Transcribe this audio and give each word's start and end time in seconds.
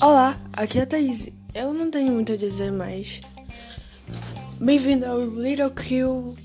Olá, 0.00 0.38
aqui 0.52 0.78
é 0.78 0.82
a 0.82 0.86
Thaís. 0.86 1.28
Eu 1.52 1.74
não 1.74 1.90
tenho 1.90 2.12
muito 2.12 2.32
a 2.32 2.36
dizer 2.36 2.70
mais. 2.70 3.20
Bem-vindo 4.60 5.04
ao 5.04 5.20
Little 5.20 5.70
Kill 5.70 6.36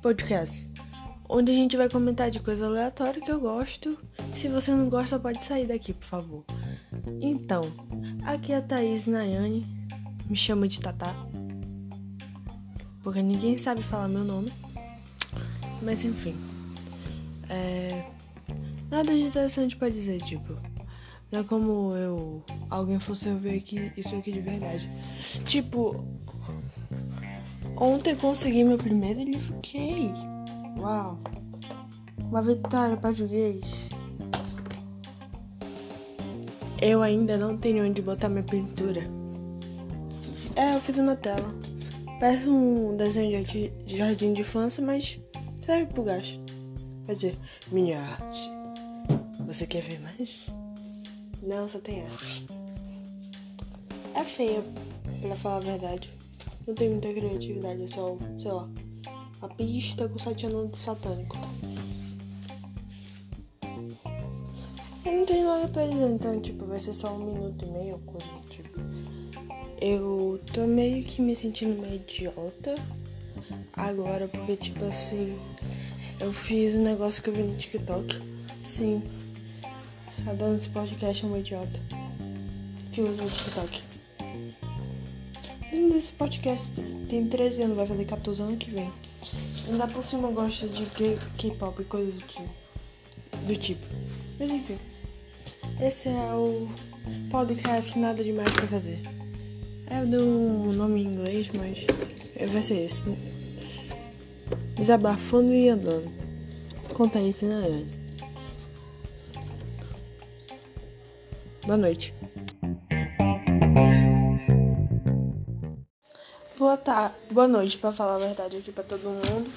Podcast, 0.00 0.70
onde 1.28 1.52
a 1.52 1.54
gente 1.54 1.76
vai 1.76 1.90
comentar 1.90 2.30
de 2.30 2.40
coisa 2.40 2.66
aleatória 2.66 3.20
que 3.20 3.30
eu 3.30 3.38
gosto. 3.38 3.98
Se 4.34 4.48
você 4.48 4.70
não 4.70 4.88
gosta, 4.88 5.18
pode 5.18 5.42
sair 5.42 5.66
daqui, 5.66 5.92
por 5.92 6.06
favor. 6.06 6.44
Então, 7.20 7.70
aqui 8.24 8.52
é 8.52 8.56
a 8.56 8.62
Thaís 8.62 9.06
Nayane. 9.06 9.66
Me 10.26 10.34
chama 10.34 10.66
de 10.66 10.80
Tatá. 10.80 11.14
Porque 13.02 13.20
ninguém 13.20 13.58
sabe 13.58 13.82
falar 13.82 14.08
meu 14.08 14.24
nome. 14.24 14.50
Mas 15.82 16.06
enfim. 16.06 16.34
É... 17.50 18.13
Nada 18.94 19.12
de 19.12 19.22
interessante 19.22 19.76
pra 19.76 19.88
dizer, 19.88 20.22
tipo. 20.22 20.56
Não 21.32 21.40
é 21.40 21.42
como 21.42 21.96
eu. 21.96 22.44
Alguém 22.70 23.00
fosse 23.00 23.28
ver 23.28 23.58
aqui, 23.58 23.90
isso 23.96 24.14
aqui 24.14 24.30
de 24.30 24.40
verdade. 24.40 24.88
Tipo. 25.44 26.04
Ontem 27.76 28.14
consegui 28.14 28.62
meu 28.62 28.78
primeiro 28.78 29.18
e 29.18 29.40
fiquei. 29.40 30.12
Uau! 30.78 31.18
Uma 32.20 32.40
vitória 32.40 32.96
português. 32.96 33.88
Eu 36.80 37.02
ainda 37.02 37.36
não 37.36 37.58
tenho 37.58 37.84
onde 37.84 38.00
botar 38.00 38.28
minha 38.28 38.44
pintura. 38.44 39.02
É, 40.54 40.76
eu 40.76 40.80
fiz 40.80 40.96
uma 40.98 41.16
tela. 41.16 41.52
Parece 42.20 42.48
um 42.48 42.94
desenho 42.94 43.44
de 43.44 43.72
jardim 43.86 44.32
de 44.34 44.42
infância, 44.42 44.84
mas 44.84 45.18
serve 45.66 45.86
pro 45.86 46.04
gasto. 46.04 46.40
Quer 47.06 47.14
dizer, 47.14 47.38
minha 47.72 47.98
arte. 47.98 48.53
Você 49.46 49.66
quer 49.66 49.82
ver 49.82 50.00
mais? 50.00 50.54
Não, 51.42 51.68
só 51.68 51.78
tem 51.78 52.00
essa. 52.00 52.44
É 54.14 54.24
feia, 54.24 54.64
pra 55.20 55.36
falar 55.36 55.56
a 55.56 55.60
verdade. 55.60 56.10
Não 56.66 56.74
tem 56.74 56.88
muita 56.88 57.12
criatividade, 57.12 57.82
é 57.82 57.86
só, 57.86 58.16
sei 58.38 58.50
lá, 58.50 58.68
uma 59.38 59.48
pista 59.50 60.08
com 60.08 60.18
sete 60.18 60.46
anos 60.46 60.78
satânico. 60.78 61.36
Eu 65.04 65.12
não 65.12 65.26
tenho 65.26 65.46
nada 65.46 65.68
pra 65.68 65.86
dizer, 65.86 66.08
então, 66.08 66.40
tipo, 66.40 66.64
vai 66.64 66.78
ser 66.78 66.94
só 66.94 67.14
um 67.14 67.18
minuto 67.18 67.66
e 67.66 67.70
meio, 67.70 67.98
coisa 67.98 68.26
do 68.26 68.48
tipo. 68.48 68.80
Eu 69.80 70.40
tô 70.54 70.66
meio 70.66 71.04
que 71.04 71.20
me 71.20 71.34
sentindo 71.34 71.78
meio 71.82 71.96
idiota 71.96 72.74
agora, 73.74 74.26
porque, 74.26 74.56
tipo 74.56 74.82
assim, 74.86 75.38
eu 76.18 76.32
fiz 76.32 76.74
um 76.74 76.82
negócio 76.82 77.22
que 77.22 77.28
eu 77.28 77.34
vi 77.34 77.42
no 77.42 77.56
TikTok. 77.56 78.18
Sim, 78.64 79.02
a 80.26 80.32
dona 80.32 80.54
desse 80.54 80.68
podcast 80.68 81.24
é 81.24 81.28
uma 81.28 81.38
idiota 81.38 81.80
que 82.92 83.00
usa 83.00 83.22
o 83.22 83.28
TikTok. 83.28 83.82
Dentro 85.70 85.92
desse 85.92 86.12
podcast 86.12 86.80
tem 87.08 87.26
13 87.26 87.62
anos, 87.62 87.76
vai 87.76 87.86
fazer 87.86 88.04
14 88.04 88.42
anos 88.42 88.58
que 88.58 88.70
vem. 88.70 88.90
Ainda 89.68 89.86
por 89.88 90.04
cima 90.04 90.30
gosta 90.30 90.68
de 90.68 90.86
K-pop 91.36 91.82
e 91.82 91.84
coisas 91.84 92.14
do 92.14 92.20
tipo. 92.20 92.48
Do 93.46 93.56
tipo. 93.56 93.86
Mas 94.38 94.50
enfim. 94.50 94.78
Esse 95.80 96.08
é 96.08 96.34
o 96.34 96.68
podcast 97.30 97.98
Nada 97.98 98.22
Demais 98.22 98.50
pra 98.52 98.66
Fazer. 98.68 99.00
É, 99.86 100.00
um 100.00 100.72
nome 100.72 101.02
em 101.02 101.06
inglês, 101.06 101.50
mas 101.54 101.84
vai 102.52 102.62
ser 102.62 102.84
esse. 102.84 103.02
Desabafando 104.76 105.52
e 105.52 105.68
andando. 105.68 106.10
Conta 106.94 107.20
isso, 107.20 107.44
né, 107.46 107.84
Boa 111.66 111.78
noite. 111.78 112.12
Boa 116.58 116.76
tarde, 116.76 117.14
boa 117.30 117.48
noite, 117.48 117.78
para 117.78 117.90
falar 117.90 118.16
a 118.16 118.18
verdade 118.18 118.58
aqui 118.58 118.70
para 118.70 118.84
todo 118.84 119.02
mundo. 119.02 119.50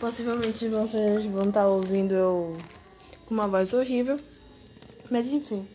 Possivelmente 0.00 0.66
vocês 0.68 1.26
vão 1.26 1.42
estar 1.42 1.60
tá 1.60 1.68
ouvindo 1.68 2.14
eu 2.14 2.56
com 3.26 3.34
uma 3.34 3.46
voz 3.46 3.74
horrível, 3.74 4.18
mas 5.10 5.32
enfim. 5.32 5.68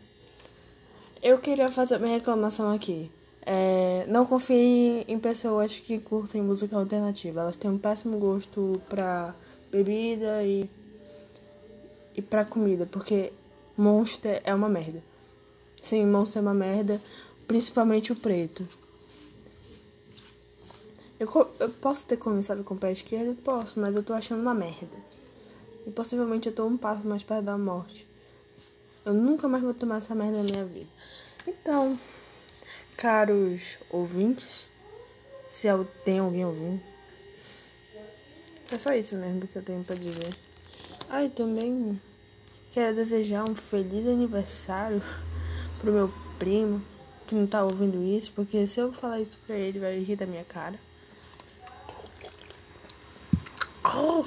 Eu 1.21 1.37
queria 1.37 1.69
fazer 1.69 1.99
minha 1.99 2.15
reclamação 2.15 2.73
aqui. 2.73 3.11
É, 3.45 4.05
não 4.07 4.25
confie 4.25 5.05
em 5.07 5.19
pessoas 5.19 5.77
que 5.77 5.99
curtem 5.99 6.41
música 6.41 6.75
alternativa. 6.77 7.41
Elas 7.41 7.55
têm 7.55 7.69
um 7.69 7.77
péssimo 7.77 8.17
gosto 8.17 8.81
pra 8.89 9.35
bebida 9.71 10.43
e, 10.43 10.67
e 12.15 12.23
pra 12.23 12.43
comida, 12.43 12.87
porque 12.87 13.31
Monster 13.77 14.41
é 14.43 14.53
uma 14.53 14.67
merda. 14.67 15.08
Sim, 15.81 16.05
Monster 16.05 16.39
é 16.39 16.41
uma 16.41 16.53
merda, 16.53 17.01
principalmente 17.47 18.11
o 18.11 18.15
preto. 18.15 18.67
Eu, 21.19 21.27
eu 21.59 21.69
posso 21.69 22.05
ter 22.05 22.17
começado 22.17 22.63
com 22.63 22.75
o 22.75 22.77
pé 22.77 22.91
esquerdo? 22.91 23.35
Posso, 23.41 23.79
mas 23.79 23.95
eu 23.95 24.03
tô 24.03 24.13
achando 24.13 24.41
uma 24.41 24.53
merda. 24.53 24.97
E 25.85 25.91
possivelmente 25.91 26.47
eu 26.47 26.55
tô 26.55 26.65
um 26.65 26.77
passo 26.77 27.05
mais 27.07 27.23
perto 27.23 27.43
da 27.45 27.57
morte. 27.57 28.07
Eu 29.05 29.13
nunca 29.13 29.47
mais 29.47 29.63
vou 29.63 29.73
tomar 29.73 29.97
essa 29.97 30.13
merda 30.13 30.37
na 30.37 30.43
minha 30.43 30.65
vida. 30.65 30.89
Então, 31.47 31.99
caros 32.95 33.77
ouvintes, 33.89 34.67
se 35.51 35.67
tem 36.05 36.19
alguém 36.19 36.45
ouvindo, 36.45 36.81
é 38.71 38.77
só 38.77 38.93
isso 38.93 39.15
mesmo 39.15 39.47
que 39.47 39.55
eu 39.57 39.63
tenho 39.63 39.83
pra 39.83 39.95
dizer. 39.95 40.29
Ah, 41.09 41.27
também 41.27 41.99
quero 42.71 42.95
desejar 42.95 43.49
um 43.49 43.55
feliz 43.55 44.05
aniversário 44.05 45.01
pro 45.79 45.91
meu 45.91 46.13
primo 46.37 46.81
que 47.27 47.35
não 47.35 47.47
tá 47.47 47.63
ouvindo 47.63 48.03
isso, 48.03 48.31
porque 48.33 48.65
se 48.67 48.79
eu 48.79 48.91
falar 48.91 49.19
isso 49.19 49.37
pra 49.45 49.55
ele, 49.55 49.79
vai 49.79 49.99
rir 49.99 50.15
da 50.15 50.25
minha 50.25 50.43
cara. 50.43 50.79
Oh, 53.83 54.25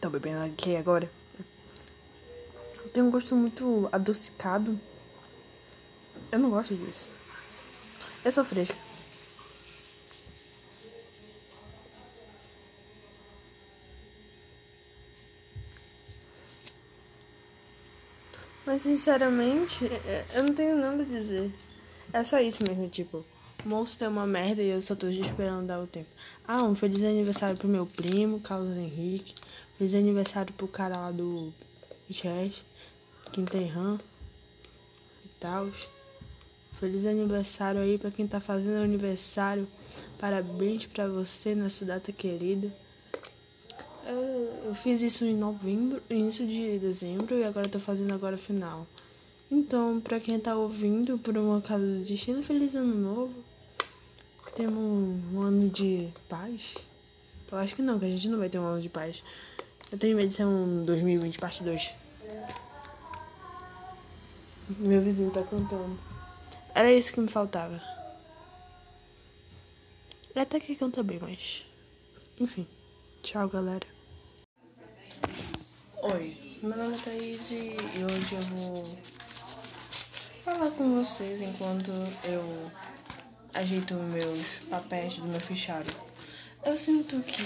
tô 0.00 0.10
bebendo 0.10 0.44
aqui 0.44 0.76
agora. 0.76 1.10
Tem 2.92 3.02
um 3.02 3.10
gosto 3.10 3.34
muito 3.34 3.88
adocicado. 3.92 4.78
Eu 6.30 6.38
não 6.38 6.50
gosto 6.50 6.74
disso. 6.74 7.08
Eu 8.24 8.32
sou 8.32 8.44
fresca. 8.44 8.87
Mas 18.68 18.82
sinceramente, 18.82 19.86
é, 19.86 20.26
eu 20.34 20.42
não 20.42 20.52
tenho 20.52 20.76
nada 20.76 21.02
a 21.02 21.06
dizer. 21.06 21.50
É 22.12 22.22
só 22.22 22.38
isso 22.38 22.62
mesmo, 22.68 22.86
tipo. 22.86 23.24
Monstro 23.64 24.04
é 24.04 24.08
uma 24.10 24.26
merda 24.26 24.62
e 24.62 24.68
eu 24.68 24.82
só 24.82 24.94
tô 24.94 25.08
esperando 25.08 25.66
dar 25.66 25.80
o 25.80 25.86
tempo. 25.86 26.10
Ah, 26.46 26.62
um 26.62 26.74
feliz 26.74 27.02
aniversário 27.02 27.56
pro 27.56 27.66
meu 27.66 27.86
primo, 27.86 28.40
Carlos 28.40 28.76
Henrique. 28.76 29.34
Feliz 29.78 29.94
aniversário 29.94 30.52
pro 30.52 30.68
cara 30.68 30.98
lá 30.98 31.10
do 31.10 31.50
Chess, 32.10 32.62
Quinterran 33.32 33.98
e 35.24 35.28
tal. 35.40 35.70
Feliz 36.72 37.06
aniversário 37.06 37.80
aí 37.80 37.96
pra 37.96 38.10
quem 38.10 38.28
tá 38.28 38.38
fazendo 38.38 38.84
aniversário. 38.84 39.66
Parabéns 40.18 40.84
pra 40.84 41.08
você 41.08 41.54
nessa 41.54 41.86
data 41.86 42.12
querida. 42.12 42.70
Eu, 44.68 44.74
fiz 44.74 45.00
isso 45.00 45.24
em 45.24 45.34
novembro, 45.34 46.02
início 46.10 46.46
de 46.46 46.78
dezembro 46.78 47.38
e 47.38 47.42
agora 47.42 47.66
tô 47.66 47.80
fazendo 47.80 48.12
agora 48.12 48.36
final. 48.36 48.86
Então, 49.50 49.98
pra 49.98 50.20
quem 50.20 50.38
tá 50.38 50.54
ouvindo 50.54 51.18
por 51.18 51.38
uma 51.38 51.58
casa 51.62 51.86
do 51.86 52.04
destino, 52.04 52.42
feliz 52.42 52.74
ano 52.74 52.94
novo. 52.94 53.32
Temos 54.54 54.76
um, 54.76 55.22
um 55.32 55.40
ano 55.40 55.70
de 55.70 56.10
paz? 56.28 56.74
Eu 57.50 57.56
acho 57.56 57.74
que 57.74 57.80
não, 57.80 57.98
que 57.98 58.04
a 58.04 58.10
gente 58.10 58.28
não 58.28 58.38
vai 58.38 58.50
ter 58.50 58.58
um 58.58 58.64
ano 58.66 58.82
de 58.82 58.90
paz. 58.90 59.24
Eu 59.90 59.96
tenho 59.96 60.14
medo 60.14 60.28
de 60.28 60.34
ser 60.34 60.44
um 60.44 60.84
2020 60.84 61.38
parte 61.38 61.64
2. 61.64 61.94
Meu 64.78 65.00
vizinho 65.00 65.30
tá 65.30 65.42
cantando. 65.44 65.98
Era 66.74 66.92
isso 66.92 67.10
que 67.10 67.20
me 67.20 67.28
faltava. 67.28 67.82
Ele 70.28 70.40
até 70.42 70.60
que 70.60 70.76
canta 70.76 71.02
bem, 71.02 71.18
mas. 71.18 71.64
Enfim. 72.38 72.66
Tchau, 73.22 73.48
galera. 73.48 73.97
Oi, 76.14 76.34
meu 76.62 76.74
nome 76.74 76.94
é 76.94 76.98
Thaís 76.98 77.50
e 77.50 77.76
hoje 78.02 78.34
eu 78.34 78.40
vou 78.40 78.98
falar 80.42 80.70
com 80.70 80.96
vocês 80.96 81.42
enquanto 81.42 81.90
eu 82.24 82.72
ajeito 83.52 83.92
meus 83.92 84.60
papéis 84.70 85.16
do 85.16 85.28
meu 85.28 85.38
fichário. 85.38 85.92
Eu 86.64 86.78
sinto 86.78 87.20
que 87.20 87.42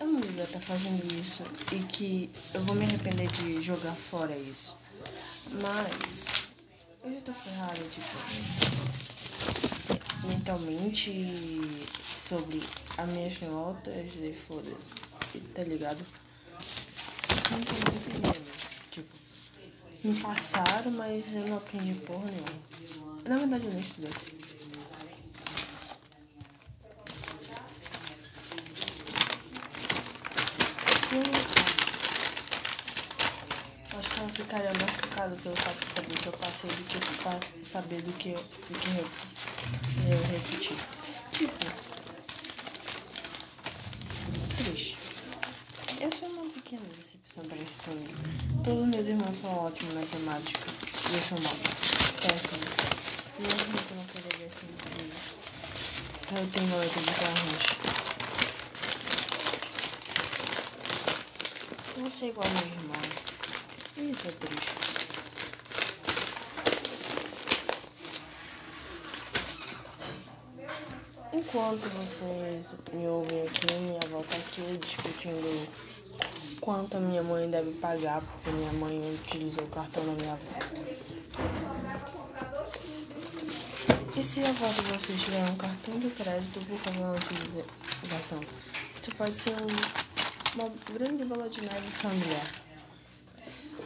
eu 0.00 0.06
não 0.06 0.20
devia 0.20 0.44
estar 0.44 0.60
fazendo 0.60 1.12
isso 1.14 1.42
e 1.72 1.80
que 1.80 2.30
eu 2.54 2.60
vou 2.62 2.76
me 2.76 2.84
arrepender 2.84 3.26
de 3.26 3.60
jogar 3.60 3.96
fora 3.96 4.36
isso. 4.36 4.76
Mas 5.60 6.54
eu 7.02 7.12
já 7.12 7.20
tô 7.22 7.32
ferrada, 7.32 7.80
tipo, 7.90 8.18
mentalmente 10.28 11.12
sobre 12.28 12.62
as 12.96 13.08
minhas 13.08 13.40
notas 13.40 14.14
e 14.22 14.32
foda 14.32 14.70
tá 15.54 15.62
ligado? 15.62 16.04
Tô 17.48 17.74
muito 17.74 18.08
entendendo. 18.10 18.46
Tipo, 18.90 19.08
me 20.04 20.20
passaram, 20.20 20.90
mas 20.92 21.34
eu 21.34 21.46
não 21.48 21.56
aprendi 21.56 21.94
porra 22.00 22.30
nenhuma. 22.30 22.68
Na 23.26 23.38
verdade, 23.38 23.66
eu 23.66 23.72
nem 23.72 23.82
estudei. 23.82 24.10
Acho 33.98 34.10
que 34.10 34.20
ela 34.20 34.28
ficaria 34.28 34.72
mais 34.74 34.92
chocada 34.92 35.36
pelo 35.42 35.56
fato 35.56 35.80
de 35.80 35.92
saber 35.92 36.18
que 36.18 36.26
eu 36.26 36.32
passei 36.34 36.70
do 36.70 36.84
que 36.84 37.64
saber 37.64 38.02
do 38.02 38.12
que 38.12 38.28
eu, 38.30 38.38
do 38.38 38.78
que 38.78 38.88
eu, 38.98 39.10
eu 40.12 40.22
repeti. 40.24 40.76
Tipo, 41.32 41.52
triste. 44.56 44.98
Eu 46.00 46.10
sou 46.12 46.28
uma 46.28 46.50
pequena 46.52 46.82
para 47.46 47.58
essa 47.58 47.76
família. 47.78 48.14
Todos 48.64 48.88
meus 48.88 49.06
irmãos 49.06 49.36
são 49.40 49.66
ótimos 49.66 49.94
na 49.94 50.00
matemática. 50.00 50.60
E 51.10 51.14
eu 51.14 51.20
sou 51.20 51.40
mal. 51.40 51.54
Péssimo. 52.20 52.58
Mesmo 53.38 53.78
que 53.78 53.90
eu 53.90 53.96
não 53.96 54.04
queira 54.04 54.28
ver 54.38 54.46
assim 54.46 54.66
Eu 56.34 56.46
tenho 56.48 56.66
uma 56.66 56.76
letra 56.76 57.00
de 57.00 57.12
carros. 57.12 57.98
Você 61.98 62.24
é 62.24 62.28
igual 62.28 62.46
ao 62.46 62.54
meu 62.54 62.66
irmão. 62.66 63.02
Isso 63.96 64.28
é 64.28 64.32
triste. 64.32 64.88
Enquanto 71.32 71.88
vocês 71.90 72.74
me 72.92 73.06
ouvem 73.06 73.42
aqui, 73.42 73.74
minha 73.74 74.00
avó 74.04 74.22
tá 74.22 74.36
aqui 74.36 74.76
discutindo 74.78 75.87
quanto 76.60 76.96
a 76.96 77.00
minha 77.00 77.22
mãe 77.22 77.50
deve 77.50 77.72
pagar, 77.72 78.20
porque 78.20 78.50
minha 78.50 78.72
mãe 78.74 79.14
utilizou 79.14 79.64
o 79.64 79.68
cartão 79.68 80.04
da 80.04 80.12
minha 80.12 80.32
avó. 80.32 80.44
E 84.16 84.22
se 84.22 84.42
a 84.42 84.48
avó 84.48 84.66
de 84.66 84.82
vocês 84.82 85.22
tiver 85.22 85.50
um 85.50 85.56
cartão 85.56 85.98
de 85.98 86.10
crédito, 86.10 86.60
por 86.66 86.78
favor, 86.78 87.06
não 87.06 87.14
utilize 87.14 87.64
o 88.02 88.08
cartão. 88.08 88.40
Isso 89.00 89.14
pode 89.16 89.34
ser 89.34 89.52
um 89.52 90.08
uma 90.54 90.72
grande 90.92 91.24
bola 91.24 91.48
de 91.48 91.60
neve 91.60 91.86
familiar. 91.88 92.46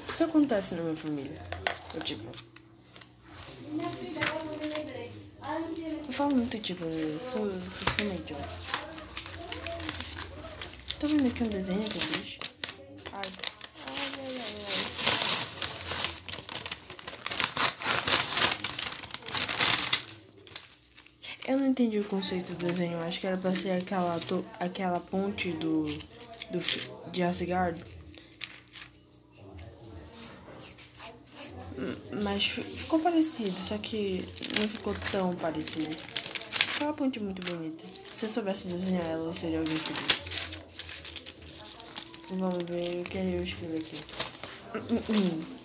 Isso 0.08 0.24
acontece 0.24 0.74
na 0.74 0.82
minha 0.82 0.96
família. 0.96 1.42
Eu 1.94 2.00
tipo. 2.00 2.24
Eu 6.06 6.12
falo 6.12 6.34
muito 6.36 6.58
tipo, 6.58 6.84
eu 6.84 7.20
sou, 7.20 7.46
eu 7.46 7.60
sou 7.60 8.06
meio 8.06 8.20
idiota. 8.20 8.48
Tô 10.98 11.06
vendo 11.06 11.26
aqui 11.26 11.42
um 11.42 11.48
desenho 11.48 11.82
que 11.82 11.96
eu 11.96 12.02
fiz. 12.02 12.38
Ai, 13.12 13.22
ai, 13.88 13.96
ai, 14.18 14.36
ai, 14.38 14.64
ai. 14.66 14.82
Eu 21.48 21.58
não 21.58 21.71
entendi 21.82 21.98
o 21.98 22.04
conceito 22.04 22.54
do 22.54 22.64
desenho. 22.66 22.98
Acho 23.00 23.20
que 23.20 23.26
era 23.26 23.36
pra 23.36 23.54
ser 23.54 23.70
aquela, 23.72 24.20
aquela 24.60 25.00
ponte 25.00 25.52
do 25.52 25.84
do, 26.52 27.10
de 27.10 27.22
Asgard. 27.22 27.82
Mas 32.22 32.46
ficou 32.46 33.00
parecido, 33.00 33.50
só 33.50 33.78
que 33.78 34.24
não 34.60 34.68
ficou 34.68 34.94
tão 35.10 35.34
parecido. 35.34 35.96
Foi 35.96 36.86
uma 36.86 36.92
ponte 36.94 37.18
muito 37.18 37.42
bonita. 37.42 37.84
Se 38.14 38.26
eu 38.26 38.30
soubesse 38.30 38.68
desenhar 38.68 39.04
ela, 39.06 39.28
eu 39.28 39.34
seria 39.34 39.58
alguém 39.58 39.76
feliz. 39.76 40.22
Vamos 42.30 42.62
ver 42.64 43.00
o 43.00 43.04
que 43.04 43.18
eu 43.18 43.42
escrevi 43.42 43.76
aqui. 43.76 43.96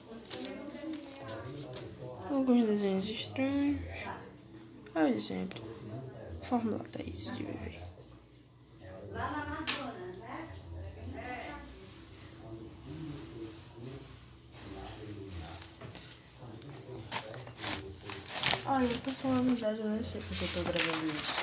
Alguns 2.30 2.66
desenhos 2.66 3.08
estranhos. 3.08 3.80
Olha 4.96 5.20
sempre. 5.20 5.62
Fórmula 6.48 6.80
Thaís 6.94 7.26
de 7.26 7.44
viver. 7.44 7.82
Lá 9.12 9.32
na 9.32 9.44
Amazônia. 9.44 10.08
Olha, 18.66 18.86
eu 18.86 18.98
tô 19.00 19.12
falando 19.12 19.40
a 19.40 19.54
verdade, 19.56 19.80
eu 19.80 19.86
não 19.88 20.04
sei 20.04 20.22
porque 20.22 20.46
eu 20.46 20.64
tô 20.64 20.72
gravando 20.72 21.06
isso. 21.08 21.34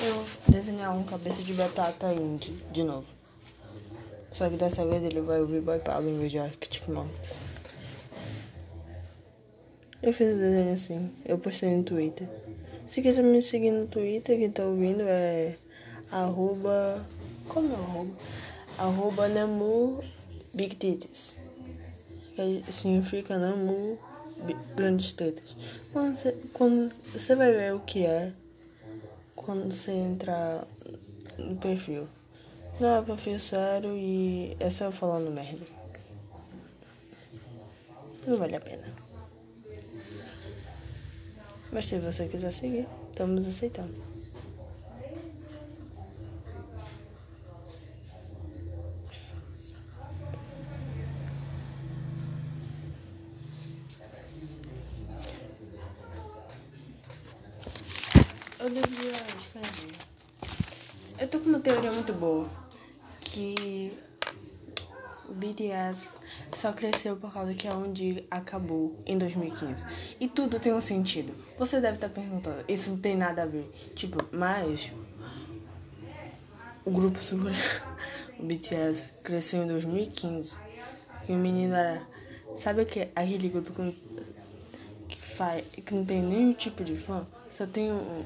Eu 0.00 0.14
vou 0.14 0.26
desenhar 0.46 0.96
um 0.96 1.02
cabeça 1.02 1.42
de 1.42 1.54
batata 1.54 2.14
indie 2.14 2.52
de 2.70 2.84
novo. 2.84 3.06
Só 4.30 4.48
que 4.48 4.56
dessa 4.56 4.86
vez 4.86 5.02
ele 5.02 5.22
vai 5.22 5.40
ouvir 5.40 5.60
Boy 5.60 5.80
Pablo 5.80 6.08
em 6.08 6.18
vez 6.20 6.30
de 6.30 6.38
Arctic 6.38 6.86
Monkeys. 6.86 7.42
Eu 10.04 10.12
fiz 10.12 10.36
o 10.36 10.38
desenho 10.38 10.72
assim, 10.72 11.10
eu 11.24 11.38
postei 11.38 11.74
no 11.74 11.82
Twitter. 11.82 12.28
Se 12.86 13.00
quiser 13.00 13.24
me 13.24 13.42
seguir 13.42 13.70
no 13.70 13.86
Twitter, 13.86 14.38
quem 14.38 14.50
tá 14.50 14.64
ouvindo 14.64 15.02
é 15.02 15.56
arroba. 16.10 17.02
Como 17.48 17.72
é 17.72 17.76
o 17.76 17.82
arroba? 17.82 18.12
Arroba 18.78 19.28
Namu 19.28 20.00
Big 20.54 20.76
Titties 20.76 21.44
que 22.34 22.72
significa 22.72 23.38
Namu 23.38 23.98
grandes 24.74 25.12
tetas. 25.12 25.56
Quando 25.92 26.16
você, 26.16 26.32
quando 26.52 26.88
você 27.12 27.36
vai 27.36 27.52
ver 27.52 27.74
o 27.74 27.80
que 27.80 28.04
é 28.04 28.32
quando 29.36 29.72
você 29.72 29.92
entrar 29.92 30.66
no 31.38 31.56
perfil. 31.56 32.08
Não 32.80 32.96
é 32.96 33.02
perfil 33.02 33.38
sério 33.38 33.96
e 33.96 34.56
é 34.58 34.68
só 34.68 34.90
falando 34.90 35.30
merda. 35.30 35.64
Não 38.26 38.36
vale 38.36 38.56
a 38.56 38.60
pena. 38.60 38.84
Mas 41.74 41.86
se 41.86 41.98
você 41.98 42.28
quiser 42.28 42.52
seguir, 42.52 42.86
estamos 43.10 43.44
aceitando. 43.48 43.92
eu 58.60 58.70
devia 58.70 59.10
escrever. 59.36 59.94
Eu 61.18 61.28
tô 61.28 61.40
com 61.40 61.48
uma 61.50 61.58
teoria 61.58 61.90
muito 61.90 62.12
boa. 62.14 62.48
Que 63.20 63.92
o 65.28 65.34
BTS 65.34 66.12
só 66.54 66.72
cresceu 66.72 67.16
por 67.16 67.32
causa 67.32 67.54
que 67.54 67.66
é 67.66 67.72
onde 67.74 68.24
acabou 68.30 68.96
em 69.06 69.18
2015. 69.18 69.84
E 70.20 70.28
tudo 70.28 70.58
tem 70.58 70.72
um 70.72 70.80
sentido. 70.80 71.34
Você 71.58 71.80
deve 71.80 71.96
estar 71.96 72.08
perguntando, 72.08 72.64
isso 72.68 72.90
não 72.90 72.98
tem 72.98 73.16
nada 73.16 73.42
a 73.42 73.46
ver. 73.46 73.70
Tipo, 73.94 74.24
mas 74.32 74.92
o 76.84 76.90
grupo 76.90 77.18
segura. 77.22 77.54
o 78.38 78.44
BTS 78.44 79.22
cresceu 79.22 79.64
em 79.64 79.68
2015. 79.68 80.56
E 81.28 81.32
o 81.32 81.36
menino 81.36 81.74
era. 81.74 82.06
Sabe? 82.56 82.82
Aquele 83.16 83.48
grupo 83.48 83.72
que, 83.72 83.98
que, 85.08 85.22
faz, 85.22 85.66
que 85.84 85.94
não 85.94 86.04
tem 86.04 86.22
nenhum 86.22 86.52
tipo 86.52 86.84
de 86.84 86.96
fã. 86.96 87.26
Só 87.50 87.66
tem 87.66 87.90
um 87.90 88.24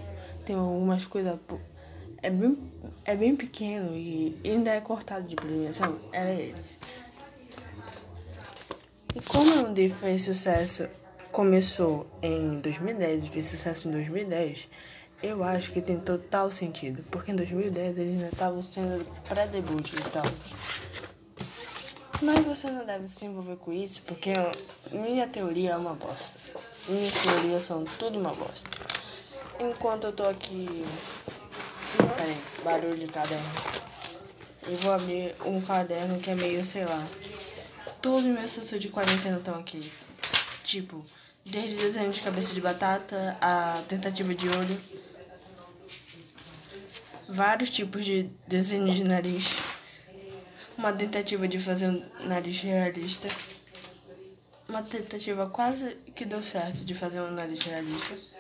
tem 0.49 0.57
algumas 0.57 1.05
coisas. 1.05 1.39
É 2.23 2.31
bem, 2.31 2.59
é 3.05 3.15
bem 3.15 3.37
pequeno 3.37 3.95
e 3.95 4.35
ainda 4.43 4.71
é 4.71 4.81
cortado 4.81 5.29
de 5.29 5.37
premiação. 5.37 6.01
Era 6.11 6.31
ele. 6.31 6.55
E 9.19 9.21
como 9.21 9.65
o 9.65 9.75
D 9.75 9.89
fez 9.89 10.23
sucesso, 10.23 10.89
começou 11.33 12.07
em 12.23 12.61
2010 12.61 13.25
e 13.25 13.29
fez 13.29 13.47
sucesso 13.47 13.89
em 13.89 13.91
2010, 13.91 14.69
eu 15.21 15.43
acho 15.43 15.73
que 15.73 15.83
tem 15.83 15.99
total 15.99 16.53
sentido. 16.53 17.03
Porque 17.11 17.33
em 17.33 17.35
2010 17.35 17.99
eles 17.99 18.15
ainda 18.15 18.29
estavam 18.29 18.63
sendo 18.63 19.05
pré-debut 19.29 19.93
e 19.93 20.11
tal. 20.11 20.23
Mas 22.23 22.39
você 22.45 22.71
não 22.71 22.87
deve 22.87 23.09
se 23.09 23.25
envolver 23.25 23.57
com 23.57 23.73
isso, 23.73 24.03
porque 24.03 24.33
minha 24.93 25.27
teoria 25.27 25.73
é 25.73 25.77
uma 25.77 25.95
bosta. 25.95 26.39
Minhas 26.89 27.15
teorias 27.15 27.65
são 27.65 27.85
tudo 27.99 28.21
uma 28.21 28.33
bosta. 28.33 28.71
Enquanto 29.59 30.05
eu 30.05 30.13
tô 30.13 30.29
aqui. 30.29 30.85
Peraí, 32.17 32.37
barulho 32.63 32.97
de 32.97 33.13
caderno. 33.13 33.51
Eu 34.65 34.75
vou 34.77 34.93
abrir 34.93 35.35
um 35.45 35.61
caderno 35.61 36.21
que 36.21 36.31
é 36.31 36.37
meio, 36.37 36.65
sei 36.65 36.85
lá. 36.85 37.05
Todos 38.00 38.25
os 38.25 38.33
meus 38.33 38.47
assuntos 38.47 38.78
de 38.78 38.88
quarentena 38.88 39.38
estão 39.38 39.55
aqui. 39.55 39.93
Tipo, 40.62 41.05
desde 41.45 41.76
desenho 41.76 42.12
de 42.12 42.21
cabeça 42.21 42.55
de 42.55 42.61
batata 42.61 43.37
a 43.40 43.83
tentativa 43.88 44.35
de 44.35 44.49
olho. 44.49 44.81
Vários 47.28 47.71
tipos 47.71 48.05
de 48.05 48.31
desenho 48.47 48.93
de 48.95 49.05
nariz. 49.05 49.59
Uma 50.76 50.93
tentativa 50.93 51.47
de 51.49 51.59
fazer 51.59 51.88
um 51.88 52.26
nariz 52.26 52.61
realista. 52.61 53.28
Uma 54.69 54.83
tentativa 54.83 55.49
quase 55.49 55.97
que 56.14 56.25
deu 56.25 56.43
certo 56.43 56.85
de 56.85 56.95
fazer 56.95 57.21
um 57.21 57.31
nariz 57.33 57.61
realista 57.61 58.38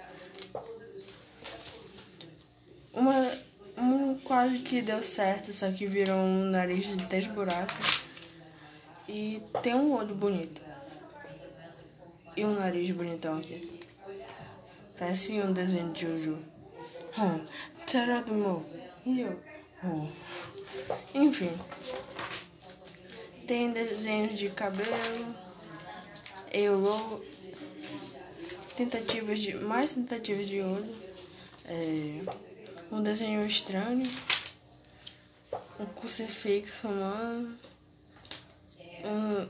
uma 2.98 3.48
Um 3.80 4.18
quase 4.18 4.58
que 4.58 4.82
deu 4.82 5.00
certo, 5.04 5.52
só 5.52 5.70
que 5.70 5.86
virou 5.86 6.16
um 6.16 6.46
nariz 6.46 6.86
de 6.88 6.96
três 7.06 7.28
buracos. 7.28 7.97
E 9.08 9.42
tem 9.62 9.74
um 9.74 9.94
olho 9.94 10.14
bonito. 10.14 10.60
E 12.36 12.44
um 12.44 12.54
nariz 12.54 12.90
bonitão 12.90 13.38
aqui. 13.38 13.80
Parece 14.98 15.32
um 15.40 15.52
desenho 15.52 15.92
de 15.92 16.02
Jojo. 16.02 16.38
Hum, 17.18 17.46
Terra. 17.86 18.24
E 19.06 19.20
eu. 19.20 19.40
Hum. 19.82 20.10
Enfim. 21.14 21.50
Tem 23.46 23.72
desenhos 23.72 24.38
de 24.38 24.50
cabelo. 24.50 25.34
Eu 26.52 27.24
Tentativas 28.76 29.40
de. 29.40 29.56
Mais 29.56 29.94
tentativas 29.94 30.46
de 30.46 30.60
olho. 30.60 30.94
É, 31.64 32.22
um 32.92 33.02
desenho 33.02 33.44
estranho. 33.44 34.08
Um 35.80 35.86
crucifixo 35.86 36.86
humano. 36.86 37.58
Um, 39.04 39.48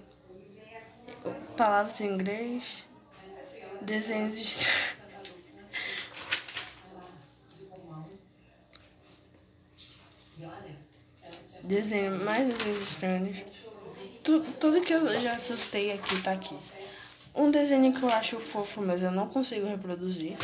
palavras 1.57 2.01
em 2.01 2.15
inglês. 2.15 2.85
Desenhos 3.83 4.37
estranhos. 4.37 4.99
Desenho, 11.63 12.25
mais 12.25 12.47
desenhos 12.49 12.83
estranhos. 12.83 13.39
Tu, 14.25 14.41
tudo 14.61 14.81
que 14.81 14.93
eu 14.93 15.21
já 15.21 15.33
assustei 15.33 15.93
aqui 15.93 16.23
tá 16.23 16.33
aqui. 16.33 16.57
Um 17.35 17.51
desenho 17.51 17.93
que 17.93 18.03
eu 18.03 18.09
acho 18.09 18.41
fofo, 18.41 18.83
mas 18.83 19.03
eu 19.03 19.11
não 19.11 19.29
consigo 19.29 19.67
reproduzir. 19.67 20.37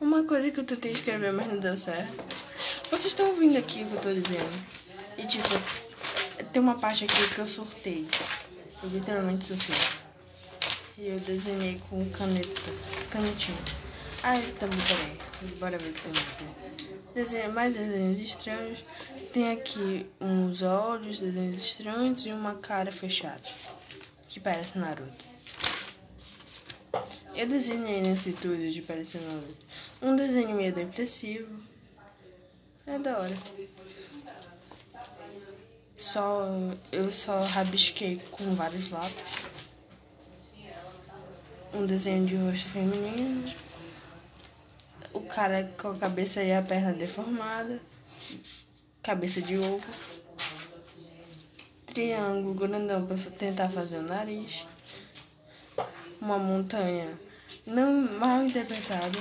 Uma 0.00 0.24
coisa 0.24 0.50
que 0.50 0.60
eu 0.60 0.64
tentei 0.64 0.92
escrever, 0.92 1.32
mas 1.32 1.46
não 1.48 1.58
deu 1.58 1.76
certo. 1.76 2.45
Vocês 2.96 3.12
estão 3.12 3.28
ouvindo 3.28 3.58
aqui 3.58 3.82
o 3.82 3.88
que 3.88 3.94
eu 3.94 4.00
tô 4.00 4.10
dizendo? 4.10 4.66
E 5.18 5.26
tipo, 5.26 5.46
tem 6.50 6.62
uma 6.62 6.78
parte 6.78 7.04
aqui 7.04 7.28
que 7.34 7.38
eu 7.38 7.46
surtei. 7.46 8.08
Eu 8.82 8.88
literalmente 8.88 9.44
surtei. 9.44 9.76
E 10.96 11.08
eu 11.08 11.20
desenhei 11.20 11.78
com 11.90 12.08
caneta. 12.08 12.48
Canetinha. 13.10 13.58
Ai, 14.22 14.40
também, 14.58 14.78
peraí. 14.78 15.52
Bora 15.58 15.76
ver 15.76 15.90
o 15.90 15.92
que 15.92 16.00
tem. 16.00 16.12
Desenho, 17.14 17.52
mais 17.52 17.76
desenhos 17.76 18.18
estranhos. 18.18 18.82
Tem 19.30 19.52
aqui 19.52 20.06
uns 20.18 20.62
olhos, 20.62 21.20
desenhos 21.20 21.62
estranhos 21.62 22.24
e 22.24 22.30
uma 22.30 22.54
cara 22.54 22.90
fechada. 22.90 23.42
Que 24.26 24.40
parece 24.40 24.78
Naruto. 24.78 25.22
Eu 27.34 27.46
desenhei 27.46 28.00
nesse 28.00 28.32
tudo 28.32 28.72
de 28.72 28.80
parecer 28.80 29.20
Naruto. 29.20 29.66
Um 30.00 30.16
desenho 30.16 30.56
meio 30.56 30.72
depressivo. 30.72 31.75
É 32.86 32.98
da 32.98 33.18
hora. 33.18 33.36
Só 35.96 36.46
eu 36.92 37.12
só 37.12 37.42
rabisquei 37.42 38.16
com 38.30 38.54
vários 38.54 38.90
lápis. 38.90 39.16
Um 41.74 41.84
desenho 41.84 42.26
de 42.26 42.36
rosto 42.36 42.68
feminino. 42.68 43.52
O 45.12 45.20
cara 45.22 45.72
com 45.76 45.88
a 45.88 45.96
cabeça 45.96 46.42
e 46.42 46.52
a 46.52 46.62
perna 46.62 46.92
deformada. 46.92 47.80
Cabeça 49.02 49.40
de 49.40 49.58
ovo. 49.58 49.84
Triângulo 51.86 52.54
grandão 52.54 53.06
para 53.06 53.16
tentar 53.30 53.68
fazer 53.68 53.98
o 53.98 54.02
nariz. 54.02 54.66
Uma 56.20 56.38
montanha 56.38 57.26
não 57.66 58.18
mal 58.18 58.44
interpretado. 58.44 59.18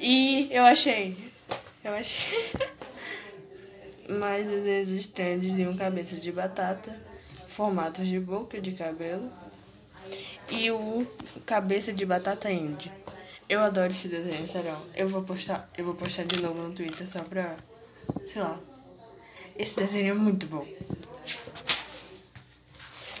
E 0.00 0.48
eu 0.50 0.64
achei. 0.64 1.32
Eu 1.88 1.94
achei. 1.94 2.50
Mais 4.20 4.46
desenhos 4.46 4.90
estranhos 4.90 5.40
de 5.40 5.66
um 5.66 5.74
cabeça 5.74 6.20
de 6.20 6.30
batata, 6.30 6.94
formatos 7.46 8.06
de 8.06 8.20
boca 8.20 8.60
de 8.60 8.72
cabelo 8.72 9.30
e 10.50 10.70
o 10.70 11.06
cabeça 11.46 11.90
de 11.90 12.04
batata 12.04 12.52
indie. 12.52 12.92
Eu 13.48 13.60
adoro 13.60 13.90
esse 13.90 14.06
desenho, 14.06 14.46
sério. 14.46 14.76
Eu 14.94 15.08
vou 15.08 15.22
postar, 15.22 15.66
eu 15.78 15.84
vou 15.86 15.94
postar 15.94 16.24
de 16.24 16.42
novo 16.42 16.60
no 16.60 16.74
Twitter 16.74 17.08
só 17.08 17.24
pra, 17.24 17.56
sei 18.26 18.42
lá. 18.42 18.60
Esse 19.56 19.76
desenho 19.76 20.10
é 20.10 20.14
muito 20.14 20.46
bom. 20.46 20.66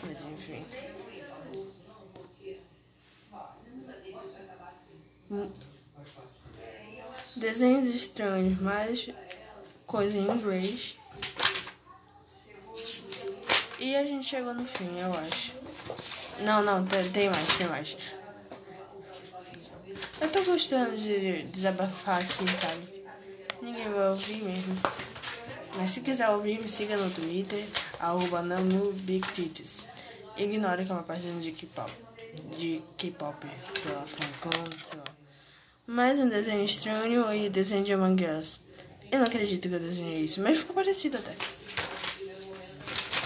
Mas 0.02 0.24
enfim. 0.26 0.66
Desenhos 7.38 7.86
estranhos, 7.94 8.60
mais 8.60 9.10
coisa 9.86 10.18
em 10.18 10.28
inglês. 10.28 10.96
E 13.78 13.94
a 13.94 14.04
gente 14.04 14.26
chegou 14.26 14.52
no 14.52 14.66
fim, 14.66 14.98
eu 14.98 15.12
acho. 15.14 15.54
Não, 16.40 16.62
não, 16.62 16.84
tem, 16.84 17.30
mais, 17.30 17.56
tem 17.56 17.66
mais. 17.68 17.96
Eu 20.20 20.28
tô 20.30 20.42
gostando 20.42 20.96
de 20.96 21.44
desabafar 21.44 22.20
aqui, 22.20 22.52
sabe? 22.54 23.04
Ninguém 23.62 23.88
vai 23.88 24.08
ouvir 24.08 24.42
mesmo. 24.42 24.76
Mas 25.76 25.90
se 25.90 26.00
quiser 26.00 26.28
ouvir, 26.30 26.60
me 26.60 26.68
siga 26.68 26.96
no 26.96 27.08
Twitter, 27.10 27.64
arroba 28.00 28.42
NamuBigTitties. 28.42 29.88
Ignora 30.36 30.84
que 30.84 30.90
é 30.90 30.94
uma 30.94 31.04
página 31.04 31.40
de 31.40 31.52
K-pop. 31.52 31.92
De 32.56 32.82
K-pop, 32.96 33.46
sei 33.80 33.92
lá, 33.92 34.04
funkão, 34.06 34.64
sei 34.84 34.98
lá. 34.98 35.17
Mais 35.90 36.18
um 36.18 36.28
desenho 36.28 36.62
estranho 36.62 37.32
e 37.32 37.48
desenho 37.48 37.82
de 37.82 37.94
Among 37.94 38.22
Us. 38.26 38.60
Eu 39.10 39.20
não 39.20 39.26
acredito 39.26 39.70
que 39.70 39.74
eu 39.74 39.80
desenhei 39.80 40.22
isso, 40.22 40.38
mas 40.42 40.58
ficou 40.58 40.74
parecido 40.74 41.16
até. 41.16 41.34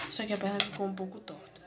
Só 0.08 0.24
que 0.24 0.32
a 0.32 0.36
perna 0.36 0.60
ficou 0.60 0.86
um 0.86 0.94
pouco 0.94 1.18
torta. 1.18 1.60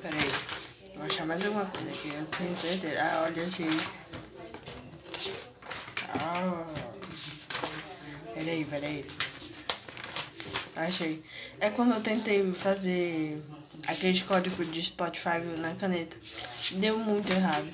Pera 0.00 0.16
aí. 0.16 0.96
Vou 0.96 1.06
achar 1.06 1.24
mais 1.24 1.46
alguma 1.46 1.66
coisa 1.66 1.88
aqui. 1.88 2.12
Eu 2.12 2.26
tenho 2.26 2.56
certeza. 2.56 3.00
Ah, 3.04 3.22
olha, 3.22 3.44
achei. 3.44 3.70
Ah. 6.18 6.66
Pera 8.34 8.50
aí, 8.50 8.64
pera 8.64 8.84
aí. 8.84 9.06
Achei. 10.86 11.22
É 11.60 11.70
quando 11.70 11.92
eu 11.94 12.00
tentei 12.00 12.52
fazer 12.52 13.42
aquele 13.86 14.20
código 14.22 14.64
de 14.64 14.82
Spotify 14.82 15.38
na 15.58 15.74
caneta. 15.74 16.16
Deu 16.72 16.98
muito 16.98 17.30
errado. 17.32 17.68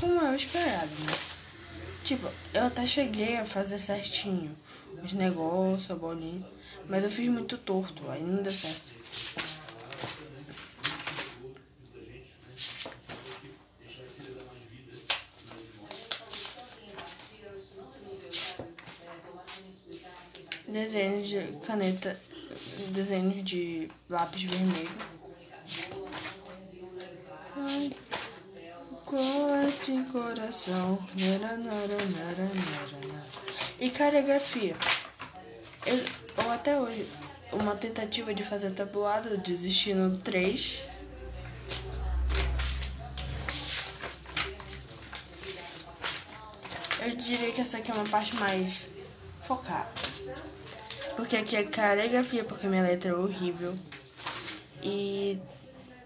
Como 0.00 0.20
eu 0.20 0.34
esperado, 0.34 0.90
né? 0.90 1.18
Tipo, 2.04 2.28
eu 2.52 2.64
até 2.64 2.86
cheguei 2.86 3.36
a 3.36 3.44
fazer 3.44 3.78
certinho 3.78 4.56
os 5.02 5.12
negócios, 5.12 5.90
a 5.90 5.96
bolinha. 5.96 6.44
Mas 6.88 7.04
eu 7.04 7.10
fiz 7.10 7.28
muito 7.28 7.56
torto, 7.58 8.08
aí 8.10 8.22
não 8.22 8.42
deu 8.42 8.52
certo. 8.52 9.01
Desenho 20.72 21.22
de 21.22 21.58
caneta, 21.66 22.18
desenho 22.88 23.42
de 23.42 23.90
lápis 24.08 24.44
vermelho. 24.44 24.90
Ai, 27.54 27.90
corte 29.04 30.02
coração. 30.10 30.98
E 33.78 33.90
caligrafia. 33.90 34.74
Eu, 35.84 36.00
ou 36.42 36.50
até 36.50 36.80
hoje, 36.80 37.06
uma 37.52 37.76
tentativa 37.76 38.32
de 38.32 38.42
fazer 38.42 38.70
tabuado, 38.70 39.28
eu 39.28 39.36
desisti 39.36 39.92
no 39.92 40.16
3. 40.16 40.88
Eu 47.02 47.14
diria 47.14 47.52
que 47.52 47.60
essa 47.60 47.76
aqui 47.76 47.90
é 47.90 47.94
uma 47.94 48.08
parte 48.08 48.34
mais 48.36 48.86
focada. 49.42 50.11
Porque 51.16 51.36
aqui 51.36 51.56
é 51.56 51.64
caligrafia, 51.64 52.44
porque 52.44 52.66
minha 52.66 52.82
letra 52.82 53.10
é 53.10 53.14
horrível. 53.14 53.74
E 54.82 55.38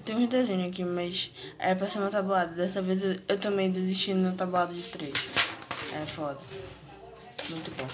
tem 0.04 0.16
uns 0.16 0.28
desenhos 0.28 0.68
aqui, 0.68 0.84
mas 0.84 1.32
é 1.58 1.74
pra 1.74 1.88
ser 1.88 1.98
uma 1.98 2.10
tabuada. 2.10 2.54
Dessa 2.54 2.82
vez 2.82 3.02
eu, 3.02 3.16
eu 3.28 3.38
também 3.38 3.70
desisti 3.70 4.14
no 4.14 4.34
tabuado 4.34 4.74
de 4.74 4.82
três. 4.82 5.14
É 5.94 6.06
foda. 6.06 6.38
Muito 7.48 7.70
bom. 7.76 7.88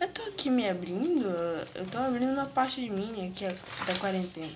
Eu 0.00 0.08
tô 0.08 0.22
aqui 0.22 0.50
me 0.50 0.68
abrindo, 0.68 1.28
eu 1.74 1.86
tô 1.86 1.98
abrindo 1.98 2.32
uma 2.32 2.46
parte 2.46 2.80
de 2.80 2.90
minha 2.90 3.30
que 3.30 3.44
é 3.44 3.56
da 3.86 3.94
quarentena. 3.98 4.52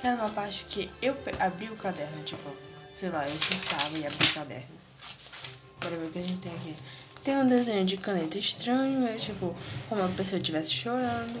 Que 0.00 0.06
era 0.06 0.16
uma 0.16 0.30
parte 0.30 0.64
que 0.64 0.90
eu 1.00 1.16
abri 1.38 1.68
o 1.68 1.76
caderno, 1.76 2.22
tipo, 2.24 2.50
sei 2.94 3.10
lá, 3.10 3.28
eu 3.28 3.34
surtava 3.34 3.98
e 3.98 4.06
abri 4.06 4.26
o 4.26 4.34
caderno. 4.34 4.82
Bora 5.80 5.96
ver 5.96 6.06
o 6.06 6.10
que 6.10 6.18
a 6.18 6.22
gente 6.22 6.38
tem 6.38 6.54
aqui. 6.54 6.76
Tem 7.24 7.36
um 7.36 7.46
desenho 7.46 7.84
de 7.84 7.96
caneta 7.96 8.36
estranho, 8.36 9.06
é 9.06 9.14
tipo 9.14 9.54
como 9.88 10.02
a 10.02 10.08
pessoa 10.08 10.38
estivesse 10.38 10.72
chorando. 10.72 11.40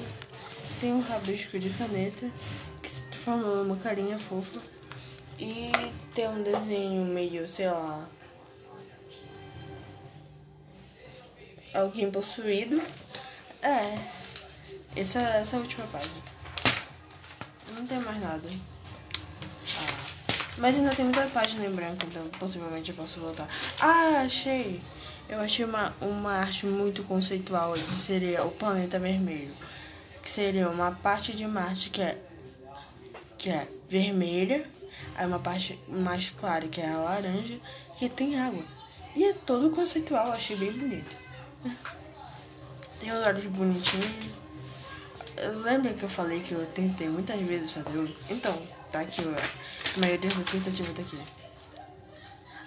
tem 0.80 0.92
um 0.92 1.00
rabisco 1.00 1.58
de 1.58 1.70
caneta 1.70 2.30
que 2.80 3.16
forma 3.18 3.62
uma 3.62 3.76
carinha 3.76 4.18
fofa. 4.18 4.60
E 5.38 5.72
tem 6.14 6.28
um 6.28 6.42
desenho 6.42 7.04
meio, 7.06 7.48
sei 7.48 7.68
lá. 7.68 8.08
Alguém 11.74 12.12
possuído. 12.12 12.80
É. 13.60 13.98
Essa, 14.94 15.18
essa 15.18 15.56
é 15.56 15.58
a 15.58 15.62
última 15.62 15.86
página. 15.88 16.14
Não 17.74 17.86
tem 17.86 17.98
mais 18.00 18.20
nada. 18.20 18.48
Ah. 19.78 20.12
Mas 20.58 20.76
ainda 20.76 20.94
tem 20.94 21.06
muita 21.06 21.26
página 21.28 21.66
em 21.66 21.74
branco, 21.74 22.06
então 22.06 22.24
possivelmente 22.38 22.90
eu 22.90 22.96
posso 22.96 23.18
voltar. 23.18 23.48
Ah, 23.80 24.22
achei! 24.24 24.80
Eu 25.28 25.40
achei 25.40 25.64
uma, 25.64 25.94
uma 26.00 26.32
arte 26.32 26.66
muito 26.66 27.02
conceitual 27.04 27.76
de 27.76 27.94
seria 27.94 28.44
o 28.44 28.50
planeta 28.50 28.98
vermelho. 28.98 29.54
Que 30.22 30.28
seria 30.28 30.68
uma 30.68 30.92
parte 30.92 31.34
de 31.34 31.46
Marte 31.46 31.90
que 31.90 32.02
é, 32.02 32.18
que 33.36 33.50
é 33.50 33.66
vermelha, 33.88 34.68
aí 35.16 35.26
uma 35.26 35.38
parte 35.38 35.78
mais 35.88 36.28
clara 36.30 36.68
que 36.68 36.80
é 36.80 36.88
a 36.88 36.98
laranja, 36.98 37.58
que 37.98 38.08
tem 38.08 38.38
água. 38.38 38.62
E 39.16 39.24
é 39.24 39.32
todo 39.32 39.70
conceitual, 39.70 40.28
eu 40.28 40.32
achei 40.32 40.56
bem 40.56 40.72
bonito. 40.72 41.16
Tem 43.00 43.10
os 43.10 43.26
olhos 43.26 43.46
bonitinhos. 43.46 44.06
Lembra 45.64 45.92
que 45.92 46.04
eu 46.04 46.08
falei 46.08 46.38
que 46.38 46.52
eu 46.52 46.64
tentei 46.66 47.08
muitas 47.08 47.40
vezes 47.40 47.72
fazer 47.72 47.98
olho? 47.98 48.16
Então, 48.30 48.56
tá 48.92 49.00
aqui, 49.00 49.22
a 49.22 50.00
maioria 50.00 50.30
das 50.30 50.44
tentativas 50.44 50.92
tá 50.94 51.02
aqui. 51.02 51.18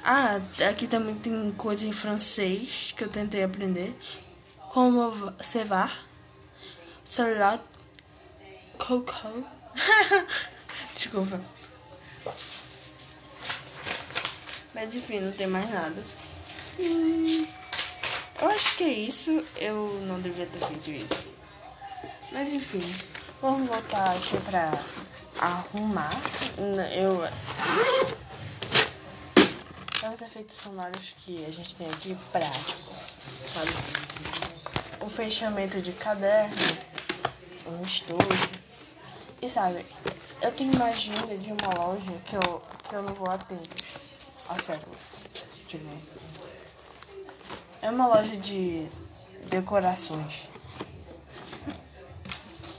Ah, 0.07 0.39
aqui 0.69 0.85
também 0.85 1.15
tem 1.15 1.51
coisa 1.53 1.83
em 1.83 1.91
francês 1.91 2.93
que 2.95 3.03
eu 3.03 3.09
tentei 3.09 3.41
aprender. 3.41 3.91
Como 4.69 5.33
cevar, 5.41 6.05
celular, 7.03 7.59
coco. 8.77 9.43
Desculpa. 10.93 11.41
Mas 14.75 14.95
enfim, 14.95 15.21
não 15.21 15.31
tem 15.31 15.47
mais 15.47 15.71
nada. 15.71 16.03
Hum, 16.79 17.47
eu 18.43 18.47
acho 18.51 18.77
que 18.77 18.83
é 18.83 18.93
isso. 18.93 19.43
Eu 19.55 20.03
não 20.05 20.21
devia 20.21 20.45
ter 20.45 20.59
feito 20.67 20.91
isso. 20.91 21.27
Mas 22.31 22.53
enfim, 22.53 22.95
vamos 23.41 23.67
voltar 23.67 24.11
aqui 24.11 24.37
pra 24.41 24.71
arrumar. 25.39 26.11
Eu 26.93 27.27
os 30.11 30.21
efeitos 30.21 30.57
sonoros 30.57 31.15
que 31.17 31.45
a 31.45 31.51
gente 31.51 31.75
tem 31.75 31.87
aqui 31.87 32.17
práticos, 32.31 33.13
sabe? 33.53 33.71
O 35.01 35.09
fechamento 35.09 35.81
de 35.81 35.91
caderno, 35.93 36.55
um 37.67 37.83
estojo. 37.83 38.49
E 39.41 39.49
sabe, 39.49 39.85
eu 40.41 40.51
tenho 40.51 40.73
uma 40.75 40.85
agenda 40.85 41.37
de 41.37 41.51
uma 41.51 41.85
loja 41.85 42.11
que 42.25 42.35
eu, 42.35 42.61
que 42.87 42.95
eu 42.95 43.03
não 43.03 43.13
vou 43.13 43.29
há 43.29 43.37
tempos, 43.37 43.83
há 44.49 44.59
séculos. 44.61 44.97
Tipo, 45.67 45.85
é 47.81 47.89
uma 47.89 48.07
loja 48.07 48.37
de 48.37 48.87
decorações. 49.49 50.47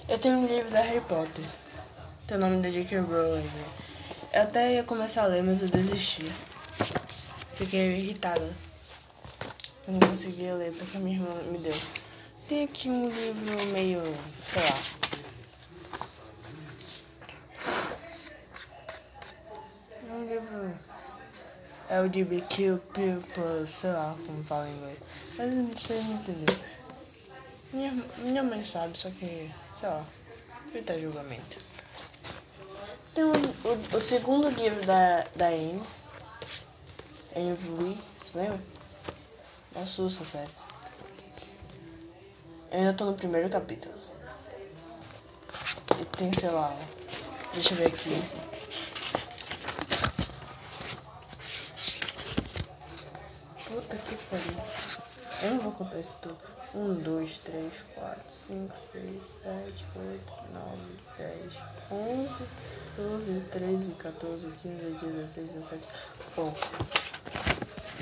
Eu 0.09 0.18
tenho 0.18 0.38
um 0.38 0.47
livro 0.47 0.71
da 0.71 0.80
Harry 0.80 1.00
Potter. 1.00 1.45
Tem 2.26 2.37
o 2.37 2.40
nome 2.40 2.62
da 2.62 2.71
J.K. 2.71 3.00
Rowling. 3.00 3.50
Eu 4.33 4.42
até 4.42 4.75
ia 4.75 4.85
começar 4.85 5.25
a 5.25 5.26
ler, 5.26 5.42
mas 5.42 5.62
eu 5.62 5.68
desisti. 5.68 6.30
Fiquei 7.56 7.96
irritada. 7.96 8.54
Eu 9.88 9.94
não 9.94 10.00
conseguia 10.00 10.54
ler 10.54 10.72
porque 10.72 10.98
minha 10.98 11.16
irmã 11.16 11.42
me 11.50 11.56
deu. 11.56 11.75
Tem 12.46 12.64
aqui 12.64 12.90
um 12.90 13.08
livro 13.08 13.66
meio, 13.68 14.02
sei 14.44 14.62
lá. 14.62 14.78
Um 20.14 20.28
livro. 20.28 20.78
É 21.88 22.00
o 22.02 22.10
de 22.10 22.26
Kill 22.42 22.78
People, 22.78 23.66
sei 23.66 23.90
lá 23.90 24.14
como 24.26 24.45
fala 24.45 24.69
em 24.69 24.76
inglês. 24.76 24.99
Mas 25.38 25.54
não 25.54 25.76
sei 25.78 25.99
entender. 25.99 26.58
Minha, 27.73 27.92
minha 28.19 28.42
mãe 28.42 28.62
sabe, 28.64 28.99
só 28.99 29.08
que, 29.08 29.50
sei 29.80 29.88
lá, 29.88 30.04
evita 30.69 31.00
julgamento. 31.00 31.56
Tem 33.14 33.25
o, 33.25 33.32
o, 33.32 33.97
o 33.97 34.00
segundo 34.00 34.50
livro 34.50 34.84
da, 34.84 35.25
da 35.34 35.50
Amy 37.36 37.50
Avery, 37.50 37.99
você 38.18 38.38
lembra? 38.38 38.60
Me 39.75 39.82
assusta, 39.82 40.25
sério. 40.25 40.50
Eu 42.72 42.78
ainda 42.78 42.94
tô 42.94 43.04
no 43.04 43.12
primeiro 43.12 43.50
capítulo. 43.50 43.94
E 46.00 46.04
tem, 46.16 46.32
sei 46.32 46.49
lá. 46.49 46.75
Deixa 47.52 47.75
eu 47.75 47.76
ver 47.76 47.88
aqui. 47.88 48.22
Puta 53.66 53.96
que 53.99 54.16
pariu. 54.16 54.56
Eu 55.42 55.50
não 55.56 55.60
vou 55.60 55.72
contar 55.72 56.00
isso 56.00 56.16
tudo. 56.22 56.38
1, 56.75 56.94
2, 57.02 57.38
3, 57.44 57.72
4, 57.96 58.32
5, 58.32 58.75
6, 58.92 59.25
7, 59.42 59.84
8, 59.94 60.32
9, 60.52 60.76
10, 61.18 61.52
11, 61.90 62.44
12, 62.96 63.40
13, 63.50 63.92
14, 63.92 64.50
15, 64.62 64.84
16, 65.02 65.50
17. 65.52 65.88
Bom. 66.34 66.54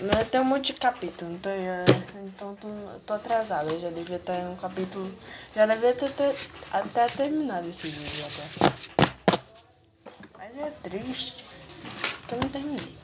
Mas 0.03 0.29
tem 0.29 0.41
um 0.41 0.45
monte 0.45 0.73
de 0.73 0.81
capítulo, 0.81 1.33
então, 1.33 1.53
eu, 1.53 1.85
então 2.27 2.57
tô, 2.57 2.69
tô 3.07 3.15
atrasada. 3.15 3.71
Eu 3.71 3.81
já 3.81 3.91
devia 3.91 4.21
em 4.41 4.49
um 4.49 4.57
capítulo. 4.57 5.13
Já 5.55 5.67
devia 5.67 5.95
ter, 5.95 6.11
ter 6.11 6.37
até 6.73 7.07
terminado 7.09 7.69
esse 7.69 7.87
vídeo 7.87 8.27
até. 8.27 9.13
Mas 10.37 10.59
é 10.59 10.71
triste 10.83 11.45
que 12.27 12.35
eu 12.35 12.41
não 12.41 12.49
terminei. 12.49 12.97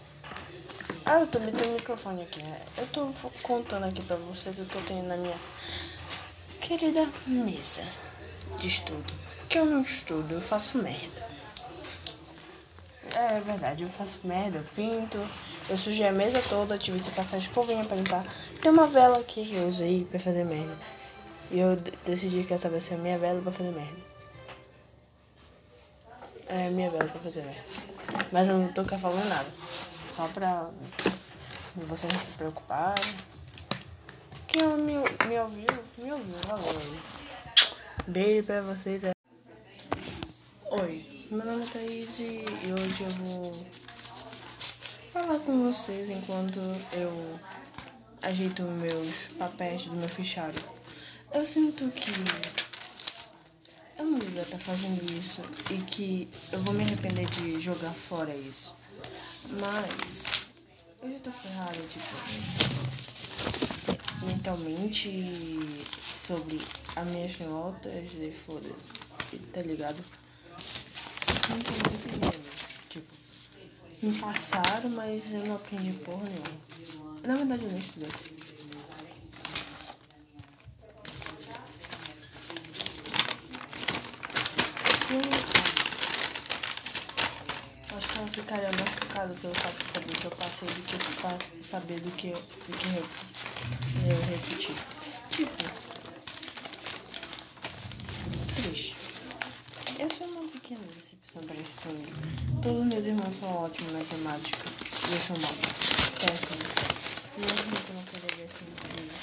Ah, 1.06 1.20
eu 1.20 1.26
também 1.28 1.52
tenho 1.52 1.70
um 1.70 1.74
microfone 1.74 2.22
aqui, 2.22 2.42
né? 2.44 2.60
Eu 2.76 2.86
tô 2.88 3.12
contando 3.42 3.84
aqui 3.84 4.02
pra 4.02 4.16
vocês 4.16 4.58
o 4.58 4.66
que 4.66 4.76
eu 4.76 4.82
tenho 4.82 5.04
na 5.04 5.16
minha 5.16 5.36
querida 6.60 7.08
mesa 7.26 7.82
de 8.58 8.66
estudo. 8.66 9.12
Que 9.48 9.58
eu 9.58 9.64
não 9.64 9.82
estudo, 9.82 10.34
eu 10.34 10.40
faço 10.40 10.78
merda. 10.78 11.28
É 13.12 13.40
verdade, 13.40 13.82
eu 13.82 13.88
faço 13.88 14.18
merda, 14.24 14.58
eu 14.58 14.64
pinto. 14.76 15.18
Eu 15.70 15.76
sujei 15.76 16.08
a 16.08 16.10
mesa 16.10 16.42
toda, 16.48 16.76
tive 16.76 16.98
que 16.98 17.12
passar 17.12 17.38
escovinha 17.38 17.84
pra 17.84 17.96
limpar. 17.96 18.24
Tem 18.60 18.72
uma 18.72 18.88
vela 18.88 19.20
aqui 19.20 19.46
que 19.46 19.54
eu 19.54 19.68
usei 19.68 20.04
pra 20.04 20.18
fazer 20.18 20.44
merda. 20.44 20.76
E 21.48 21.60
eu 21.60 21.76
decidi 22.04 22.42
que 22.42 22.52
essa 22.52 22.68
vai 22.68 22.80
ser 22.80 22.94
a 22.94 22.98
minha 22.98 23.16
vela 23.20 23.40
pra 23.40 23.52
fazer 23.52 23.70
merda. 23.70 23.96
É 26.48 26.66
a 26.66 26.70
minha 26.70 26.90
vela 26.90 27.08
pra 27.08 27.20
fazer 27.20 27.42
merda. 27.42 27.64
Mas 28.32 28.48
eu 28.48 28.58
não 28.58 28.72
tô 28.72 28.84
falando 28.84 29.28
nada. 29.28 29.46
Só 30.10 30.26
pra 30.26 30.70
vocês 31.76 32.12
não 32.12 32.20
se 32.20 32.30
preocuparem. 32.30 33.14
Quem 34.48 34.66
me, 34.76 34.94
me 35.28 35.38
ouviu, 35.38 35.66
me 35.98 36.12
ouviu, 36.12 36.34
valeu. 36.48 37.00
Beijo 38.08 38.44
pra 38.44 38.60
vocês. 38.62 39.04
Oi, 40.68 41.26
meu 41.30 41.44
nome 41.44 41.62
é 41.62 41.66
Thaís 41.68 42.18
e 42.18 42.44
hoje 42.72 43.04
eu 43.04 43.10
vou 43.10 43.66
falar 45.12 45.40
com 45.40 45.64
vocês 45.64 46.08
enquanto 46.08 46.60
eu 46.92 47.40
ajeito 48.22 48.62
meus 48.62 49.28
papéis 49.36 49.86
do 49.86 49.96
meu 49.96 50.08
fichário. 50.08 50.62
Eu 51.34 51.44
sinto 51.44 51.90
que 51.90 52.10
eu 53.98 54.04
não 54.04 54.18
devia 54.20 54.42
estar 54.42 54.58
fazendo 54.58 55.02
isso 55.12 55.42
e 55.70 55.78
que 55.78 56.28
eu 56.52 56.60
vou 56.60 56.74
me 56.74 56.84
arrepender 56.84 57.26
de 57.26 57.58
jogar 57.60 57.92
fora 57.92 58.32
isso. 58.34 58.76
Mas 59.60 60.54
eu 61.02 61.10
já 61.10 61.18
tô 61.18 61.30
ferrada, 61.32 61.78
tipo, 61.90 62.16
mentalmente 64.26 65.58
sobre 66.26 66.60
as 66.94 67.06
minhas 67.08 67.38
notas 67.40 68.12
e 68.20 68.30
foda-se, 68.30 69.38
tá 69.52 69.62
ligado? 69.62 69.98
Não 71.48 71.58
tô 71.58 71.72
entendendo. 71.72 72.32
Tipo, 72.32 72.49
me 74.02 74.18
passaram, 74.18 74.90
mas 74.90 75.32
eu 75.32 75.44
não 75.46 75.56
aprendi 75.56 75.92
porra 76.00 76.24
nenhuma. 76.24 76.60
Na 77.26 77.36
verdade, 77.36 77.64
eu 77.64 77.70
nem 77.70 77.80
estudei. 77.80 78.08
Acho 87.96 88.08
que 88.08 88.18
ela 88.18 88.28
ficaria 88.28 88.70
mais 88.72 88.90
chocada 88.94 89.34
pelo 89.34 89.54
fato 89.54 89.78
de 89.78 89.90
saber 89.90 90.16
que 90.16 90.24
eu 90.24 90.30
passei 90.30 90.68
do 90.68 90.82
que 90.82 91.62
saber 91.62 92.00
do 92.00 92.10
que, 92.12 92.30
do 92.30 92.78
que 92.78 92.96
eu, 92.96 93.06
eu 94.10 94.20
repeti. 94.22 94.72
Tipo, 95.30 95.50
triste. 98.54 98.96
Eu 99.98 100.08
sou 100.08 100.26
uma 100.28 100.48
pequena 100.48 100.80
decepção 100.94 101.42
para 101.42 101.56
esse 101.56 101.74
comigo. 101.74 102.49
Todos 102.62 102.84
meus 102.84 103.06
irmãos 103.06 103.34
são 103.40 103.64
ótimos 103.64 103.92
na 103.92 103.98
matemática. 104.00 104.58
E 105.08 105.12
eu 105.14 105.18
sou 105.18 105.38
mal. 105.40 105.54
Péssimo. 106.20 106.58
Mesmo 107.38 107.76
que 107.76 107.88
eu 107.88 107.94
não 107.94 108.02
queria 108.04 108.36
ver 108.36 108.44
assim 108.44 108.68
comigo. 108.76 109.14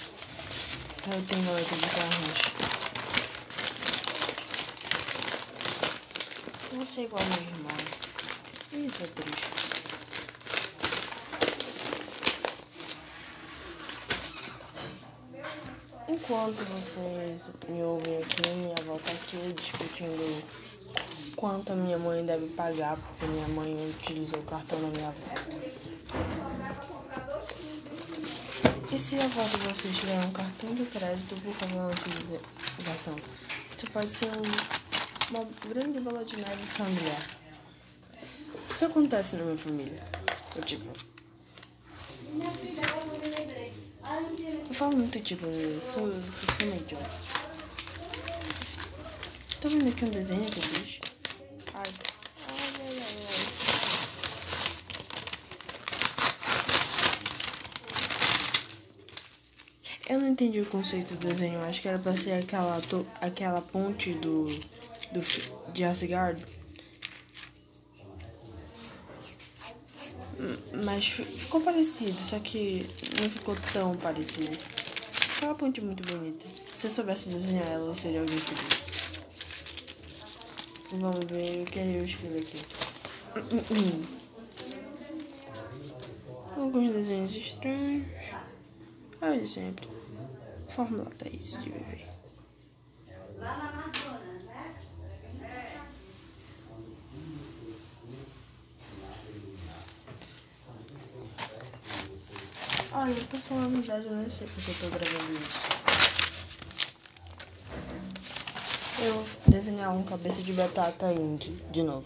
Eu 1.06 1.22
tenho 1.28 1.44
noite 1.44 1.76
de 1.76 1.88
carros. 1.88 2.38
Você 6.74 7.02
é 7.02 7.04
igual 7.04 7.24
meu 7.26 7.44
irmão. 7.44 7.78
Isso 8.74 9.04
é 9.04 9.08
triste. 9.08 9.48
Enquanto 16.10 16.64
vocês 16.74 17.50
me 17.70 17.84
ouvem 17.84 18.18
aqui, 18.18 18.50
minha 18.56 18.74
avó 18.82 18.98
tá 18.98 19.12
aqui 19.12 19.54
discutindo 19.54 20.44
quanto 21.38 21.72
a 21.72 21.76
minha 21.76 22.00
mãe 22.00 22.26
deve 22.26 22.48
pagar, 22.48 22.98
porque 22.98 23.28
minha 23.28 23.48
mãe 23.50 23.90
utilizou 23.92 24.40
o 24.40 24.44
cartão 24.44 24.82
da 24.82 24.88
minha 24.88 25.08
avó. 25.08 25.18
E 28.92 28.98
se 28.98 29.18
a 29.18 29.24
avó 29.24 29.44
de 29.44 29.58
vocês 29.58 29.98
tiver 29.98 30.26
um 30.26 30.32
cartão 30.32 30.74
de 30.74 30.84
crédito, 30.86 31.40
por 31.42 31.54
favor, 31.54 31.84
não 31.84 31.92
utilize 31.92 32.40
o 32.80 32.84
cartão. 32.84 33.16
Isso 33.76 33.92
pode 33.92 34.10
ser 34.10 34.30
um, 34.30 35.38
uma 35.38 35.48
grande 35.70 36.00
bola 36.00 36.26
de 36.26 36.38
neve 36.38 36.64
familiar. 36.64 37.22
Isso 38.74 38.86
acontece 38.86 39.36
na 39.36 39.44
minha 39.44 39.58
família. 39.58 40.04
Eu 40.56 40.64
tipo. 40.64 40.86
Eu 44.68 44.74
falo 44.74 44.98
muito 44.98 45.20
tipo, 45.20 45.46
eu 45.46 45.82
sou, 45.82 46.08
eu 46.08 46.24
sou 46.24 46.68
meio 46.68 46.82
idiota. 46.82 47.10
Tô 49.62 49.68
vendo 49.70 49.90
aqui 49.90 50.06
um 50.06 50.10
desenho 50.10 50.46
que 50.46 50.58
eu 50.58 50.64
fiz. 50.64 51.00
Ai. 51.74 51.84
Ai, 52.50 52.58
ai, 52.80 52.98
ai, 52.98 53.28
ai. 53.28 53.38
Eu 60.10 60.20
não 60.22 60.27
entendi 60.38 60.62
o 60.62 60.66
conceito 60.68 61.16
do 61.16 61.28
desenho. 61.28 61.60
Acho 61.62 61.82
que 61.82 61.88
era 61.88 61.98
pra 61.98 62.16
ser 62.16 62.34
aquela, 62.34 62.80
to- 62.82 63.06
aquela 63.22 63.60
ponte 63.62 64.14
do, 64.14 64.46
do 65.12 65.72
de 65.74 65.84
Asgard. 65.84 66.44
Hum, 70.40 70.58
Mas 70.86 71.08
fi- 71.08 71.24
ficou 71.26 71.60
parecido, 71.62 72.12
só 72.14 72.40
que 72.40 72.86
não 73.20 73.28
ficou 73.30 73.56
tão 73.74 73.98
parecido. 73.98 74.56
Foi 74.56 75.48
uma 75.48 75.56
ponte 75.56 75.82
muito 75.82 76.04
bonita. 76.04 76.46
Se 76.76 76.86
eu 76.88 76.92
soubesse 76.92 77.30
desenhar 77.30 77.66
ela, 77.68 77.88
eu 77.88 77.96
seria 77.96 78.20
alguém 78.22 78.38
feliz. 78.38 78.88
Vamos 80.92 81.26
ver 81.26 81.64
o 81.64 81.66
que 81.66 81.80
eu 81.80 82.06
escrevi 82.06 82.38
aqui. 82.38 82.62
Alguns 86.56 86.92
desenhos 86.94 87.36
estranhos. 87.36 88.06
Ah, 89.20 89.32
de 89.36 89.48
sempre. 89.48 89.88
Fórmula 90.78 91.10
Thaís 91.18 91.54
de 91.54 91.70
viver. 91.72 92.08
Olha, 102.92 103.10
eu 103.10 103.26
tô 103.26 103.38
falando 103.38 103.66
a 103.66 103.82
verdade, 103.82 104.06
eu 104.06 104.12
não 104.12 104.30
sei 104.30 104.46
porque 104.46 104.70
eu 104.70 104.76
tô 104.76 104.90
gravando 104.96 105.34
isso. 105.40 105.60
Eu 109.02 109.14
vou 109.16 109.26
desenhar 109.48 109.96
um 109.96 110.04
cabeça 110.04 110.44
de 110.44 110.54
batata 110.54 111.12
indie 111.12 111.54
de 111.72 111.82
novo. 111.82 112.06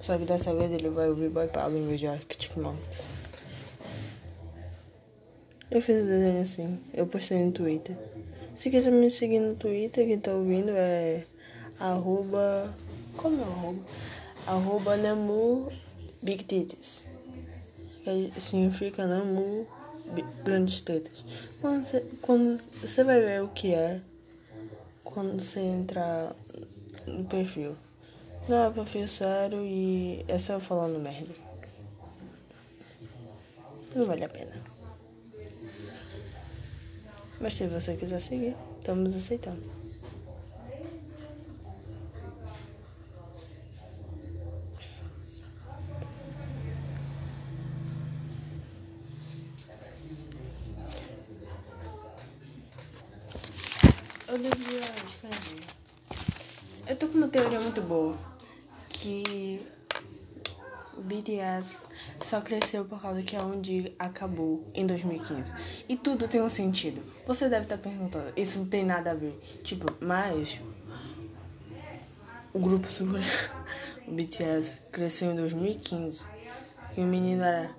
Só 0.00 0.18
que 0.18 0.24
dessa 0.24 0.52
vez 0.52 0.72
ele 0.72 0.90
vai 0.90 1.08
ouvir 1.08 1.30
Boy 1.30 1.46
Pablo 1.46 1.78
em 1.78 1.86
vez 1.86 2.00
de 2.00 2.08
Arctic 2.08 2.56
Monkeys. 2.56 3.12
Eu 5.70 5.82
fiz 5.82 6.04
o 6.04 6.06
desenho 6.06 6.40
assim, 6.40 6.80
eu 6.94 7.06
postei 7.06 7.44
no 7.44 7.50
Twitter. 7.50 7.96
Se 8.54 8.70
quiser 8.70 8.92
me 8.92 9.10
seguir 9.10 9.40
no 9.40 9.56
Twitter, 9.56 10.06
quem 10.06 10.18
tá 10.18 10.32
ouvindo 10.32 10.70
é 10.70 11.24
arroba. 11.80 12.72
Como 13.16 13.42
é 13.42 13.44
o 13.44 13.50
arroba? 13.50 13.82
Arroba 14.46 14.96
Big 16.22 16.44
Titties. 16.44 17.08
Que 18.04 18.32
significa 18.38 19.06
Namu 19.06 19.66
Grandes 20.44 20.80
Tetas. 20.80 21.24
Quando 21.60 21.84
você, 21.84 22.00
quando 22.22 22.56
você 22.80 23.02
vai 23.02 23.20
ver 23.20 23.42
o 23.42 23.48
que 23.48 23.74
é 23.74 24.00
quando 25.02 25.40
você 25.40 25.60
entrar 25.60 26.36
no 27.06 27.24
perfil. 27.24 27.76
Não 28.48 28.66
é 28.66 28.70
perfil 28.70 29.08
sério 29.08 29.64
e 29.64 30.24
é 30.28 30.38
só 30.38 30.54
eu 30.54 30.60
falando 30.60 31.00
merda. 31.00 31.34
Não 33.94 34.06
vale 34.06 34.24
a 34.24 34.28
pena. 34.28 34.52
Mas 37.46 37.54
se 37.54 37.68
você 37.68 37.94
quiser 37.94 38.20
seguir, 38.20 38.56
estamos 38.80 39.14
aceitando. 39.14 39.62
Eu 54.26 54.38
devia 54.40 54.80
tô 56.98 57.06
com 57.06 57.18
uma 57.18 57.28
teoria 57.28 57.60
muito 57.60 57.80
boa. 57.80 58.18
Que 58.88 59.64
o 60.96 61.00
BTS 61.00 61.78
só 62.24 62.40
cresceu 62.40 62.84
por 62.84 63.00
causa 63.00 63.22
que 63.22 63.36
é 63.36 63.42
onde 63.42 63.92
acabou 63.98 64.64
em 64.74 64.86
2015. 64.86 65.52
E 65.88 65.96
tudo 65.96 66.28
tem 66.28 66.40
um 66.40 66.48
sentido. 66.48 67.02
Você 67.26 67.48
deve 67.48 67.64
estar 67.64 67.78
perguntando, 67.78 68.32
isso 68.36 68.58
não 68.58 68.66
tem 68.66 68.84
nada 68.84 69.10
a 69.10 69.14
ver. 69.14 69.38
Tipo, 69.62 69.86
mas 70.00 70.60
o 72.52 72.58
grupo 72.58 72.90
sul 72.90 73.08
o 74.08 74.12
BTS 74.12 74.90
cresceu 74.90 75.32
em 75.32 75.36
2015. 75.36 76.26
E 76.96 77.00
o 77.00 77.06
menino 77.06 77.42
era. 77.42 77.70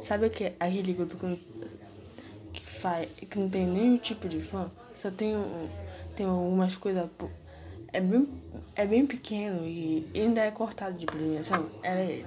Sabe 0.00 0.30
que 0.30 0.52
aquele 0.58 0.94
grupo 0.94 1.16
com, 1.16 1.38
que 2.52 2.66
faz. 2.66 3.20
que 3.20 3.38
não 3.38 3.48
tem 3.48 3.66
nenhum 3.66 3.98
tipo 3.98 4.28
de 4.28 4.40
fã? 4.40 4.70
Só 4.94 5.10
tem 5.10 5.36
um. 5.36 5.68
Tem 6.16 6.26
algumas 6.26 6.76
coisas. 6.76 7.08
É 7.92 8.00
bem, 8.00 8.26
é 8.74 8.86
bem 8.86 9.06
pequeno 9.06 9.66
e 9.66 10.08
ainda 10.14 10.40
é 10.40 10.50
cortado 10.50 10.96
de 10.96 11.04
premiação. 11.04 11.70
Era 11.82 12.00
ele. 12.00 12.24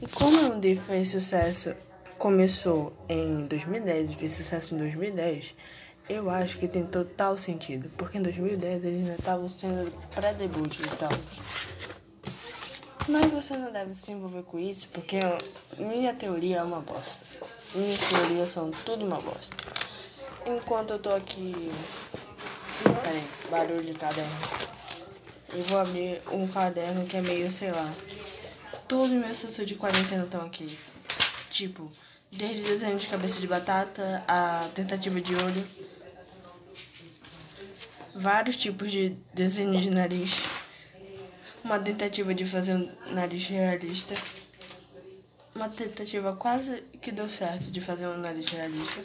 E 0.00 0.06
como 0.06 0.54
o 0.54 0.60
D 0.60 0.76
fez 0.76 1.10
sucesso, 1.10 1.74
começou 2.18 2.92
em 3.08 3.46
2010 3.46 4.10
e 4.10 4.14
fez 4.14 4.32
sucesso 4.32 4.74
em 4.74 4.78
2010, 4.78 5.54
eu 6.08 6.30
acho 6.30 6.58
que 6.58 6.66
tem 6.66 6.86
total 6.86 7.36
sentido. 7.36 7.88
Porque 7.96 8.18
em 8.18 8.22
2010 8.22 8.84
eles 8.84 9.00
ainda 9.00 9.14
estavam 9.14 9.48
sendo 9.48 9.90
pré-debut 10.14 10.78
e 10.78 10.96
tal. 10.96 11.10
Mas 13.08 13.26
você 13.30 13.56
não 13.56 13.72
deve 13.72 13.94
se 13.94 14.12
envolver 14.12 14.42
com 14.42 14.58
isso, 14.58 14.88
porque 14.92 15.18
minha 15.78 16.12
teoria 16.14 16.58
é 16.58 16.62
uma 16.62 16.80
bosta. 16.80 17.24
Minhas 17.74 17.98
teorias 18.00 18.50
são 18.50 18.70
tudo 18.70 19.04
uma 19.04 19.20
bosta. 19.20 19.56
Enquanto 20.46 20.92
eu 20.92 20.98
tô 20.98 21.10
aqui. 21.10 21.70
Peraí, 23.02 23.24
barulho 23.50 23.84
de 23.84 23.94
caderno. 23.94 24.30
Eu 25.54 25.62
vou 25.62 25.78
abrir 25.78 26.20
um 26.30 26.46
caderno 26.46 27.06
que 27.06 27.16
é 27.16 27.22
meio, 27.22 27.50
sei 27.50 27.70
lá. 27.70 27.90
Todos 28.88 29.12
os 29.12 29.22
meus 29.22 29.38
textos 29.38 29.66
de 29.66 29.74
quarentena 29.74 30.24
estão 30.24 30.40
aqui. 30.40 30.78
Tipo, 31.50 31.92
desde 32.32 32.64
desenho 32.64 32.98
de 32.98 33.06
cabeça 33.06 33.38
de 33.38 33.46
batata 33.46 34.24
a 34.26 34.66
tentativa 34.74 35.20
de 35.20 35.34
olho. 35.34 35.68
Vários 38.14 38.56
tipos 38.56 38.90
de 38.90 39.10
desenho 39.34 39.78
de 39.78 39.90
nariz. 39.90 40.44
Uma 41.62 41.78
tentativa 41.78 42.32
de 42.34 42.46
fazer 42.46 42.76
um 42.76 43.12
nariz 43.12 43.46
realista. 43.48 44.14
Uma 45.54 45.68
tentativa 45.68 46.34
quase 46.34 46.80
que 47.02 47.12
deu 47.12 47.28
certo 47.28 47.70
de 47.70 47.82
fazer 47.82 48.06
um 48.06 48.16
nariz 48.16 48.46
realista. 48.46 49.04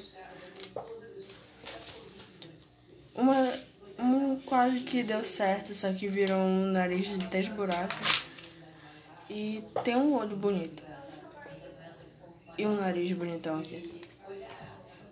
Uma, 3.13 3.59
um 3.99 4.39
quase 4.39 4.79
que 4.79 5.03
deu 5.03 5.25
certo, 5.25 5.73
só 5.73 5.91
que 5.91 6.07
virou 6.07 6.37
um 6.39 6.71
nariz 6.71 7.09
de 7.09 7.27
três 7.27 7.49
buracos. 7.49 8.22
E 9.33 9.63
tem 9.83 9.95
um 9.95 10.13
olho 10.13 10.37
bonito. 10.37 10.83
E 12.55 12.67
um 12.67 12.75
nariz 12.75 13.11
bonitão 13.13 13.57
aqui. 13.57 14.05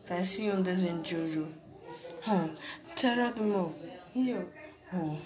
Parece 0.07 0.43
um 0.43 0.61
desenho 0.61 1.01
de 1.01 1.09
Jojo. 1.09 1.47
Hum, 2.27 2.55
será 2.95 3.31
do 3.31 3.41
meu? 3.41 3.75
E 4.13 4.29
eu? 4.29 4.47
Hum. 4.93 5.19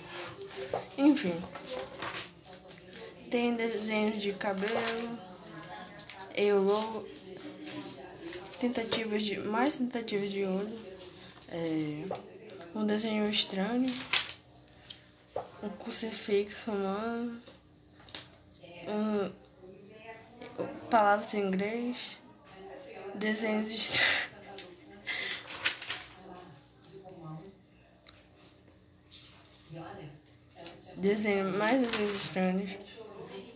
Enfim. 0.98 1.36
Tem 3.30 3.58
desenhos 3.58 4.22
de 4.22 4.32
cabelo. 4.32 5.20
Eu 6.34 6.64
louco. 6.64 7.06
Tentativas 8.62 9.24
de. 9.24 9.40
Mais 9.40 9.76
tentativas 9.76 10.32
de 10.32 10.46
olho. 10.46 10.80
É, 11.50 12.06
um 12.74 12.86
desenho 12.86 13.30
estranho. 13.30 13.94
Um 15.62 15.70
crucifixo 15.72 16.72
humano. 16.72 17.42
Um, 18.88 19.32
palavras 20.90 21.34
em 21.34 21.48
inglês. 21.48 22.20
Desenhos 23.16 23.70
estranhos. 23.70 24.26
Desenho 30.98 31.58
mais 31.58 31.82
desenhos 31.82 32.16
estranhos. 32.24 32.72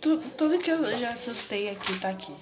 Tu, 0.01 0.17
tudo 0.37 0.59
que 0.59 0.69
eu 0.69 0.97
já 0.99 1.09
assustei 1.09 1.69
aqui 1.69 1.97
tá 1.99 2.09
aqui. 2.09 2.33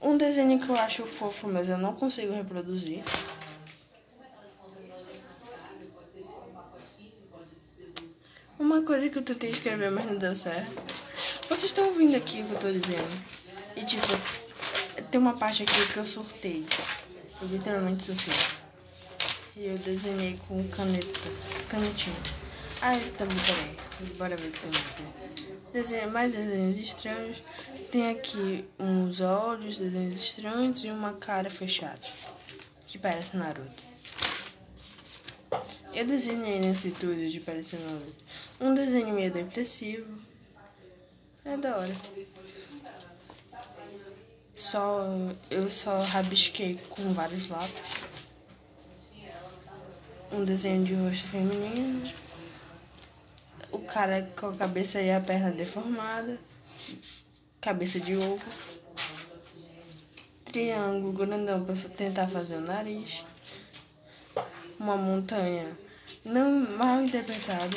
Um 0.00 0.16
desenho 0.16 0.60
que 0.60 0.68
eu 0.68 0.76
acho 0.76 1.04
fofo, 1.06 1.48
mas 1.48 1.68
eu 1.68 1.78
não 1.78 1.94
consigo 1.94 2.32
reproduzir. 2.32 3.02
Uma 8.58 8.82
coisa 8.82 9.08
que 9.08 9.18
eu 9.18 9.22
tentei 9.22 9.50
escrever, 9.50 9.90
mas 9.90 10.06
não 10.06 10.18
deu 10.18 10.36
certo. 10.36 10.97
Vocês 11.58 11.72
estão 11.72 11.88
ouvindo 11.88 12.16
aqui 12.16 12.40
o 12.40 12.44
que 12.46 12.52
eu 12.52 12.58
tô 12.60 12.70
dizendo? 12.70 13.24
E 13.74 13.84
tipo, 13.84 14.06
tem 15.10 15.20
uma 15.20 15.36
parte 15.36 15.64
aqui 15.64 15.92
que 15.92 15.96
eu 15.96 16.06
sorteio. 16.06 16.64
Eu 17.42 17.48
literalmente 17.48 18.04
sorteio. 18.04 18.36
E 19.56 19.66
eu 19.66 19.78
desenhei 19.78 20.38
com 20.46 20.62
caneta. 20.68 21.20
Canetinha. 21.68 22.14
Ai, 22.80 23.00
também, 23.18 23.36
peraí. 23.38 23.76
Bora 24.16 24.36
ver 24.36 24.50
o 24.50 24.52
que 24.52 24.60
tem 24.60 25.90
aqui. 25.90 26.06
Mais 26.12 26.32
desenhos 26.32 26.78
estranhos. 26.78 27.42
Tem 27.90 28.08
aqui 28.08 28.64
uns 28.78 29.20
olhos, 29.20 29.78
desenhos 29.78 30.22
estranhos 30.22 30.84
e 30.84 30.90
uma 30.92 31.14
cara 31.14 31.50
fechada. 31.50 31.98
Que 32.86 33.00
parece 33.00 33.36
Naruto. 33.36 33.82
Eu 35.92 36.06
desenhei 36.06 36.60
nesse 36.60 36.92
tudo 36.92 37.28
de 37.28 37.40
parecer 37.40 37.80
Naruto. 37.80 38.24
Um 38.60 38.74
desenho 38.74 39.12
meio 39.12 39.32
depressivo. 39.32 40.27
É 41.48 41.56
da 41.56 41.76
hora. 41.76 41.96
Só 44.54 45.06
eu 45.50 45.70
só 45.70 46.00
rabisquei 46.02 46.78
com 46.90 47.12
vários 47.12 47.48
lápis. 47.48 48.08
Um 50.30 50.44
desenho 50.44 50.84
de 50.84 50.94
rosto 50.94 51.26
feminino 51.28 52.08
o 53.70 53.78
cara 53.80 54.30
com 54.36 54.46
a 54.46 54.56
cabeça 54.56 55.00
e 55.00 55.10
a 55.10 55.20
perna 55.20 55.50
deformada, 55.50 56.38
cabeça 57.60 58.00
de 58.00 58.16
ovo, 58.16 58.42
triângulo 60.44 61.12
grandão 61.12 61.64
para 61.64 61.74
tentar 61.90 62.26
fazer 62.28 62.56
o 62.56 62.60
nariz, 62.60 63.24
uma 64.78 64.96
montanha 64.96 65.70
não 66.24 66.76
mal 66.76 67.02
interpretada. 67.02 67.76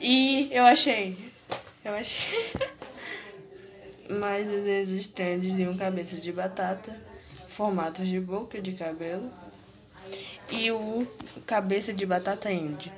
E 0.00 0.48
eu 0.50 0.64
achei, 0.64 1.31
eu 1.84 1.94
achei 1.94 2.50
mais 4.18 4.46
desenhos 4.46 4.90
estranhos 4.90 5.42
de 5.42 5.68
um 5.68 5.76
cabeça 5.76 6.20
de 6.20 6.32
batata, 6.32 7.02
formatos 7.48 8.08
de 8.08 8.20
boca 8.20 8.60
de 8.60 8.72
cabelo 8.72 9.30
e 10.50 10.70
o 10.70 11.06
cabeça 11.46 11.92
de 11.92 12.04
batata 12.06 12.52
índio. 12.52 12.92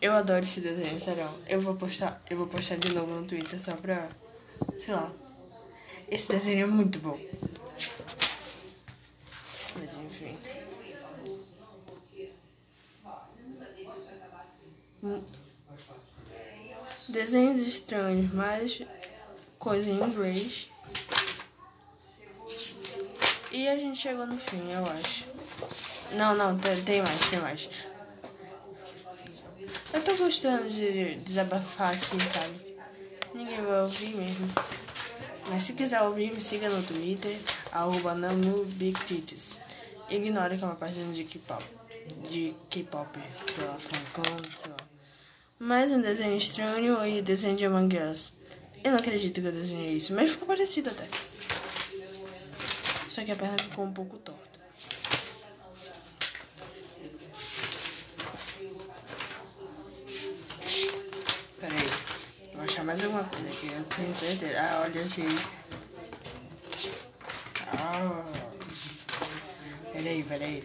Eu 0.00 0.12
adoro 0.12 0.44
esse 0.44 0.60
desenho, 0.60 1.00
sério. 1.00 1.26
Eu 1.48 1.60
vou 1.60 1.76
postar, 1.76 2.22
eu 2.28 2.36
vou 2.36 2.46
postar 2.46 2.76
de 2.76 2.92
novo 2.92 3.10
no 3.14 3.26
Twitter 3.26 3.60
só 3.60 3.74
pra. 3.76 4.08
Sei 4.78 4.92
lá. 4.92 5.10
Esse 6.08 6.32
desenho 6.32 6.64
é 6.64 6.66
muito 6.66 6.98
bom. 6.98 7.18
Mas 9.76 9.96
enfim. 9.96 10.38
Desenhos 17.08 17.58
estranhos, 17.66 18.32
mais 18.32 18.82
coisa 19.58 19.90
em 19.90 20.00
inglês. 20.00 20.70
E 23.50 23.68
a 23.68 23.76
gente 23.76 23.98
chegou 23.98 24.26
no 24.26 24.38
fim, 24.38 24.72
eu 24.72 24.84
acho. 24.86 25.26
Não, 26.12 26.34
não, 26.34 26.58
tem 26.84 27.02
mais, 27.02 27.28
tem 27.28 27.40
mais. 27.40 27.68
Eu 29.92 30.02
tô 30.02 30.16
gostando 30.16 30.68
de 30.68 31.16
desabafar 31.16 31.94
aqui, 31.94 32.20
sabe? 32.26 32.78
Ninguém 33.34 33.62
vai 33.62 33.82
ouvir 33.82 34.14
mesmo. 34.16 34.48
Mas 35.48 35.62
se 35.62 35.74
quiser 35.74 36.02
ouvir, 36.02 36.32
me 36.32 36.40
siga 36.40 36.68
no 36.68 36.82
Twitter, 36.82 37.36
arroba 37.70 38.14
NamuBigTitties. 38.14 39.60
Ignore 40.10 40.56
que 40.56 40.64
é 40.64 40.66
uma 40.66 40.76
página 40.76 41.12
de 41.12 41.24
K-pop. 41.24 41.64
De 42.30 42.56
K-pop, 42.70 43.18
lá, 43.58 43.78
funkão, 43.78 44.36
sei 44.56 44.70
lá. 44.70 44.93
Mais 45.64 45.90
um 45.90 46.02
desenho 46.02 46.36
estranho 46.36 47.06
e 47.06 47.22
desenho 47.22 47.56
de 47.56 47.64
Among 47.64 47.96
Us. 47.96 48.34
Eu 48.84 48.90
não 48.90 48.98
acredito 48.98 49.40
que 49.40 49.46
eu 49.46 49.50
desenhei 49.50 49.96
isso, 49.96 50.12
mas 50.12 50.28
ficou 50.28 50.46
parecido 50.46 50.90
até. 50.90 51.06
Só 53.08 53.24
que 53.24 53.32
a 53.32 53.34
perna 53.34 53.56
ficou 53.58 53.86
um 53.86 53.92
pouco 53.92 54.18
torta. 54.18 54.60
mais 62.84 63.02
alguma 63.02 63.24
coisa 63.24 63.48
aqui, 63.48 63.72
eu 63.72 63.84
tenho 63.84 64.14
certeza. 64.14 64.60
Ah, 64.60 64.82
olha 64.82 65.00
aqui. 65.00 65.24
Ah. 67.72 68.24
Peraí, 69.94 70.22
peraí. 70.24 70.64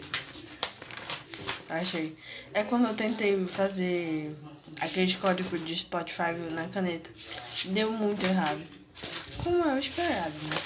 Achei. 1.69 2.17
É 2.53 2.63
quando 2.63 2.87
eu 2.87 2.93
tentei 2.95 3.45
fazer 3.47 4.35
aqueles 4.81 5.15
códigos 5.15 5.63
de 5.63 5.75
Spotify 5.75 6.33
na 6.51 6.67
caneta. 6.67 7.09
Deu 7.65 7.91
muito 7.91 8.25
errado. 8.25 8.61
Como 9.43 9.63
eu 9.63 9.79
esperado, 9.79 10.35
né? 10.35 10.57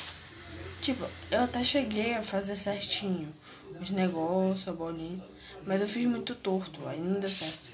Tipo, 0.82 1.06
eu 1.30 1.42
até 1.42 1.64
cheguei 1.64 2.14
a 2.16 2.24
fazer 2.24 2.56
certinho 2.56 3.34
os 3.80 3.90
negócios, 3.90 4.68
a 4.68 4.74
bolinha. 4.74 5.24
Mas 5.66 5.82
eu 5.82 5.88
fiz 5.88 6.06
muito 6.06 6.36
torto, 6.36 6.86
aí 6.88 7.00
não 7.00 7.20
deu 7.20 7.30
certo. 7.30 7.74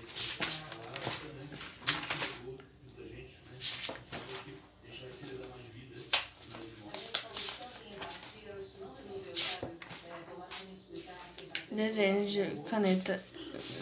desenhos 11.80 12.32
de 12.32 12.44
caneta, 12.70 13.24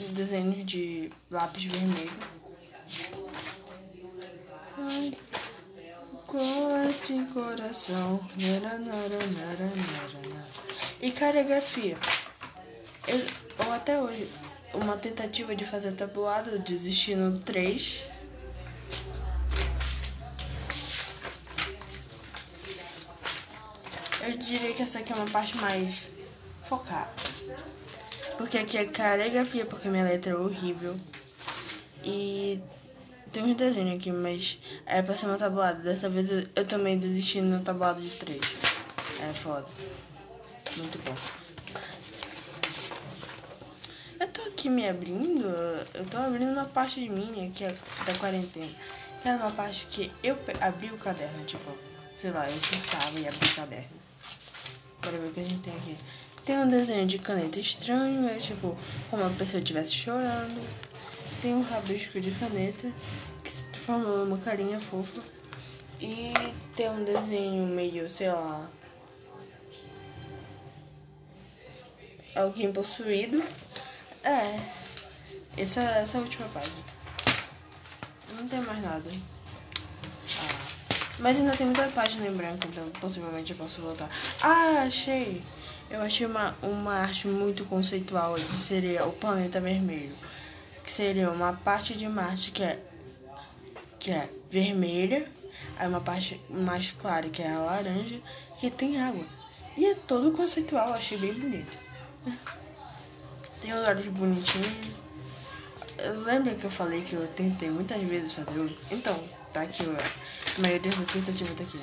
desenhos 0.10 0.66
de 0.66 1.12
lápis 1.30 1.66
vermelho. 1.66 2.12
Ai, 4.78 5.18
corte 6.26 7.26
coração. 7.34 8.20
E 11.02 11.12
caligrafia. 11.12 11.98
Eu, 13.08 13.66
ou 13.66 13.74
até 13.74 14.02
hoje, 14.02 14.30
uma 14.74 14.98
tentativa 14.98 15.56
de 15.56 15.66
fazer 15.66 15.94
tabuado, 15.94 16.50
eu 16.52 16.60
desisti 16.60 17.16
no 17.16 17.40
3. 17.40 18.04
Eu 24.22 24.38
diria 24.38 24.74
que 24.74 24.84
essa 24.84 25.00
aqui 25.00 25.14
é 25.14 25.16
uma 25.16 25.30
parte 25.30 25.56
mais 25.58 26.10
focada. 26.64 27.27
Porque 28.38 28.58
aqui 28.58 28.78
é 28.78 28.86
caligrafia, 28.86 29.66
porque 29.66 29.90
minha 29.90 30.04
letra 30.04 30.34
é 30.34 30.36
horrível. 30.36 30.96
E 32.04 32.62
tem 33.32 33.44
uns 33.44 33.56
desenhos 33.56 33.96
aqui, 33.96 34.12
mas 34.12 34.60
é 34.86 35.02
pra 35.02 35.16
ser 35.16 35.26
uma 35.26 35.38
tabuada. 35.38 35.82
Dessa 35.82 36.08
vez 36.10 36.30
eu, 36.30 36.44
eu 36.56 36.66
também 36.66 36.98
desisti 36.98 37.42
no 37.42 37.62
tabuado 37.62 38.02
de 38.02 38.10
três. 38.12 38.42
É 39.22 39.34
foda. 39.34 39.68
Muito 40.78 41.00
bom. 41.00 41.16
Eu 44.20 44.28
tô 44.28 44.42
aqui 44.44 44.70
me 44.70 44.88
abrindo, 44.88 45.46
eu 45.94 46.06
tô 46.06 46.18
abrindo 46.18 46.52
uma 46.52 46.66
parte 46.66 47.00
de 47.00 47.10
mim 47.10 47.52
é 47.62 47.76
da 48.06 48.18
quarentena. 48.20 48.68
Que 49.22 49.28
era 49.28 49.38
uma 49.38 49.52
parte 49.52 49.88
que 49.88 50.12
eu 50.24 50.38
abri 50.62 50.92
o 50.92 50.98
caderno, 50.98 51.44
tipo, 51.46 51.76
sei 52.16 52.32
lá, 52.32 52.48
eu 52.50 52.58
cortava 52.60 53.20
e 53.20 53.28
abri 53.28 53.48
o 53.48 53.56
caderno. 53.56 53.98
Bora 55.02 55.18
ver 55.18 55.28
o 55.28 55.32
que 55.32 55.40
a 55.40 55.44
gente 55.44 55.60
tem 55.60 55.76
aqui. 55.76 55.98
Tem 56.48 56.58
um 56.58 56.70
desenho 56.70 57.06
de 57.06 57.20
caneta 57.20 57.60
estranho, 57.60 58.26
é 58.30 58.38
tipo 58.38 58.78
como 59.10 59.26
a 59.26 59.30
pessoa 59.32 59.62
estivesse 59.62 59.94
chorando. 59.94 60.66
Tem 61.42 61.54
um 61.54 61.62
rabisco 61.62 62.22
de 62.22 62.32
caneta 62.32 62.90
que 63.44 63.78
forma 63.78 64.24
uma 64.24 64.38
carinha 64.38 64.80
fofa. 64.80 65.22
E 66.00 66.32
tem 66.74 66.90
um 66.90 67.04
desenho 67.04 67.66
meio, 67.66 68.10
sei 68.10 68.32
lá. 68.32 68.66
Alguém 72.34 72.72
possuído. 72.72 73.44
É. 74.24 74.58
Essa, 75.58 75.82
essa 75.82 76.18
é 76.18 76.20
a 76.20 76.24
última 76.24 76.48
página. 76.48 76.78
Não 78.38 78.48
tem 78.48 78.62
mais 78.62 78.82
nada. 78.82 79.12
Ah. 80.40 80.68
Mas 81.20 81.40
ainda 81.40 81.58
tem 81.58 81.68
muita 81.68 81.90
página 81.90 82.26
em 82.26 82.34
branco, 82.34 82.66
então 82.70 82.90
possivelmente 83.02 83.52
eu 83.52 83.58
posso 83.58 83.82
voltar. 83.82 84.10
Ah, 84.42 84.84
achei! 84.88 85.44
Eu 85.90 86.02
achei 86.02 86.26
uma, 86.28 86.54
uma 86.62 86.94
arte 86.96 87.28
muito 87.28 87.64
conceitual 87.66 88.36
que 88.36 88.56
seria 88.56 89.06
o 89.06 89.14
planeta 89.14 89.62
vermelho. 89.62 90.16
Que 90.84 90.92
seria 90.92 91.32
uma 91.32 91.54
parte 91.54 91.96
de 91.96 92.08
Marte 92.08 92.52
que 92.52 92.64
é, 92.64 92.80
que 94.00 94.12
é 94.12 94.30
vermelha, 94.50 95.30
aí 95.78 95.88
uma 95.88 96.02
parte 96.02 96.40
mais 96.50 96.92
clara 96.92 97.30
que 97.30 97.42
é 97.42 97.50
a 97.50 97.60
laranja, 97.60 98.20
que 98.60 98.70
tem 98.70 99.02
água. 99.02 99.26
E 99.78 99.86
é 99.86 99.96
todo 99.96 100.32
conceitual, 100.32 100.94
achei 100.94 101.18
bem 101.18 101.34
bonito. 101.34 101.78
Tem 103.62 103.74
olhos 103.74 104.08
bonitinhos. 104.10 104.68
Lembra 106.26 106.54
que 106.54 106.64
eu 106.64 106.70
falei 106.70 107.02
que 107.02 107.14
eu 107.14 107.28
tentei 107.28 107.72
muitas 107.72 108.00
vezes 108.04 108.32
fazer 108.32 108.60
o. 108.60 108.78
Então, 108.92 109.20
tá 109.52 109.62
aqui. 109.64 109.84
A 109.84 110.62
maioria 110.62 110.92
das 110.92 111.12
tentativas 111.12 111.56
tá 111.56 111.64
aqui. 111.64 111.80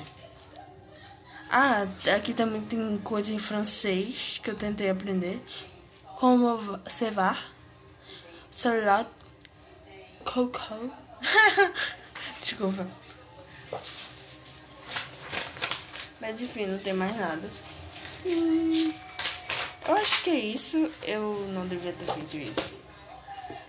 Ah, 1.49 1.87
aqui 2.15 2.33
também 2.33 2.61
tem 2.61 2.97
coisa 2.99 3.31
em 3.31 3.39
francês 3.39 4.39
que 4.43 4.49
eu 4.49 4.55
tentei 4.55 4.89
aprender. 4.89 5.41
Como 6.17 6.79
cevar, 6.87 7.51
celular, 8.51 9.05
coco. 10.23 10.91
Desculpa. 12.41 12.87
Mas 16.19 16.41
enfim, 16.41 16.65
não 16.65 16.79
tem 16.79 16.93
mais 16.93 17.15
nada. 17.17 17.47
Hum, 18.25 18.93
eu 19.87 19.95
acho 19.95 20.23
que 20.23 20.29
é 20.31 20.39
isso. 20.39 20.89
Eu 21.03 21.47
não 21.53 21.67
devia 21.67 21.93
ter 21.93 22.05
feito 22.05 22.37
isso. 22.37 22.73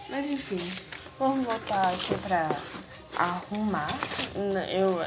Mas 0.08 0.30
enfim, 0.30 0.56
vamos 1.18 1.44
voltar 1.44 1.88
aqui 1.88 2.14
pra 2.18 2.48
arrumar. 3.16 3.88
Eu. 4.72 5.00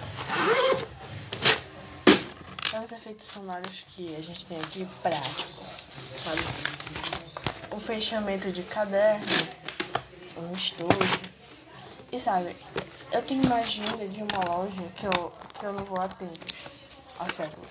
É 2.71 2.79
os 2.79 2.91
efeitos 2.91 3.25
sonoros 3.25 3.83
que 3.87 4.15
a 4.15 4.21
gente 4.21 4.45
tem 4.45 4.59
aqui 4.59 4.87
práticos, 5.01 5.85
sabe? 6.23 6.41
O 7.71 7.79
fechamento 7.79 8.51
de 8.51 8.61
caderno, 8.61 9.25
um 10.37 10.53
estojo. 10.53 11.19
E 12.11 12.19
sabe, 12.19 12.55
eu 13.11 13.23
tenho 13.23 13.43
uma 13.43 13.55
agenda 13.55 14.07
de 14.07 14.21
uma 14.21 14.55
loja 14.55 14.83
que 14.95 15.05
eu, 15.07 15.33
que 15.59 15.65
eu 15.65 15.73
não 15.73 15.83
vou 15.83 15.99
há 15.99 16.07
tempos, 16.09 16.53
há 17.17 17.27
séculos. 17.27 17.69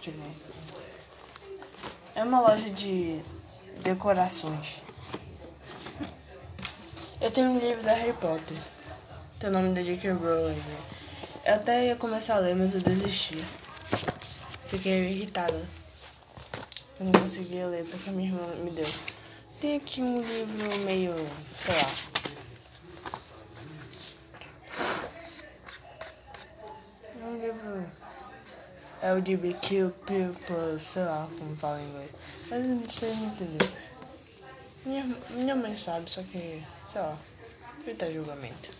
Tipo, 0.00 0.22
é 2.14 2.24
uma 2.24 2.40
loja 2.40 2.70
de 2.70 3.20
decorações. 3.82 4.76
Eu 7.20 7.30
tenho 7.30 7.50
um 7.50 7.58
livro 7.58 7.82
da 7.82 7.92
Harry 7.92 8.14
Potter. 8.14 8.56
Tem 9.38 9.50
o 9.50 9.52
nome 9.52 9.74
da 9.74 9.82
J.K. 9.82 10.10
Rowling. 10.12 10.62
Eu 11.44 11.54
até 11.54 11.86
ia 11.88 11.96
começar 11.96 12.36
a 12.36 12.38
ler, 12.38 12.56
mas 12.56 12.74
eu 12.74 12.80
desisti. 12.80 13.44
Fiquei 14.72 15.04
irritada. 15.04 15.68
Eu 16.98 17.04
não 17.04 17.12
conseguia 17.12 17.66
ler 17.66 17.84
porque 17.84 18.08
a 18.08 18.12
minha 18.12 18.30
irmã 18.30 18.42
me 18.64 18.70
deu. 18.70 18.88
Tem 19.60 19.76
aqui 19.76 20.00
um 20.00 20.18
livro 20.18 20.78
meio, 20.86 21.14
sei 21.54 21.74
lá. 21.76 21.90
Um 27.22 27.38
livro. 27.38 27.86
É 29.02 29.12
o 29.12 29.20
de 29.20 29.36
BQ 29.36 29.92
People, 30.06 30.78
sei 30.78 31.04
lá 31.04 31.28
como 31.38 31.54
fala 31.54 31.78
em 31.78 31.88
inglês. 31.90 32.10
Mas 32.48 32.66
não 32.66 32.88
sei 32.88 33.10
entender. 33.10 33.70
Minha, 34.86 35.04
minha 35.32 35.54
mãe 35.54 35.76
sabe, 35.76 36.10
só 36.10 36.22
que 36.22 36.64
sei 36.90 37.02
lá, 37.02 37.18
evitar 37.86 38.10
julgamento. 38.10 38.70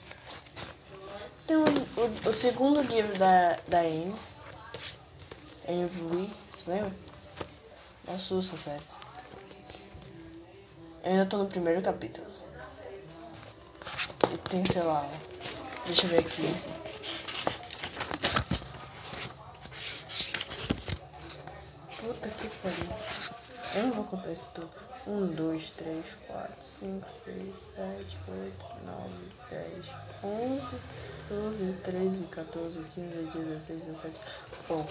Tem 1.46 1.58
um, 1.58 1.64
o, 1.64 2.28
o, 2.30 2.32
segundo 2.32 2.80
livro 2.80 3.18
da, 3.18 3.58
da 3.68 3.80
Anne, 3.80 4.14
Anne 5.68 5.88
Louis, 6.00 6.30
você 6.52 6.70
lembra? 6.72 6.92
Dá 8.04 8.18
susto, 8.18 8.58
sério. 8.58 8.82
Eu 11.04 11.12
ainda 11.12 11.26
tô 11.26 11.36
no 11.36 11.46
primeiro 11.46 11.80
capítulo. 11.80 12.26
E 14.32 14.38
tem, 14.48 14.64
sei 14.64 14.82
lá, 14.82 15.08
deixa 15.86 16.06
eu 16.06 16.10
ver 16.10 16.18
aqui. 16.18 16.42
Puta 22.00 22.28
que 22.28 22.48
pariu. 22.48 22.86
Eu 23.76 23.82
não 23.86 23.92
vou 23.94 24.04
contar 24.04 24.32
isso 24.32 24.50
tudo. 24.54 24.91
1, 25.06 25.26
2, 25.34 25.70
3, 25.76 26.04
4, 26.28 26.54
5, 26.60 27.10
6, 27.24 27.56
7, 27.74 28.18
8, 28.28 28.66
9, 28.84 29.10
10, 29.50 29.84
11, 30.22 30.76
12, 31.28 31.72
13, 31.82 32.24
14, 32.30 32.84
15, 32.94 33.08
16, 33.34 33.82
17. 33.84 34.20
Bom. 34.68 34.86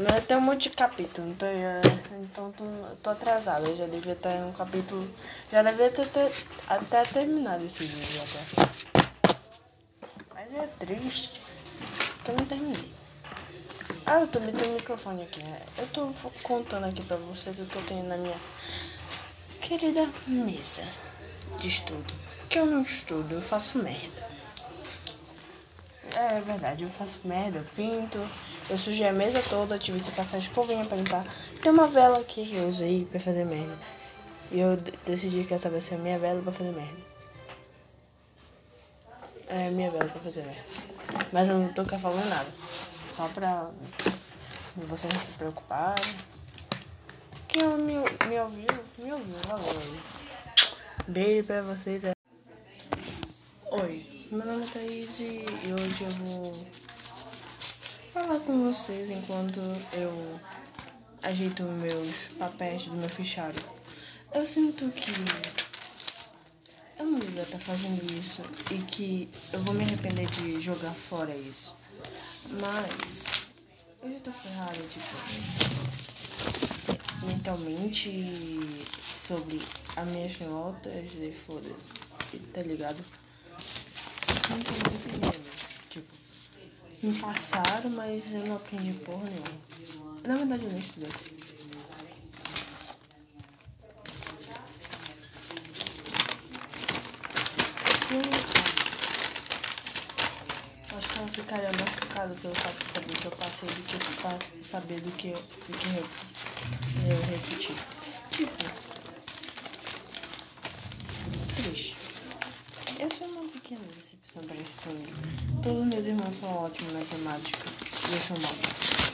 Mas 0.00 0.26
tem 0.26 0.36
um 0.36 0.40
monte 0.40 0.70
de 0.70 0.76
capítulo, 0.76 1.28
então, 1.28 1.46
eu, 1.46 1.80
então 2.22 2.52
tô, 2.52 2.64
tô 3.02 3.10
atrasada. 3.10 3.68
Eu 3.68 3.76
já 3.76 3.86
devia 3.86 4.14
estar 4.14 4.34
em 4.34 4.44
um 4.44 4.52
capítulo. 4.52 5.08
Já 5.52 5.62
devia 5.62 5.90
ter, 5.90 6.08
ter 6.08 6.32
até 6.68 7.04
terminado 7.04 7.64
esse 7.64 7.84
vídeo 7.84 8.22
até. 8.22 9.06
Mas 10.34 10.54
é 10.54 10.66
triste 10.84 11.42
que 12.24 12.30
eu 12.30 12.36
não 12.36 12.46
terminei. 12.46 13.03
Ah, 14.06 14.20
eu 14.20 14.28
também 14.28 14.54
tenho 14.54 14.72
um 14.72 14.74
microfone 14.74 15.22
aqui, 15.22 15.42
né? 15.48 15.58
Eu 15.78 15.86
tô 15.88 16.12
contando 16.42 16.84
aqui 16.84 17.02
pra 17.02 17.16
vocês 17.16 17.58
o 17.60 17.66
que 17.66 17.76
eu 17.76 17.82
tenho 17.86 18.04
na 18.04 18.16
minha 18.18 18.36
querida 19.62 20.06
mesa 20.26 20.82
de 21.58 21.68
estudo. 21.68 22.14
Que 22.50 22.58
eu 22.58 22.66
não 22.66 22.82
estudo, 22.82 23.34
eu 23.34 23.40
faço 23.40 23.78
merda. 23.78 24.34
É 26.12 26.40
verdade, 26.42 26.84
eu 26.84 26.90
faço 26.90 27.18
merda, 27.24 27.58
eu 27.58 27.64
pinto, 27.74 28.18
eu 28.70 28.78
sujei 28.78 29.08
a 29.08 29.12
mesa 29.12 29.42
toda, 29.48 29.78
tive 29.78 30.00
que 30.00 30.12
passar 30.12 30.38
escovinha 30.38 30.84
pra 30.84 30.96
limpar. 30.96 31.24
Tem 31.62 31.72
uma 31.72 31.88
vela 31.88 32.18
aqui 32.18 32.46
que 32.46 32.56
eu 32.56 32.68
usei 32.68 33.06
pra 33.06 33.18
fazer 33.18 33.44
merda. 33.44 33.76
E 34.52 34.60
eu 34.60 34.76
decidi 35.06 35.44
que 35.44 35.54
essa 35.54 35.70
vai 35.70 35.80
ser 35.80 35.94
a 35.94 35.98
minha 35.98 36.18
vela 36.18 36.42
pra 36.42 36.52
fazer 36.52 36.70
merda. 36.70 37.14
É 39.48 39.68
a 39.68 39.70
minha 39.70 39.90
vela 39.90 40.08
pra 40.08 40.20
fazer 40.20 40.44
merda. 40.44 40.62
Mas 41.32 41.48
eu 41.48 41.58
não 41.58 41.72
tô 41.72 41.84
falando 41.84 42.28
nada. 42.28 42.52
Só 43.14 43.28
pra 43.28 43.70
vocês 44.74 45.12
não 45.12 45.20
se 45.20 45.30
preocuparem. 45.30 46.16
Quem 47.46 47.62
me, 47.76 47.92
me 47.92 48.40
ouviu, 48.40 48.66
me 48.98 49.12
ouviu, 49.12 49.36
valeu. 49.46 50.00
Beijo 51.06 51.46
pra 51.46 51.62
vocês. 51.62 52.02
Oi, 53.70 54.26
meu 54.32 54.44
nome 54.44 54.64
é 54.64 54.66
Thaís 54.66 55.20
e 55.20 55.46
hoje 55.72 56.02
eu 56.02 56.10
vou 56.10 56.66
falar 58.12 58.40
com 58.40 58.64
vocês 58.64 59.08
enquanto 59.10 59.60
eu 59.92 60.40
ajeito 61.22 61.62
meus 61.62 62.30
papéis 62.36 62.88
do 62.88 62.96
meu 62.96 63.08
fichário. 63.08 63.62
Eu 64.32 64.44
sinto 64.44 64.90
que 64.90 65.12
eu 66.98 67.06
não 67.06 67.20
devia 67.20 67.42
estar 67.42 67.60
fazendo 67.60 68.12
isso 68.12 68.42
e 68.72 68.78
que 68.78 69.30
eu 69.52 69.60
vou 69.60 69.72
me 69.72 69.84
arrepender 69.84 70.26
de 70.26 70.60
jogar 70.60 70.92
fora 70.92 71.32
isso. 71.32 71.76
Mas 72.50 73.54
eu 74.02 74.12
já 74.12 74.20
tô 74.20 74.30
ferrada, 74.30 74.78
tipo, 74.90 75.16
mentalmente 77.26 78.60
sobre 79.26 79.60
as 79.96 80.06
minhas 80.08 80.38
notas 80.40 81.06
e 81.20 81.32
foda-se, 81.32 82.38
tá 82.52 82.62
ligado? 82.62 83.02
Não 84.50 84.60
tô 84.62 84.72
entendendo. 84.72 85.44
Tipo, 85.88 86.12
me 87.02 87.18
passaram, 87.18 87.90
mas 87.90 88.32
eu 88.32 88.46
não 88.46 88.56
aprendi 88.56 88.92
porra 89.00 89.24
nenhuma. 89.24 89.74
Na 90.26 90.36
verdade 90.36 90.64
eu 90.64 90.70
não 90.70 90.78
estudei. 90.78 91.10
Nossa 101.24 101.36
ficaria 101.36 101.70
mais 101.72 101.90
chocado 101.94 102.34
pelo 102.34 102.54
fato 102.54 102.84
de 102.84 102.90
saber 102.92 103.16
que 103.16 103.24
eu 103.24 103.30
passei 103.32 103.68
do 103.68 103.82
que 103.82 104.62
saber 104.62 105.00
do 105.00 105.10
que 105.12 105.28
eu, 105.28 105.36
do 105.36 105.78
que 105.78 105.96
eu, 105.96 106.06
eu 107.08 107.22
repeti. 107.22 107.72
Tipo, 108.30 108.52
triste. 111.56 111.96
Eu 112.98 113.10
sou 113.10 113.26
uma 113.28 113.50
pequena 113.50 113.80
decepção 113.96 114.42
para 114.44 114.56
esse 114.56 114.74
família. 114.74 115.14
Todos 115.62 115.86
meus 115.86 116.04
irmãos 116.04 116.38
são 116.38 116.54
ótimos 116.62 116.92
na 116.92 116.98
matemática. 116.98 117.70
E 118.10 118.12
eu 118.12 118.20
sou 118.20 118.38
mal. 118.40 118.54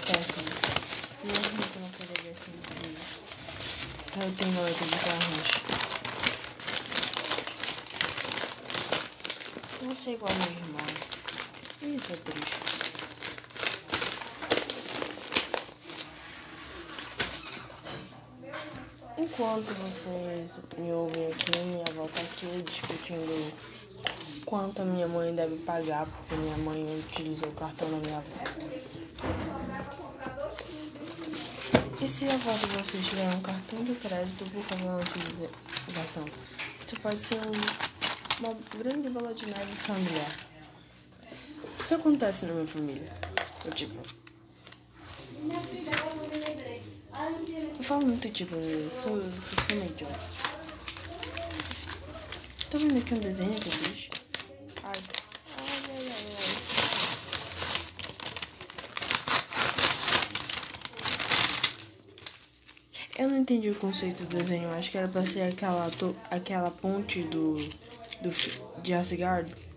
Péssimo. 0.06 0.50
Mesmo 1.22 1.62
que 1.62 1.76
eu 1.76 1.82
não 1.82 1.90
ver 2.22 2.30
assim 2.32 2.50
comigo. 2.66 2.98
Eu 4.16 4.32
tenho 4.36 4.50
uma 4.50 4.62
letra 4.62 4.86
de 4.86 4.98
carros. 4.98 5.48
Não 9.82 9.94
sei 9.94 10.14
igual 10.14 10.32
meu 10.34 10.50
irmão. 10.50 11.09
Isso 11.82 12.12
é 12.12 12.16
triste. 12.16 12.70
Enquanto 19.16 19.72
vocês 19.82 20.58
me 20.76 20.92
ouvem 20.92 21.28
aqui, 21.28 21.58
minha 21.58 21.84
avó 21.88 22.06
tá 22.06 22.20
aqui 22.20 22.62
discutindo 22.62 23.52
quanto 24.44 24.82
a 24.82 24.84
minha 24.84 25.08
mãe 25.08 25.34
deve 25.34 25.56
pagar, 25.64 26.04
porque 26.04 26.34
minha 26.34 26.56
mãe 26.58 26.98
utilizou 26.98 27.48
o 27.48 27.52
cartão 27.52 27.90
da 27.90 27.96
minha 27.96 28.18
avó. 28.18 28.26
E 32.02 32.06
se 32.06 32.26
a 32.26 32.34
avó 32.34 32.52
de 32.52 32.66
vocês 32.66 33.06
tiver 33.06 33.34
um 33.34 33.40
cartão 33.40 33.82
de 33.84 33.94
crédito, 33.94 34.50
por 34.50 34.62
favor, 34.62 34.86
não 34.86 35.00
utilize 35.00 35.48
o 35.88 35.92
cartão. 35.92 36.24
Isso 36.84 37.00
pode 37.00 37.18
ser 37.18 37.36
um, 37.36 38.44
uma 38.44 38.56
grande 38.78 39.08
bola 39.08 39.32
de 39.32 39.46
neve 39.46 39.72
familiar. 39.76 40.49
Isso 41.90 41.98
acontece 41.98 42.46
na 42.46 42.52
minha 42.52 42.68
família. 42.68 43.12
Eu 43.64 43.72
tipo. 43.72 43.96
Eu 47.76 47.82
falo 47.82 48.06
muito 48.06 48.30
tipo, 48.30 48.54
eu 48.54 48.88
sou, 48.90 49.16
eu 49.16 49.32
sou 49.32 49.84
idiota. 49.84 50.20
Tô 52.70 52.78
vendo 52.78 52.96
aqui 52.96 53.12
um 53.12 53.18
desenho 53.18 53.52
que 53.54 53.66
eu 53.66 53.72
fiz. 53.72 54.08
Ai, 54.84 54.92
ai, 55.58 55.66
ai, 55.88 56.06
ai, 56.06 56.12
ai. 56.38 56.54
Eu 63.18 63.28
não 63.30 63.36
entendi 63.36 63.68
o 63.68 63.74
conceito 63.74 64.22
do 64.26 64.36
desenho. 64.36 64.70
Acho 64.74 64.92
que 64.92 64.98
era 64.98 65.08
pra 65.08 65.26
ser 65.26 65.42
aquela, 65.42 65.90
aquela 66.30 66.70
ponte 66.70 67.24
do, 67.24 67.54
do 68.22 68.30
de 68.80 68.94
Asgard. 68.94 69.69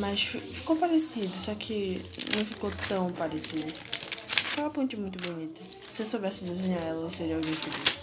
Mas 0.00 0.22
fi- 0.22 0.40
ficou 0.40 0.76
parecido, 0.76 1.28
só 1.28 1.54
que 1.54 2.00
não 2.36 2.44
ficou 2.44 2.70
tão 2.88 3.12
parecido. 3.12 3.72
Foi 3.72 4.64
uma 4.64 4.70
ponte 4.70 4.96
muito 4.96 5.18
bonita. 5.18 5.60
Se 5.90 6.02
eu 6.02 6.06
soubesse 6.06 6.44
desenhar 6.44 6.82
ela, 6.82 7.02
eu 7.06 7.10
seria 7.10 7.36
alguém 7.36 7.52
feliz. 7.54 7.96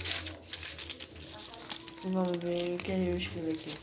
Vamos 2.06 2.38
ver 2.38 2.76
o 2.76 2.78
que 2.78 2.92
eu 2.92 3.18
escrevi 3.18 3.52
aqui. 3.52 3.78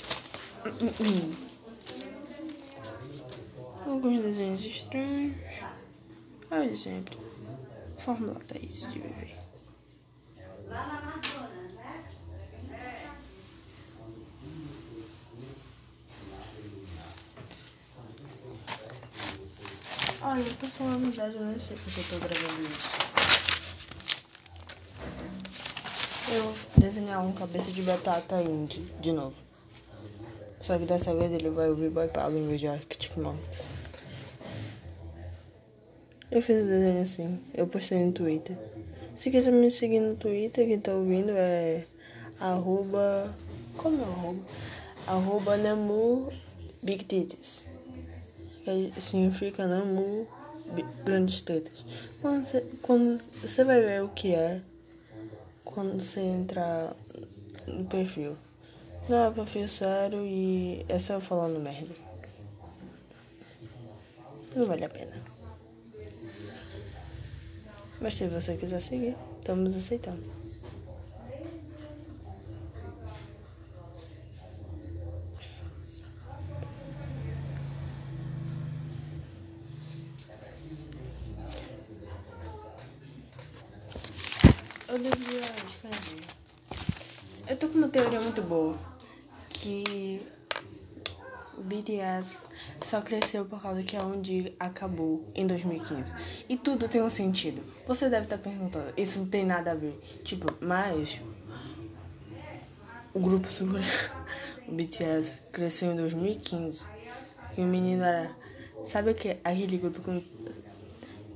Alguns 3.86 4.22
desenhos 4.22 4.62
estranhos. 4.64 5.36
Ah, 6.50 6.64
de 6.66 6.76
sempre. 6.76 7.16
Fórmula 7.98 8.40
Thaís 8.40 8.80
de 8.90 8.98
bebê. 8.98 9.34
Olha, 20.22 20.40
eu 20.40 20.54
tô 20.56 20.66
falando 20.66 21.06
a 21.06 21.10
verdade, 21.10 21.34
eu 21.34 21.40
não 21.40 21.58
sei 21.58 21.78
porque 21.78 22.00
eu 22.00 22.04
tô 22.10 22.18
gravando 22.18 22.68
isso. 22.68 22.90
Eu 26.34 26.42
vou 26.42 26.54
desenhar 26.76 27.26
um 27.26 27.32
cabeça 27.32 27.72
de 27.72 27.80
batata 27.80 28.42
indie 28.42 28.82
de 29.00 29.12
novo. 29.12 29.34
Só 30.60 30.78
que 30.78 30.84
dessa 30.84 31.14
vez 31.14 31.32
ele 31.32 31.48
vai 31.48 31.70
ouvir 31.70 31.88
Boy 31.88 32.06
Pablo 32.08 32.36
em 32.36 32.46
vez 32.46 32.60
de 32.60 32.68
Arctic 32.68 33.16
Monkeys. 33.16 33.72
Eu 36.30 36.42
fiz 36.42 36.64
o 36.64 36.68
desenho 36.68 37.00
assim, 37.00 37.40
eu 37.54 37.66
postei 37.66 38.04
no 38.04 38.12
Twitter. 38.12 38.58
Se 39.14 39.30
quiser 39.30 39.52
me 39.52 39.70
seguir 39.70 40.00
no 40.00 40.16
Twitter, 40.16 40.66
quem 40.66 40.78
tá 40.78 40.92
ouvindo 40.92 41.30
é 41.30 41.86
arroba. 42.38 43.34
Como 43.78 44.02
é 44.02 44.06
o 44.06 44.10
arroba? 44.10 44.42
Arroba 45.06 45.56
Big 46.82 47.04
Titties. 47.04 47.70
Significa 48.98 49.66
Namu 49.66 50.26
Bi- 50.72 50.86
Grandes 51.04 51.40
Tetas. 51.42 51.84
Quando 52.20 52.44
você, 52.44 52.60
quando 52.82 53.18
você 53.42 53.64
vai 53.64 53.80
ver 53.80 54.02
o 54.02 54.08
que 54.08 54.34
é 54.34 54.60
quando 55.64 56.00
você 56.00 56.20
entrar 56.20 56.94
no 57.66 57.84
perfil. 57.86 58.36
Não 59.08 59.26
é 59.26 59.30
perfil 59.30 59.68
sério 59.68 60.24
e 60.24 60.84
é 60.88 60.98
só 60.98 61.20
falando 61.20 61.58
merda. 61.60 61.94
Não 64.54 64.66
vale 64.66 64.84
a 64.84 64.88
pena. 64.88 65.12
Mas 68.00 68.14
se 68.14 68.26
você 68.28 68.56
quiser 68.56 68.80
seguir, 68.80 69.16
estamos 69.40 69.74
aceitando. 69.76 70.22
Eu 84.88 84.98
devia 84.98 85.40
escrever. 85.66 86.24
Eu 87.48 87.56
tô 87.58 87.68
com 87.68 87.78
uma 87.78 87.88
boa. 88.60 88.78
Que 89.48 90.20
o 91.56 91.62
BTS 91.62 92.38
só 92.84 93.00
cresceu 93.00 93.44
por 93.44 93.60
causa 93.60 93.82
que 93.82 93.96
é 93.96 94.02
onde 94.02 94.54
acabou 94.58 95.24
em 95.34 95.46
2015. 95.46 96.14
E 96.48 96.56
tudo 96.56 96.88
tem 96.88 97.02
um 97.02 97.10
sentido. 97.10 97.62
Você 97.86 98.08
deve 98.08 98.24
estar 98.24 98.38
perguntando, 98.38 98.92
isso 98.96 99.18
não 99.20 99.26
tem 99.26 99.44
nada 99.44 99.72
a 99.72 99.74
ver. 99.74 99.98
Tipo, 100.22 100.46
mas 100.60 101.20
o 103.14 103.20
grupo 103.20 103.50
segura. 103.50 103.82
O 104.68 104.72
BTS 104.72 105.50
cresceu 105.50 105.90
em 105.90 105.96
2015. 105.96 106.86
E 107.58 107.60
o 107.60 107.64
menino 107.64 108.04
era. 108.04 108.30
Sabe 108.84 109.12
que? 109.14 109.30
Aquele 109.42 109.78
grupo 109.78 110.00
que, 110.00 110.20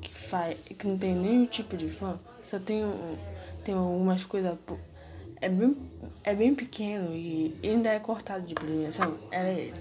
que, 0.00 0.14
faz, 0.16 0.60
que 0.68 0.86
não 0.86 0.96
tem 0.96 1.16
nenhum 1.16 1.44
tipo 1.44 1.76
de 1.76 1.88
fã. 1.88 2.16
Só 2.44 2.60
tem, 2.60 2.84
um, 2.84 3.18
tem 3.64 3.74
algumas 3.74 4.24
coisas. 4.24 4.56
É 5.40 5.48
bem, 5.48 5.76
é 6.24 6.34
bem 6.34 6.54
pequeno 6.54 7.14
e 7.14 7.56
ainda 7.62 7.90
é 7.90 7.98
cortado 7.98 8.46
de 8.46 8.54
premiação. 8.54 9.18
Era 9.30 9.48
ele. 9.48 9.74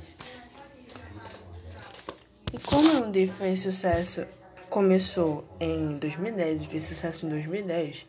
E 2.51 2.59
como 2.59 3.01
o 3.01 3.03
Andy 3.05 3.27
fez 3.27 3.61
sucesso, 3.61 4.25
começou 4.69 5.43
em 5.59 5.97
2010 5.97 6.63
e 6.63 6.67
fez 6.67 6.83
sucesso 6.83 7.25
em 7.25 7.29
2010, 7.29 8.05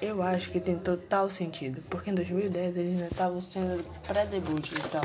eu 0.00 0.22
acho 0.22 0.50
que 0.50 0.60
tem 0.60 0.78
total 0.78 1.30
sentido. 1.30 1.82
Porque 1.88 2.10
em 2.10 2.14
2010 2.14 2.76
eles 2.76 2.92
ainda 2.92 3.06
estavam 3.06 3.40
sendo 3.40 3.84
pré-debut 4.06 4.72
e 4.72 4.88
tal. 4.88 5.02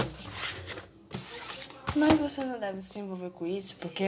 Mas 1.95 2.13
você 2.19 2.43
não 2.43 2.59
deve 2.59 2.81
se 2.83 2.99
envolver 2.99 3.31
com 3.31 3.47
isso, 3.47 3.77
porque 3.77 4.05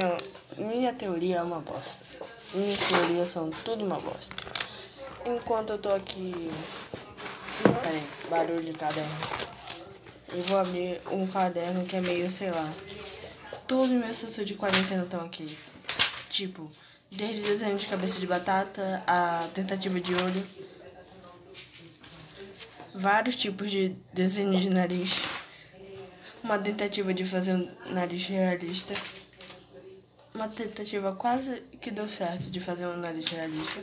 minha 0.58 0.94
teoria 0.94 1.38
é 1.38 1.42
uma 1.42 1.60
bosta. 1.60 2.06
Minhas 2.54 2.80
teorias 2.80 3.30
são 3.30 3.50
tudo 3.50 3.84
uma 3.84 4.00
bosta. 4.00 4.36
Enquanto 5.26 5.72
eu 5.72 5.80
tô 5.80 5.90
aqui. 5.90 6.52
Peraí, 7.62 8.04
barulho 8.30 8.64
de 8.64 8.74
caderno. 8.74 9.12
Eu 10.34 10.42
vou 10.44 10.60
abrir 10.60 11.02
um 11.12 11.28
caderno 11.28 11.86
que 11.86 11.96
é 11.96 12.02
meio, 12.02 12.30
sei 12.30 12.50
lá. 12.50 12.74
Todos 13.68 13.92
os 13.92 14.04
meus 14.04 14.18
sussurros 14.18 14.46
de 14.46 14.56
quarentena 14.56 15.04
estão 15.04 15.20
aqui. 15.22 15.58
Tipo, 16.30 16.72
desde 17.12 17.44
desenho 17.44 17.78
de 17.78 17.88
cabeça 17.88 18.20
de 18.20 18.26
batata 18.26 19.04
a 19.06 19.48
tentativa 19.54 20.00
de 20.00 20.16
olho. 20.16 20.48
Vários 22.96 23.36
tipos 23.36 23.70
de 23.70 23.90
desenho 24.14 24.58
de 24.60 24.70
nariz. 24.70 25.24
Uma 26.44 26.58
tentativa 26.58 27.14
de 27.14 27.26
fazer 27.26 27.54
um 27.54 27.72
nariz 27.92 28.26
realista. 28.28 28.94
Uma 30.34 30.48
tentativa 30.48 31.14
quase 31.14 31.62
que 31.82 31.92
deu 31.92 32.08
certo 32.08 32.50
de 32.50 32.60
fazer 32.60 32.86
um 32.88 32.98
nariz 32.98 33.26
realista. 33.26 33.82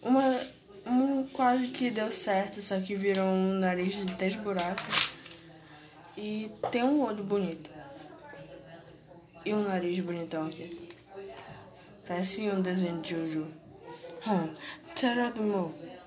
Uma 0.00 0.54
um 0.86 1.26
quase 1.54 1.68
que 1.68 1.88
deu 1.88 2.10
certo, 2.10 2.60
só 2.60 2.80
que 2.80 2.96
virou 2.96 3.24
um 3.24 3.54
nariz 3.60 3.94
de 3.94 4.04
10 4.06 4.36
buracos. 4.36 5.12
E 6.16 6.50
tem 6.72 6.82
um 6.82 7.00
olho 7.00 7.22
bonito. 7.22 7.70
E 9.44 9.54
um 9.54 9.62
nariz 9.62 10.00
bonitão 10.00 10.46
aqui. 10.46 10.90
Parece 12.08 12.50
um 12.50 12.60
desenho 12.60 13.00
de. 13.00 13.14
Hum, 13.14 14.54
será 14.96 15.30
do 15.30 15.42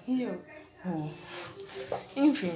eu? 0.08 0.42
Hum. 0.86 1.12
Enfim. 2.16 2.54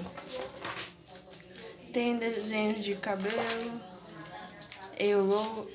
Tem 1.94 2.18
desenhos 2.18 2.84
de 2.84 2.96
cabelo. 2.96 3.82
Eu 5.00 5.24
louco. 5.24 5.70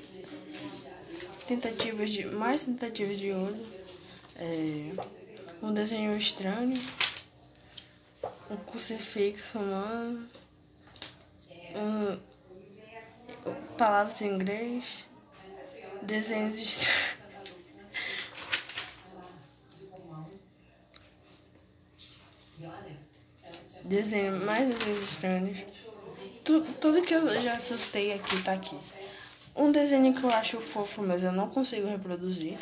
Tentativas 1.47 2.11
de. 2.11 2.27
Mais 2.27 2.65
tentativas 2.65 3.19
de 3.19 3.33
olho. 3.33 3.67
É, 4.39 4.93
um 5.63 5.73
desenho 5.73 6.17
estranho. 6.17 6.79
Um 8.51 8.57
crucifixo 8.59 9.59
humano. 9.59 10.29
Um, 11.75 12.19
palavras 13.77 14.21
em 14.23 14.35
inglês. 14.35 15.05
Desenhos 16.03 16.57
estranhos. 16.57 17.17
Desenho, 23.85 24.45
mais 24.45 24.69
desenhos 24.69 25.11
estranhos. 25.11 25.59
Tu, 26.45 26.61
tudo 26.81 27.03
que 27.03 27.15
eu 27.15 27.43
já 27.43 27.53
assustei 27.53 28.13
aqui 28.13 28.43
tá 28.43 28.53
aqui. 28.53 28.77
Um 29.55 29.73
desenho 29.73 30.15
que 30.15 30.23
eu 30.23 30.31
acho 30.31 30.61
fofo, 30.61 31.03
mas 31.03 31.23
eu 31.23 31.33
não 31.33 31.49
consigo 31.49 31.87
reproduzir. 31.89 32.59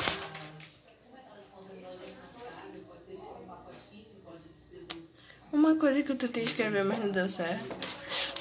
Uma 5.55 5.73
coisa 5.77 6.03
que 6.03 6.11
eu 6.11 6.17
tentei 6.17 6.43
escrever, 6.43 6.83
mas 6.83 6.99
não 6.99 7.09
deu 7.09 7.29
certo. 7.29 7.63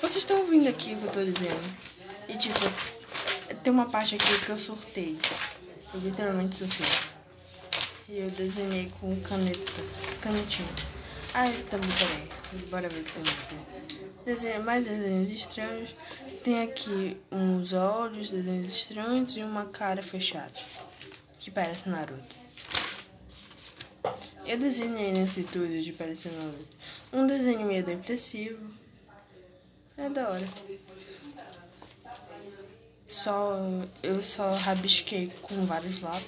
Vocês 0.00 0.16
estão 0.16 0.40
ouvindo 0.40 0.68
aqui 0.68 0.94
o 0.94 0.98
que 0.98 1.04
eu 1.04 1.12
tô 1.12 1.24
dizendo? 1.24 1.76
E 2.28 2.36
tipo, 2.36 2.58
tem 3.62 3.72
uma 3.72 3.88
parte 3.88 4.16
aqui 4.16 4.44
que 4.44 4.50
eu 4.50 4.58
surtei. 4.58 5.16
Eu 5.94 6.00
literalmente 6.00 6.56
surtei. 6.56 6.86
E 8.08 8.18
eu 8.18 8.28
desenhei 8.32 8.90
com 8.98 9.14
caneta. 9.20 9.72
Canetinha. 10.20 10.68
Ai, 11.34 11.52
tá 11.70 11.78
bom, 11.78 11.86
peraí. 11.86 12.64
Bora 12.68 12.88
ver 12.88 13.02
o 13.02 13.04
que 13.04 13.12
tem 13.12 13.22
aqui. 13.22 14.04
Desenho, 14.24 14.64
mais 14.64 14.84
desenhos 14.84 15.30
estranhos. 15.30 15.94
Tem 16.42 16.64
aqui 16.64 17.16
uns 17.30 17.72
olhos, 17.72 18.28
desenhos 18.28 18.74
estranhos 18.74 19.36
e 19.36 19.40
uma 19.44 19.66
cara 19.66 20.02
fechada. 20.02 20.52
Que 21.38 21.48
parece 21.48 21.88
Naruto. 21.88 22.34
Eu 24.44 24.58
desenhei 24.58 25.12
nesse 25.12 25.44
tudo 25.44 25.80
de 25.80 25.92
parecer 25.92 26.28
uma 26.30 26.73
Um 27.14 27.26
desenho 27.26 27.64
meio 27.66 27.84
depressivo. 27.84 28.74
É 29.96 30.10
da 30.10 30.28
hora. 30.28 30.46
Só 33.06 33.56
eu 34.02 34.22
só 34.22 34.52
rabisquei 34.54 35.28
com 35.42 35.64
vários 35.64 36.02
lápis. 36.02 36.26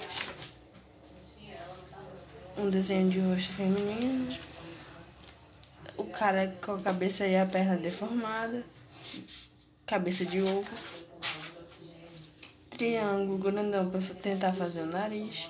Um 2.57 2.69
desenho 2.69 3.09
de 3.09 3.19
rosto 3.19 3.53
feminino. 3.53 4.35
O 5.97 6.05
cara 6.05 6.55
com 6.65 6.71
a 6.71 6.81
cabeça 6.81 7.27
e 7.27 7.35
a 7.35 7.45
perna 7.45 7.75
deformada. 7.75 8.65
Cabeça 9.85 10.23
de 10.23 10.41
ovo. 10.41 10.71
Triângulo 12.69 13.37
grandão 13.37 13.89
para 13.89 14.01
tentar 14.15 14.53
fazer 14.53 14.81
o 14.81 14.85
nariz 14.85 15.49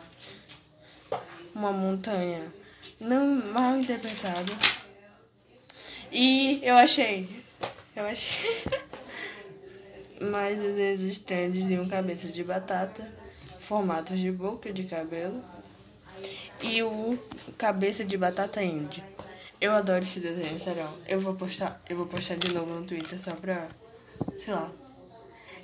uma 1.57 1.73
montanha 1.73 2.53
não 2.99 3.51
mal 3.51 3.77
interpretada. 3.77 4.53
E 6.11 6.59
eu 6.63 6.75
achei. 6.75 7.29
Eu 7.95 8.05
achei. 8.05 8.63
mais 10.31 10.57
desenhos 10.57 11.01
estranhos 11.03 11.53
de 11.53 11.79
um 11.79 11.87
cabeça 11.87 12.31
de 12.31 12.43
batata, 12.43 13.13
formatos 13.59 14.19
de 14.19 14.31
boca 14.31 14.71
de 14.73 14.85
cabelo. 14.85 15.41
E 16.61 16.81
o 16.81 17.17
cabeça 17.57 18.03
de 18.03 18.17
batata 18.17 18.63
indie. 18.63 19.03
Eu 19.59 19.71
adoro 19.71 20.03
esse 20.03 20.19
desenho, 20.19 20.59
sério. 20.59 20.87
Eu 21.07 21.19
vou 21.19 21.35
postar, 21.35 21.81
eu 21.89 21.97
vou 21.97 22.07
postar 22.07 22.35
de 22.35 22.53
novo 22.53 22.73
no 22.73 22.85
Twitter 22.85 23.19
só 23.19 23.35
pra. 23.35 23.67
Sei 24.37 24.53
lá. 24.53 24.71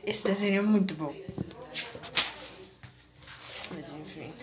Esse 0.06 0.26
desenho 0.26 0.60
é 0.60 0.62
muito 0.62 0.94
bom. 0.96 1.16
Mas 3.72 3.94
enfim. 3.94 4.34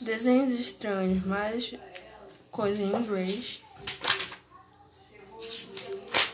Desenhos 0.00 0.58
estranhos, 0.58 1.24
mais 1.26 1.74
coisa 2.50 2.82
em 2.82 2.94
inglês. 2.94 3.62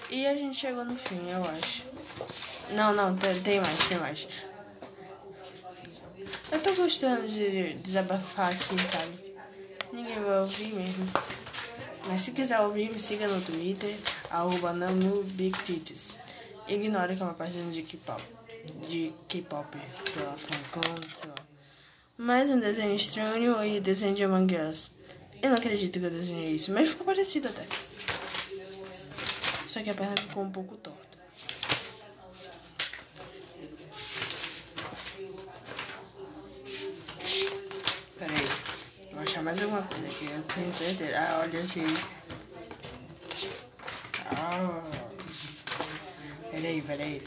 E 0.08 0.26
a 0.26 0.36
gente 0.36 0.56
chegou 0.56 0.84
no 0.84 0.96
fim, 0.96 1.28
eu 1.30 1.44
acho. 1.44 1.84
Não, 2.70 2.94
não, 2.94 3.16
tem, 3.16 3.60
mais, 3.60 3.88
tem 3.88 3.98
mais. 3.98 4.28
Eu 6.50 6.60
tô 6.62 6.74
gostando 6.74 7.26
de 7.26 7.74
desabafar 7.74 8.52
aqui, 8.52 8.82
sabe? 8.84 9.34
Ninguém 9.92 10.20
vai 10.20 10.40
ouvir 10.40 10.72
mesmo. 10.72 11.08
Mas 12.06 12.20
se 12.20 12.32
quiser 12.32 12.60
ouvir, 12.60 12.90
me 12.90 13.00
siga 13.00 13.26
no 13.26 13.40
Twitter, 13.40 13.94
arroba 14.30 14.74
Titties. 15.64 16.18
Ignore 16.68 17.16
que 17.16 17.22
é 17.22 17.24
uma 17.24 17.34
página 17.34 17.70
de 17.72 17.82
K-pop. 17.82 18.22
De 18.88 19.12
K-pop, 19.28 19.76
sei 20.12 20.22
lá, 20.22 20.36
funkão, 20.36 20.94
sei 21.14 21.30
lá. 21.30 21.45
Mais 22.18 22.48
um 22.48 22.58
desenho 22.58 22.94
estranho 22.94 23.62
e 23.62 23.78
desenho 23.78 24.14
de 24.14 24.24
Among 24.24 24.56
Us. 24.56 24.90
Eu 25.42 25.50
não 25.50 25.58
acredito 25.58 26.00
que 26.00 26.06
eu 26.06 26.10
desenhei 26.10 26.52
isso, 26.52 26.72
mas 26.72 26.88
ficou 26.88 27.04
parecido 27.04 27.48
até. 27.48 27.62
Só 29.66 29.82
que 29.82 29.90
a 29.90 29.94
perna 29.94 30.16
ficou 30.16 30.42
um 30.42 30.50
pouco 30.50 30.76
torta. 30.78 31.18
Pera 38.18 38.32
aí. 38.32 39.12
Vou 39.12 39.20
achar 39.22 39.42
mais 39.42 39.60
alguma 39.60 39.82
coisa 39.82 40.06
aqui, 40.06 40.24
eu 40.24 40.42
tenho 40.54 40.72
certeza. 40.72 41.18
Ah, 41.18 41.40
olha 41.42 41.60
aqui. 41.62 41.84
Ah. 44.24 44.82
Pera 46.50 46.66
aí, 46.66 46.80
pera 46.80 47.04
aí. 47.04 47.22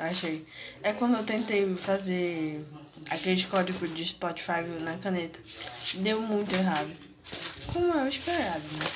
Achei. 0.00 0.44
É 0.82 0.92
quando 0.92 1.18
eu 1.18 1.22
tentei 1.22 1.72
fazer 1.76 2.66
aquele 3.10 3.42
código 3.44 3.86
de 3.88 4.04
Spotify 4.04 4.62
na 4.80 4.96
caneta. 4.98 5.38
Deu 5.94 6.20
muito 6.20 6.54
errado. 6.54 6.90
Como 7.72 7.92
eu 7.94 8.08
esperado, 8.08 8.64
né? 8.64 8.90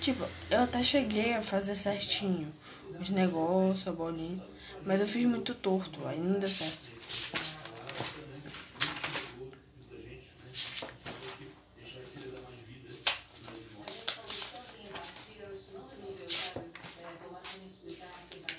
Tipo, 0.00 0.26
eu 0.50 0.62
até 0.62 0.82
cheguei 0.84 1.34
a 1.34 1.42
fazer 1.42 1.74
certinho 1.74 2.52
os 3.00 3.10
negócios, 3.10 3.88
a 3.88 3.92
bolinha. 3.92 4.42
Mas 4.84 5.00
eu 5.00 5.06
fiz 5.06 5.24
muito 5.24 5.54
torto, 5.54 6.06
aí 6.06 6.20
não 6.20 6.38
deu 6.38 6.48
certo. 6.48 6.96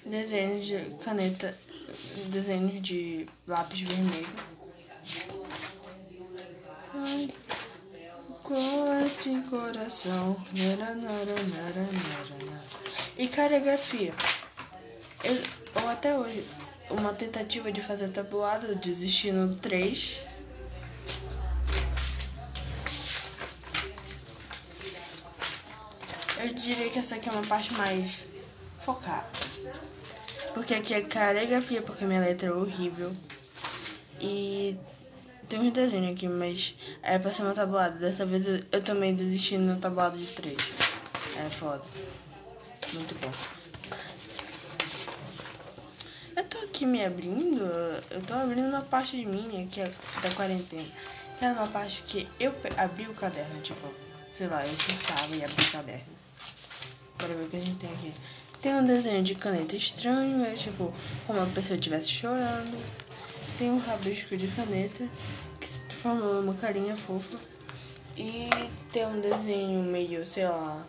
desenhos 0.07 0.65
de 0.65 0.77
caneta, 1.03 1.53
desenhos 2.27 2.81
de 2.81 3.27
lápis 3.45 3.81
vermelho. 3.81 4.27
Corte 8.43 9.41
coração. 9.49 10.37
E 13.17 13.27
caligrafia. 13.27 14.13
Eu, 15.23 15.35
ou 15.81 15.89
até 15.89 16.17
hoje, 16.17 16.45
uma 16.89 17.13
tentativa 17.13 17.71
de 17.71 17.81
fazer 17.81 18.09
tabuado, 18.09 18.75
desisti 18.75 19.31
no 19.31 19.55
3. 19.55 20.19
Eu 26.39 26.53
diria 26.53 26.89
que 26.89 26.99
essa 26.99 27.15
aqui 27.15 27.27
é 27.27 27.31
uma 27.31 27.45
parte 27.45 27.73
mais 27.73 28.25
focada. 28.79 29.27
Porque 30.53 30.73
aqui 30.73 30.93
é 30.93 31.01
caligrafia, 31.01 31.81
porque 31.81 32.05
minha 32.05 32.21
letra 32.21 32.49
é 32.49 32.51
horrível. 32.51 33.13
E 34.19 34.75
tem 35.47 35.59
uns 35.59 35.71
desenhos 35.71 36.13
aqui, 36.13 36.27
mas 36.27 36.75
é 37.01 37.17
pra 37.17 37.31
ser 37.31 37.43
uma 37.43 37.53
tabuada. 37.53 37.97
Dessa 37.99 38.25
vez 38.25 38.45
eu, 38.45 38.59
eu 38.71 38.81
também 38.81 39.15
desisti 39.15 39.57
na 39.57 39.75
tabuada 39.75 40.17
de 40.17 40.25
três. 40.27 40.57
É 41.37 41.49
foda. 41.49 41.83
Muito 42.93 43.15
bom. 43.21 43.31
Eu 46.35 46.43
tô 46.43 46.57
aqui 46.59 46.85
me 46.85 47.03
abrindo. 47.03 47.63
Eu 48.11 48.21
tô 48.21 48.33
abrindo 48.33 48.67
uma 48.67 48.81
parte 48.81 49.17
de 49.17 49.25
minha 49.25 49.65
que 49.67 49.81
é 49.81 49.91
da 50.21 50.29
quarentena. 50.31 50.87
Que 51.37 51.45
era 51.45 51.53
uma 51.53 51.67
parte 51.67 52.01
que 52.03 52.27
eu 52.39 52.53
abri 52.77 53.07
o 53.07 53.13
caderno, 53.13 53.61
tipo, 53.61 53.87
sei 54.33 54.47
lá, 54.47 54.65
eu 54.65 54.73
cortava 54.75 55.35
e 55.35 55.43
abri 55.43 55.63
o 55.63 55.71
caderno. 55.71 56.17
Bora 57.17 57.33
ver 57.33 57.45
o 57.45 57.49
que 57.49 57.57
a 57.57 57.59
gente 57.59 57.75
tem 57.75 57.91
aqui. 57.91 58.13
Tem 58.61 58.73
um 58.73 58.85
desenho 58.85 59.23
de 59.23 59.35
caneta 59.35 59.75
estranho, 59.75 60.43
é 60.43 60.53
tipo 60.53 60.93
como 61.25 61.41
a 61.41 61.45
pessoa 61.45 61.75
estivesse 61.75 62.11
chorando. 62.11 62.77
Tem 63.57 63.71
um 63.71 63.77
rabisco 63.77 64.35
de 64.35 64.47
caneta 64.47 65.07
que 65.59 65.95
forma 65.95 66.39
uma 66.39 66.53
carinha 66.53 66.95
fofa. 66.95 67.37
E 68.15 68.49
tem 68.91 69.05
um 69.05 69.21
desenho 69.21 69.83
meio, 69.83 70.25
sei 70.25 70.45
lá. 70.47 70.85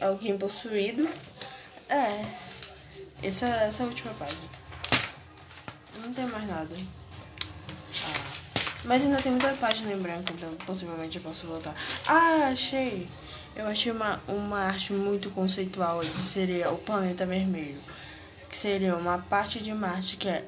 Alguém 0.00 0.38
possuído. 0.38 1.08
É. 1.88 2.24
Essa, 3.22 3.46
essa 3.46 3.82
é 3.82 3.86
a 3.86 3.88
última 3.88 4.14
página. 4.14 4.48
Não 6.00 6.12
tem 6.12 6.26
mais 6.26 6.46
nada. 6.46 6.76
Ah. 8.04 8.36
Mas 8.84 9.04
ainda 9.04 9.20
tem 9.20 9.32
muita 9.32 9.52
página 9.54 9.92
em 9.92 9.98
branco, 9.98 10.32
então 10.32 10.54
possivelmente 10.66 11.16
eu 11.16 11.22
posso 11.22 11.46
voltar. 11.46 11.74
Ah, 12.06 12.50
achei! 12.52 13.08
Eu 13.56 13.66
achei 13.66 13.90
uma, 13.90 14.20
uma 14.28 14.58
arte 14.58 14.92
muito 14.92 15.30
conceitual 15.30 16.00
que 16.00 16.20
seria 16.20 16.70
o 16.70 16.76
planeta 16.76 17.24
vermelho. 17.24 17.80
Que 18.50 18.54
seria 18.54 18.94
uma 18.94 19.16
parte 19.16 19.62
de 19.62 19.72
Marte 19.72 20.18
que 20.18 20.28
é, 20.28 20.46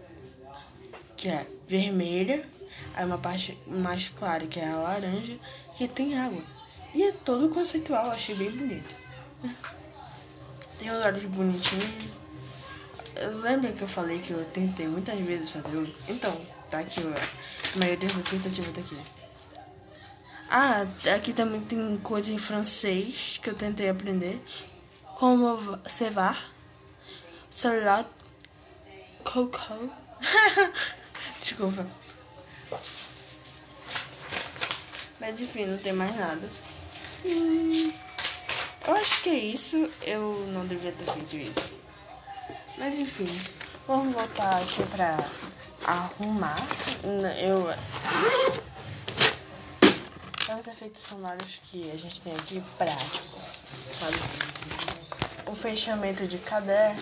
que 1.17 1.29
é 1.31 1.47
vermelha, 1.67 2.47
aí 2.95 3.07
uma 3.07 3.17
parte 3.17 3.57
mais 3.69 4.09
clara 4.09 4.47
que 4.47 4.61
é 4.61 4.69
a 4.69 4.77
laranja, 4.77 5.39
que 5.75 5.89
tem 5.89 6.19
água. 6.19 6.43
E 6.95 7.03
é 7.03 7.13
todo 7.13 7.49
conceitual, 7.49 8.11
achei 8.11 8.35
bem 8.35 8.51
bonito. 8.51 8.95
Tem 10.79 10.91
olhos 10.91 11.25
bonitinhos. 11.25 12.19
Lembra 13.43 13.73
que 13.73 13.83
eu 13.83 13.89
falei 13.89 14.19
que 14.19 14.33
eu 14.33 14.45
tentei 14.45 14.87
muitas 14.87 15.19
vezes 15.19 15.51
fazer? 15.51 15.95
Então, 16.09 16.39
tá 16.71 16.81
aqui, 16.81 17.01
a 17.01 17.79
maioria 17.79 18.09
das 18.09 18.23
tentativas 18.29 18.73
tá 18.73 18.81
aqui. 18.81 19.18
Ah, 20.51 20.87
aqui 21.15 21.35
também 21.35 21.61
tem 21.61 21.99
coisa 21.99 22.33
em 22.33 22.39
francês 22.39 23.39
que 23.43 23.51
eu 23.51 23.55
tentei 23.55 23.89
aprender. 23.91 24.43
Como 25.17 25.79
cevar, 25.87 26.53
celular, 27.51 28.07
coco. 29.25 29.91
Desculpa. 31.41 31.87
Mas 35.21 35.41
enfim, 35.41 35.67
não 35.67 35.77
tem 35.79 35.93
mais 35.93 36.17
nada. 36.17 36.49
Hum, 37.27 37.93
eu 38.87 38.97
acho 38.97 39.23
que 39.23 39.29
é 39.29 39.39
isso. 39.39 39.91
Eu 40.03 40.47
não 40.53 40.67
devia 40.67 40.93
ter 40.93 41.13
feito 41.13 41.37
isso. 41.37 41.73
Mas 42.79 42.99
enfim, 42.99 43.27
vamos 43.87 44.15
voltar 44.15 44.57
aqui 44.57 44.83
pra 44.85 45.19
arrumar. 45.85 46.57
Eu 47.39 47.69
é 50.49 50.55
os 50.57 50.67
efeitos 50.67 51.03
sonoros 51.03 51.61
que 51.65 51.91
a 51.91 51.97
gente 51.97 52.23
tem 52.23 52.35
aqui 52.35 52.63
práticos, 52.79 53.61
sabe? 53.99 54.17
o 55.49 55.55
fechamento 55.55 56.27
de 56.27 56.39
caderno, 56.39 57.01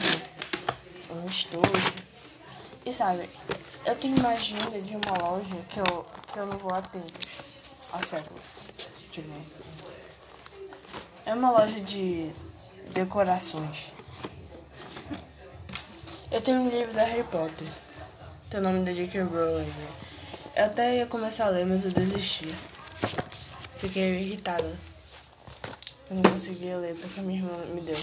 um 1.11 1.27
estojo. 1.27 1.95
E 2.85 2.93
sabe, 2.93 3.29
eu 3.85 3.97
tenho 3.97 4.17
uma 4.19 4.31
agenda 4.31 4.81
de 4.81 4.97
uma 4.97 5.29
loja 5.29 5.57
que 5.69 5.81
eu, 5.81 6.07
que 6.33 6.39
eu 6.39 6.47
não 6.47 6.57
vou 6.59 6.73
há 6.73 6.81
tempos, 6.83 7.27
há 7.93 8.03
séculos. 8.03 8.43
Tipo, 9.11 9.29
é 11.25 11.35
uma 11.35 11.51
loja 11.51 11.81
de 11.81 12.31
decorações. 12.93 13.93
Eu 16.31 16.41
tenho 16.41 16.61
um 16.61 16.69
livro 16.69 16.93
da 16.93 17.05
Harry 17.05 17.25
Potter. 17.25 17.67
Tem 18.51 18.61
o 18.61 18.63
nome 18.63 18.85
da 18.85 18.93
J.K. 18.93 19.23
Rowling. 19.23 19.73
Eu 20.55 20.65
até 20.65 20.97
ia 20.99 21.07
começar 21.07 21.47
a 21.47 21.49
ler, 21.49 21.67
mas 21.67 21.85
eu 21.85 21.91
desisti. 21.91 22.55
Fiquei 23.77 24.16
irritada. 24.16 24.79
Eu 26.09 26.16
não 26.16 26.22
conseguia 26.22 26.79
ler 26.79 26.95
porque 26.95 27.20
minha 27.20 27.41
irmã 27.41 27.53
me 27.74 27.81
deu. 27.81 27.99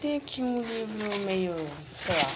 Tem 0.00 0.16
aqui 0.16 0.42
um 0.42 0.60
livro 0.60 1.18
meio, 1.20 1.54
sei 1.96 2.14
lá. 2.16 2.30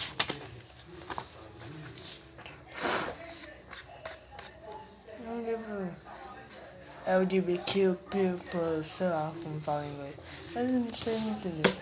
Um 5.26 5.44
livro. 5.44 5.94
É 7.06 7.18
o 7.18 7.26
de 7.26 7.40
BQ 7.40 7.96
People, 8.10 8.84
sei 8.84 9.08
lá 9.08 9.32
como 9.42 9.60
fala 9.60 9.84
em 9.84 9.92
inglês. 9.92 10.14
Mas 10.54 10.70
vocês 10.70 11.22
não 11.22 11.30
entenderam. 11.32 11.76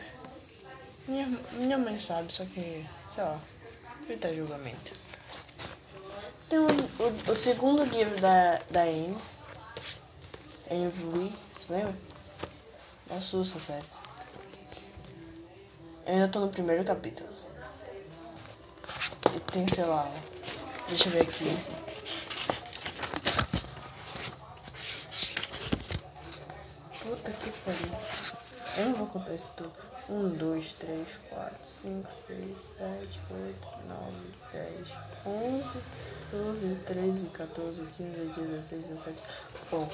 Minha, 1.06 1.26
minha 1.52 1.78
mãe 1.78 1.98
sabe, 1.98 2.32
só 2.32 2.44
que, 2.44 2.86
sei 3.14 3.24
lá, 3.24 3.40
evita 4.04 4.34
julgamento. 4.34 4.92
Tem 6.48 6.58
um, 6.58 6.66
o, 6.66 7.30
o 7.30 7.34
segundo 7.36 7.84
livro 7.84 8.20
da, 8.20 8.58
da 8.70 8.82
Amy. 8.82 9.16
Amy 10.70 10.92
Louis, 11.02 11.32
você 11.54 11.72
lembra? 11.72 11.94
Me 13.08 13.16
assusta, 13.16 13.58
sério. 13.58 13.84
Eu 16.06 16.12
ainda 16.12 16.28
tô 16.28 16.40
no 16.40 16.50
primeiro 16.50 16.84
capítulo. 16.84 17.28
E 19.34 19.40
tem, 19.50 19.66
sei 19.66 19.84
lá, 19.84 20.06
deixa 20.88 21.08
eu 21.08 21.12
ver 21.12 21.22
aqui. 21.22 21.58
Puta 27.00 27.30
que 27.30 27.50
pariu. 27.50 27.88
Eu 28.76 28.84
não 28.90 28.94
vou 28.94 29.06
contar 29.06 29.34
isso 29.34 29.54
tudo. 29.56 29.72
1, 30.08 30.28
2, 30.30 30.72
3, 30.78 31.06
4, 31.28 31.56
5, 31.62 32.12
6, 32.12 32.58
7, 32.78 33.20
8, 33.30 33.68
9, 33.88 34.12
10, 34.52 34.88
11, 35.26 35.78
12, 36.30 36.74
13, 36.86 37.26
14, 37.26 37.86
15, 37.96 38.10
16, 38.36 38.86
17. 38.86 39.22
Bom. 39.70 39.88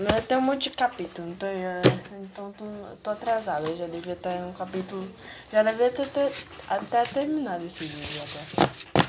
Mas 0.00 0.26
tem 0.26 0.36
um 0.36 0.42
monte 0.42 0.68
de 0.68 0.76
capítulo, 0.76 1.28
então, 1.30 1.48
eu, 1.48 1.80
então 2.22 2.52
tô, 2.52 2.66
tô 3.02 3.10
atrasada. 3.10 3.66
Eu 3.66 3.76
já 3.76 3.86
devia 3.86 4.12
estar 4.12 4.34
em 4.34 4.44
um 4.44 4.52
capítulo. 4.52 5.10
Já 5.50 5.62
devia 5.62 5.90
ter, 5.90 6.06
ter 6.08 6.32
até 6.68 7.04
terminado 7.06 7.64
esse 7.64 7.84
vídeo 7.84 8.22
até. 8.22 9.08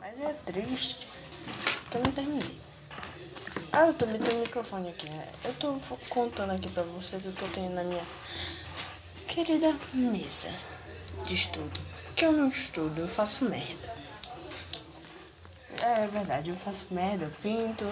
Mas 0.00 0.20
é 0.20 0.32
triste 0.52 1.08
que 1.90 1.96
eu 1.96 2.02
não 2.04 2.12
terminei. 2.12 2.63
Ah, 3.76 3.88
eu 3.88 3.94
também 3.94 4.20
tenho 4.20 4.36
um 4.38 4.42
microfone 4.42 4.88
aqui, 4.88 5.10
né? 5.10 5.26
Eu 5.44 5.52
tô 5.54 5.76
contando 6.08 6.52
aqui 6.52 6.68
pra 6.68 6.84
vocês 6.84 7.26
o 7.26 7.32
que 7.32 7.42
eu 7.42 7.48
tenho 7.48 7.70
na 7.70 7.82
minha 7.82 8.04
querida 9.26 9.74
mesa 9.92 10.48
de 11.26 11.34
estudo. 11.34 11.80
Que 12.14 12.24
eu 12.24 12.32
não 12.32 12.46
estudo, 12.46 13.00
eu 13.00 13.08
faço 13.08 13.44
merda. 13.46 13.92
É 15.82 16.06
verdade, 16.06 16.50
eu 16.50 16.56
faço 16.56 16.86
merda, 16.92 17.24
eu 17.24 17.30
pinto, 17.42 17.84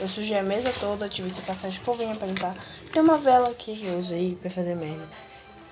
eu 0.00 0.08
sujei 0.08 0.36
a 0.36 0.42
mesa 0.42 0.72
toda, 0.80 1.08
tive 1.08 1.30
que 1.30 1.40
passar 1.42 1.68
escovinha 1.68 2.16
pra 2.16 2.26
limpar. 2.26 2.56
Tem 2.92 3.00
uma 3.00 3.16
vela 3.16 3.50
aqui 3.50 3.76
que 3.76 3.86
eu 3.86 3.96
usei 3.96 4.34
pra 4.34 4.50
fazer 4.50 4.74
merda. 4.74 5.08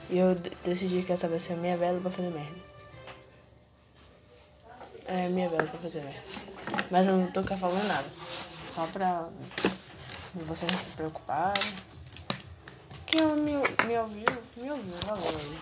E 0.08 0.16
eu 0.16 0.36
decidi 0.62 1.02
que 1.02 1.12
essa 1.12 1.26
vai 1.26 1.40
ser 1.40 1.54
a 1.54 1.56
minha 1.56 1.76
vela 1.76 2.00
pra 2.00 2.10
fazer 2.12 2.30
merda. 2.30 2.56
É 5.08 5.26
a 5.26 5.28
minha 5.28 5.48
vela 5.48 5.66
pra 5.66 5.80
fazer 5.80 6.02
merda. 6.02 6.22
Mas 6.88 7.08
eu 7.08 7.16
não 7.16 7.32
tô 7.32 7.42
falando 7.42 7.88
nada. 7.88 8.06
Só 8.76 8.86
pra 8.88 9.26
vocês 10.34 10.70
não 10.70 10.78
se 10.78 10.90
preocuparem. 10.90 11.72
Quem 13.06 13.22
me, 13.36 13.52
me 13.52 13.98
ouviu, 13.98 14.26
me 14.54 14.70
ouviu, 14.70 14.94
valeu. 15.06 15.58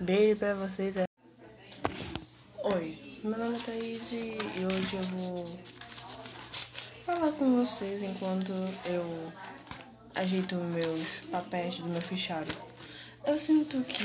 Beijo 0.00 0.36
pra 0.36 0.54
vocês. 0.54 0.96
Oi. 2.64 3.20
Meu 3.22 3.38
nome 3.38 3.56
é 3.56 3.60
Thaís 3.60 4.12
e 4.12 4.38
hoje 4.66 4.96
eu 4.96 5.02
vou 5.04 5.60
falar 7.06 7.30
com 7.30 7.64
vocês 7.64 8.02
enquanto 8.02 8.50
eu 8.86 9.32
ajeito 10.16 10.56
meus 10.56 11.20
papéis 11.30 11.78
do 11.78 11.88
meu 11.90 12.02
fichário. 12.02 12.52
Eu 13.24 13.38
sinto 13.38 13.80
que 13.84 14.02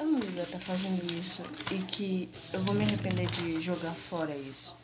eu 0.00 0.04
não 0.04 0.18
devia 0.18 0.42
estar 0.42 0.58
fazendo 0.58 1.12
isso 1.12 1.44
e 1.70 1.78
que 1.84 2.28
eu 2.52 2.60
vou 2.64 2.74
me 2.74 2.84
arrepender 2.84 3.26
de 3.26 3.60
jogar 3.60 3.94
fora 3.94 4.34
isso. 4.34 4.77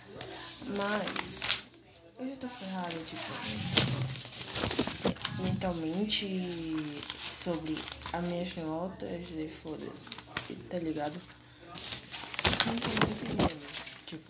Mas 0.68 1.70
eu 2.18 2.28
já 2.28 2.36
tô 2.36 2.48
ferrada, 2.48 2.94
tipo, 3.06 3.32
mentalmente 5.42 6.76
sobre 7.44 7.76
as 8.12 8.24
minhas 8.24 8.56
notas 8.56 9.26
de 9.28 9.48
foda, 9.48 9.86
tá 10.70 10.78
ligado? 10.78 11.20
não 12.66 12.74
entendendo. 12.74 13.60
Tipo, 14.06 14.24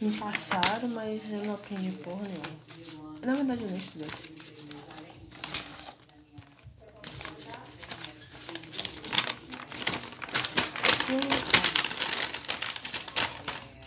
me 0.00 0.16
passaram, 0.18 0.88
mas 0.88 1.30
eu 1.30 1.44
não 1.44 1.54
aprendi 1.54 1.90
porra 1.98 2.22
nenhuma. 2.26 2.66
Na 3.24 3.34
verdade, 3.34 3.62
eu 3.62 3.70
nem 3.70 3.78
estudei. 3.78 4.08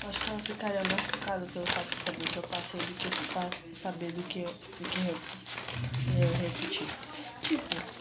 Acho 0.10 0.22
que 0.22 0.32
ela 0.32 0.40
ficaria 0.40 0.82
mais 0.84 1.08
pelo 1.54 1.68
fato 1.68 1.96
de 1.96 2.04
saber 2.04 2.28
que 2.28 2.38
eu 2.38 2.44
passei 2.44 2.80
do 2.80 2.94
que 2.96 3.76
saber 3.76 4.12
do 4.12 4.24
que 4.24 4.40
eu, 4.40 4.48
do 4.50 4.90
que 4.90 5.00
eu, 5.08 5.18
eu 6.24 6.34
repeti. 6.42 6.84
Tipo, 7.44 8.00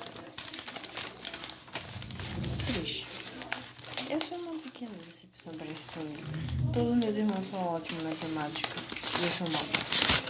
pequena 4.79 4.95
decepção 5.05 5.53
para 5.55 5.67
essa 5.67 5.87
família. 5.89 6.25
Todos 6.73 6.97
meus 6.97 7.17
irmãos 7.17 7.45
são 7.51 7.61
ótimos 7.75 8.03
na 8.05 8.11
matemática 8.11 8.75
e 9.19 9.25
eu 9.25 9.31
sou 9.31 9.51
mal. 9.51 9.65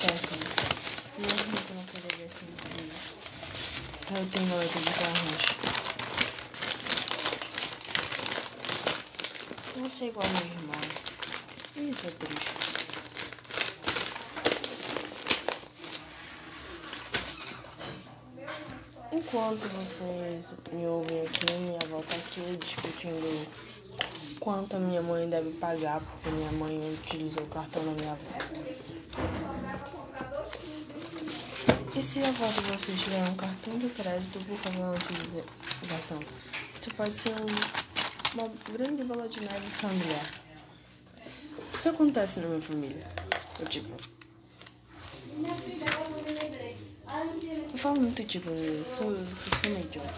Péssimo. 0.01 0.39
Mesmo 1.19 1.53
que 1.53 1.71
eu 1.71 1.77
não 1.77 1.85
ver 2.17 2.25
assim 2.25 2.47
comigo. 2.57 2.95
Eu 4.17 4.27
tenho 4.31 4.47
uma 4.47 4.57
letra 4.57 4.81
de 4.81 4.91
carranche. 4.91 5.57
Eu 9.77 9.81
vou 9.81 9.91
ser 9.91 10.07
igual 10.07 10.27
ao 10.27 10.33
meu 10.33 10.47
irmão. 10.47 11.08
É 11.81 12.11
triste. 12.11 12.49
Enquanto 19.13 19.61
vocês 19.69 20.55
me 20.73 20.87
ouvem 20.89 21.23
aqui, 21.23 21.53
minha 21.61 21.79
avó 21.85 22.03
tá 22.03 22.17
aqui 22.17 22.57
discutindo 22.57 23.47
quanto 24.41 24.75
a 24.75 24.81
minha 24.81 25.01
mãe 25.03 25.31
deve 25.31 25.53
pagar, 25.53 26.01
porque 26.01 26.31
minha 26.31 26.51
mãe 26.53 26.95
utilizou 26.95 27.45
o 27.45 27.47
cartão 27.47 27.85
da 27.85 27.93
minha 27.93 28.11
avó. 28.11 28.25
E 31.95 32.03
se 32.03 32.21
a 32.21 32.29
avó 32.29 32.47
de 32.49 32.61
vocês 32.63 33.01
tiver 33.01 33.23
um 33.31 33.37
cartão 33.37 33.79
de 33.79 33.89
crédito, 33.91 34.45
por 34.45 34.57
favor, 34.57 34.81
não 34.81 34.95
utilize 34.95 35.45
o 35.83 35.87
cartão. 35.87 36.21
Isso 36.81 36.91
pode 36.97 37.13
ser 37.13 37.35
um, 37.35 38.41
uma 38.41 38.53
grande 38.73 39.05
bola 39.05 39.29
de 39.29 39.39
neve 39.41 39.67
familiar. 39.67 40.48
Isso 41.79 41.91
acontece 41.91 42.41
na 42.41 42.49
minha 42.49 42.61
família. 42.61 43.07
Eu 43.61 43.67
tipo. 43.67 43.89
Eu 47.73 47.79
falo 47.79 48.01
muito 48.01 48.25
tipo, 48.25 48.51
eu 48.51 48.85
sou, 48.85 49.13
eu 49.13 49.27
sou 49.63 49.71
meio 49.73 49.85
idiota. 49.85 50.13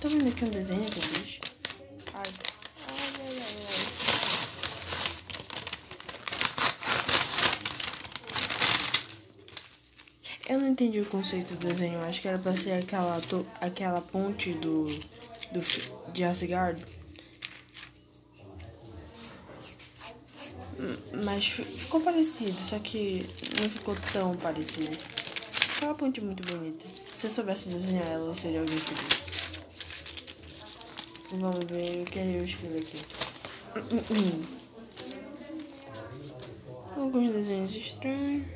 Tô 0.00 0.08
vendo 0.08 0.28
aqui 0.28 0.44
um 0.44 0.48
desenho 0.48 0.84
que 0.90 0.96
eu 0.96 1.02
fiz. 1.04 1.38
Eu 10.48 10.58
não 10.58 10.66
entendi 10.66 11.00
o 11.00 11.06
conceito 11.06 11.54
do 11.54 11.68
desenho. 11.68 12.00
Acho 12.00 12.20
que 12.20 12.26
era 12.26 12.38
pra 12.40 12.56
ser 12.56 12.72
aquela, 12.72 13.22
aquela 13.60 14.00
ponte 14.00 14.54
do, 14.54 14.86
do 15.52 16.12
de 16.12 16.24
Asgard. 16.24 17.03
Mas 21.24 21.48
ficou 21.48 22.00
parecido, 22.00 22.52
só 22.52 22.78
que 22.78 23.24
não 23.60 23.68
ficou 23.68 23.96
tão 24.12 24.36
parecido. 24.36 24.94
Foi 24.96 25.88
uma 25.88 25.94
ponte 25.94 26.20
muito 26.20 26.42
bonita. 26.42 26.86
Se 27.16 27.26
eu 27.26 27.30
soubesse 27.30 27.70
desenhar 27.70 28.06
ela, 28.06 28.28
eu 28.28 28.34
seria 28.34 28.60
alguém 28.60 28.76
feliz. 28.76 29.24
Vamos 31.30 31.64
ver 31.64 32.02
o 32.02 32.04
que 32.04 32.18
eu 32.18 32.44
escrevi 32.44 32.78
aqui. 32.78 32.98
Alguns 36.96 37.32
desenhos 37.32 37.74
estranhos. 37.74 38.46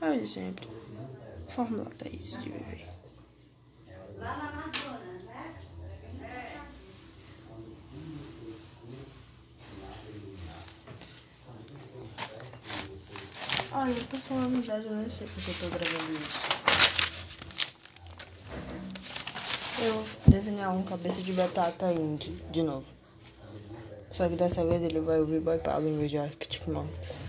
Ah, 0.00 0.14
de 0.14 0.26
sempre. 0.26 0.68
Fórmula 1.48 1.90
Thaís 1.98 2.30
de 2.30 2.50
viver. 2.50 2.88
Lá 4.18 4.36
na 4.36 4.48
Amazônia, 4.50 5.22
né? 5.24 5.54
Olha, 13.84 13.92
eu 13.92 14.04
tô 14.06 14.16
falando 14.16 14.56
verdade, 14.62 14.86
eu 14.86 14.92
não 14.92 15.10
sei 15.10 15.26
porque 15.26 15.50
eu 15.50 15.54
tô 15.60 15.76
gravando 15.76 16.12
isso. 16.18 16.38
Eu 19.84 19.92
vou 19.92 20.04
desenhar 20.26 20.74
um 20.74 20.82
cabeça 20.82 21.20
de 21.20 21.34
batata 21.34 21.92
indie 21.92 22.30
de 22.50 22.62
novo. 22.62 22.86
Só 24.10 24.26
que 24.26 24.36
dessa 24.36 24.64
vez 24.64 24.80
ele 24.80 25.00
vai 25.00 25.20
ouvir 25.20 25.38
Boy 25.40 25.58
Pablo 25.58 25.86
em 25.86 25.98
vez 25.98 26.10
de 26.10 26.16
Arctic 26.16 26.66
Monkeys. 26.66 27.20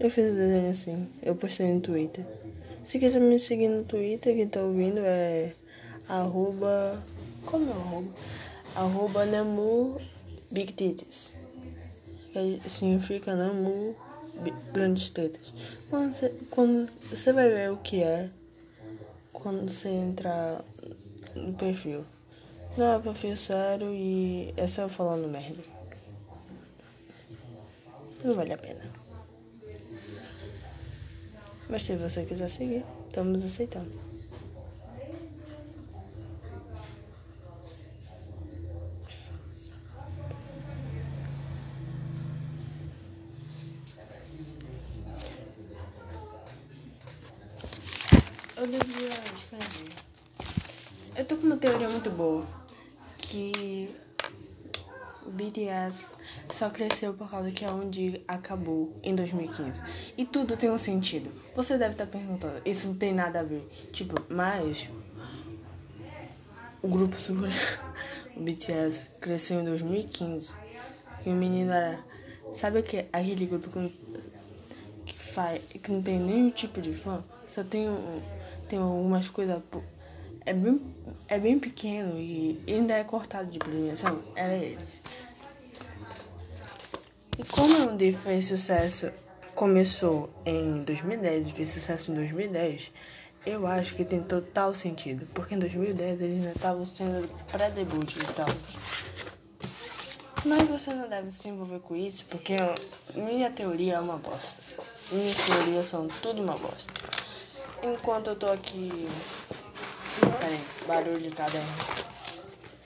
Eu 0.00 0.10
fiz 0.10 0.32
o 0.32 0.34
desenho 0.34 0.68
assim, 0.68 1.08
eu 1.22 1.36
postei 1.36 1.72
no 1.72 1.80
Twitter. 1.80 2.26
Se 2.82 2.98
quiser 2.98 3.20
me 3.20 3.38
seguir 3.38 3.68
no 3.68 3.84
Twitter, 3.84 4.34
quem 4.34 4.48
tá 4.48 4.62
ouvindo 4.62 4.98
é 4.98 5.54
arroba. 6.08 7.00
Como 7.46 7.70
é 7.70 7.72
o 7.72 7.78
arroba? 7.78 8.10
Arroba 8.74 9.26
Namu 9.26 9.96
Big 10.50 10.72
Titties. 10.72 11.40
Que 12.32 12.60
significa 12.68 13.36
Namu 13.36 13.94
Grandes 14.72 15.10
Tetas. 15.10 15.52
Quando 15.90 16.12
você, 16.12 16.34
quando 16.50 16.86
você 17.10 17.32
vai 17.32 17.50
ver 17.50 17.70
o 17.70 17.76
que 17.76 18.02
é 18.02 18.30
quando 19.32 19.68
você 19.68 19.88
entrar 19.88 20.64
no 21.34 21.52
perfil. 21.54 22.04
Não 22.76 22.94
é 22.94 22.98
perfil 23.00 23.36
sério 23.36 23.92
e 23.92 24.54
é 24.56 24.66
só 24.66 24.88
falando 24.88 25.28
merda. 25.28 25.62
Não 28.24 28.34
vale 28.34 28.52
a 28.52 28.58
pena. 28.58 28.80
Mas 31.68 31.82
se 31.82 31.96
você 31.96 32.24
quiser 32.24 32.48
seguir, 32.48 32.84
estamos 33.08 33.42
aceitando. 33.44 33.90
Eu 48.56 48.66
devia 48.68 49.08
escrever. 49.34 49.92
Eu 51.16 51.26
tô 51.26 51.36
com 51.36 51.46
uma 51.46 51.56
teoria 51.56 51.88
muito 52.02 52.10
boa. 52.10 52.44
Que 53.16 53.88
o 55.24 55.30
BTS 55.30 56.08
só 56.52 56.68
cresceu 56.68 57.14
por 57.14 57.30
causa 57.30 57.52
que 57.52 57.64
a 57.64 57.70
onde 57.72 58.20
acabou 58.26 58.92
em 59.04 59.14
2015. 59.14 59.82
E 60.18 60.24
tudo 60.24 60.56
tem 60.56 60.68
um 60.68 60.78
sentido. 60.78 61.30
Você 61.54 61.78
deve 61.78 61.92
estar 61.92 62.06
perguntando, 62.06 62.60
isso 62.64 62.88
não 62.88 62.96
tem 62.96 63.14
nada 63.14 63.40
a 63.40 63.42
ver. 63.44 63.64
Tipo, 63.92 64.16
mas 64.28 64.90
o 66.82 66.88
grupo 66.88 67.14
sul, 67.20 67.36
o 68.36 68.40
BTS 68.40 69.20
cresceu 69.20 69.60
em 69.60 69.64
2015. 69.64 70.54
E 71.24 71.28
o 71.28 71.34
menino 71.34 71.70
era, 71.70 72.04
sabe? 72.52 72.80
Aquele 73.12 73.46
grupo 73.46 73.70
que, 73.70 73.94
que 75.06 75.22
faz, 75.22 75.66
que 75.66 75.92
não 75.92 76.02
tem 76.02 76.18
nenhum 76.18 76.50
tipo 76.50 76.80
de 76.80 76.92
fã, 76.92 77.22
só 77.46 77.62
tem 77.62 77.88
um, 77.88 78.20
tem 78.68 78.80
algumas 78.80 79.28
coisas 79.28 79.62
é 80.44 80.52
bem, 80.52 80.91
é 81.28 81.38
bem 81.38 81.58
pequeno 81.58 82.18
e 82.18 82.62
ainda 82.66 82.94
é 82.94 83.04
cortado 83.04 83.50
de 83.50 83.58
premiação. 83.58 84.22
Era 84.34 84.54
ele. 84.54 84.78
E 87.38 87.44
como 87.44 87.92
o 87.92 87.96
D 87.96 88.12
fez 88.12 88.46
sucesso, 88.46 89.10
começou 89.54 90.30
em 90.44 90.84
2010 90.84 91.48
e 91.48 91.52
fez 91.52 91.68
sucesso 91.70 92.12
em 92.12 92.14
2010, 92.14 92.92
eu 93.46 93.66
acho 93.66 93.94
que 93.94 94.04
tem 94.04 94.22
total 94.22 94.74
sentido. 94.74 95.26
Porque 95.34 95.54
em 95.54 95.58
2010 95.58 96.20
eles 96.20 96.36
ainda 96.38 96.50
estavam 96.50 96.84
sendo 96.84 97.28
pré-debut 97.50 98.16
e 98.16 98.32
tal. 98.34 98.46
Mas 100.44 100.62
você 100.62 100.92
não 100.92 101.08
deve 101.08 101.30
se 101.30 101.48
envolver 101.48 101.78
com 101.80 101.94
isso, 101.94 102.26
porque 102.26 102.56
minha 103.14 103.50
teoria 103.50 103.94
é 103.94 104.00
uma 104.00 104.16
bosta. 104.16 104.62
Minhas 105.10 105.36
teorias 105.36 105.86
são 105.86 106.08
tudo 106.20 106.42
uma 106.42 106.56
bosta. 106.56 106.92
Enquanto 107.82 108.30
eu 108.30 108.36
tô 108.36 108.48
aqui. 108.48 109.08
Peraí, 110.40 110.60
barulho 110.86 111.20
de 111.20 111.30
caderno. 111.30 111.68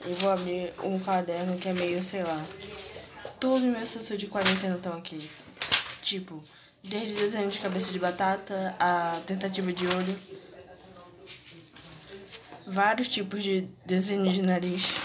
Eu 0.05 0.13
vou 0.13 0.31
abrir 0.31 0.73
um 0.83 0.99
caderno 0.99 1.57
que 1.57 1.69
é 1.69 1.73
meio, 1.73 2.01
sei 2.01 2.23
lá. 2.23 2.45
Todos 3.39 3.63
os 3.63 3.71
meus 3.71 3.83
assuntos 3.83 4.17
de 4.17 4.27
quarentena 4.27 4.75
estão 4.75 4.93
aqui. 4.93 5.29
Tipo, 6.01 6.41
desde 6.83 7.15
desenho 7.15 7.49
de 7.49 7.59
cabeça 7.59 7.91
de 7.91 7.99
batata 7.99 8.75
a 8.79 9.19
tentativa 9.25 9.71
de 9.73 9.85
olho. 9.87 10.19
Vários 12.65 13.07
tipos 13.07 13.43
de 13.43 13.61
desenho 13.85 14.31
de 14.31 14.41
nariz. 14.41 14.95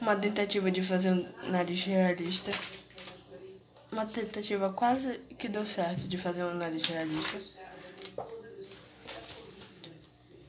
Uma 0.00 0.16
tentativa 0.16 0.70
de 0.70 0.82
fazer 0.82 1.10
um 1.10 1.28
nariz 1.50 1.84
realista. 1.84 2.50
Uma 3.90 4.06
tentativa 4.06 4.72
quase 4.72 5.18
que 5.38 5.48
deu 5.48 5.66
certo 5.66 6.08
de 6.08 6.16
fazer 6.16 6.44
um 6.44 6.54
nariz 6.54 6.82
realista. 6.86 7.38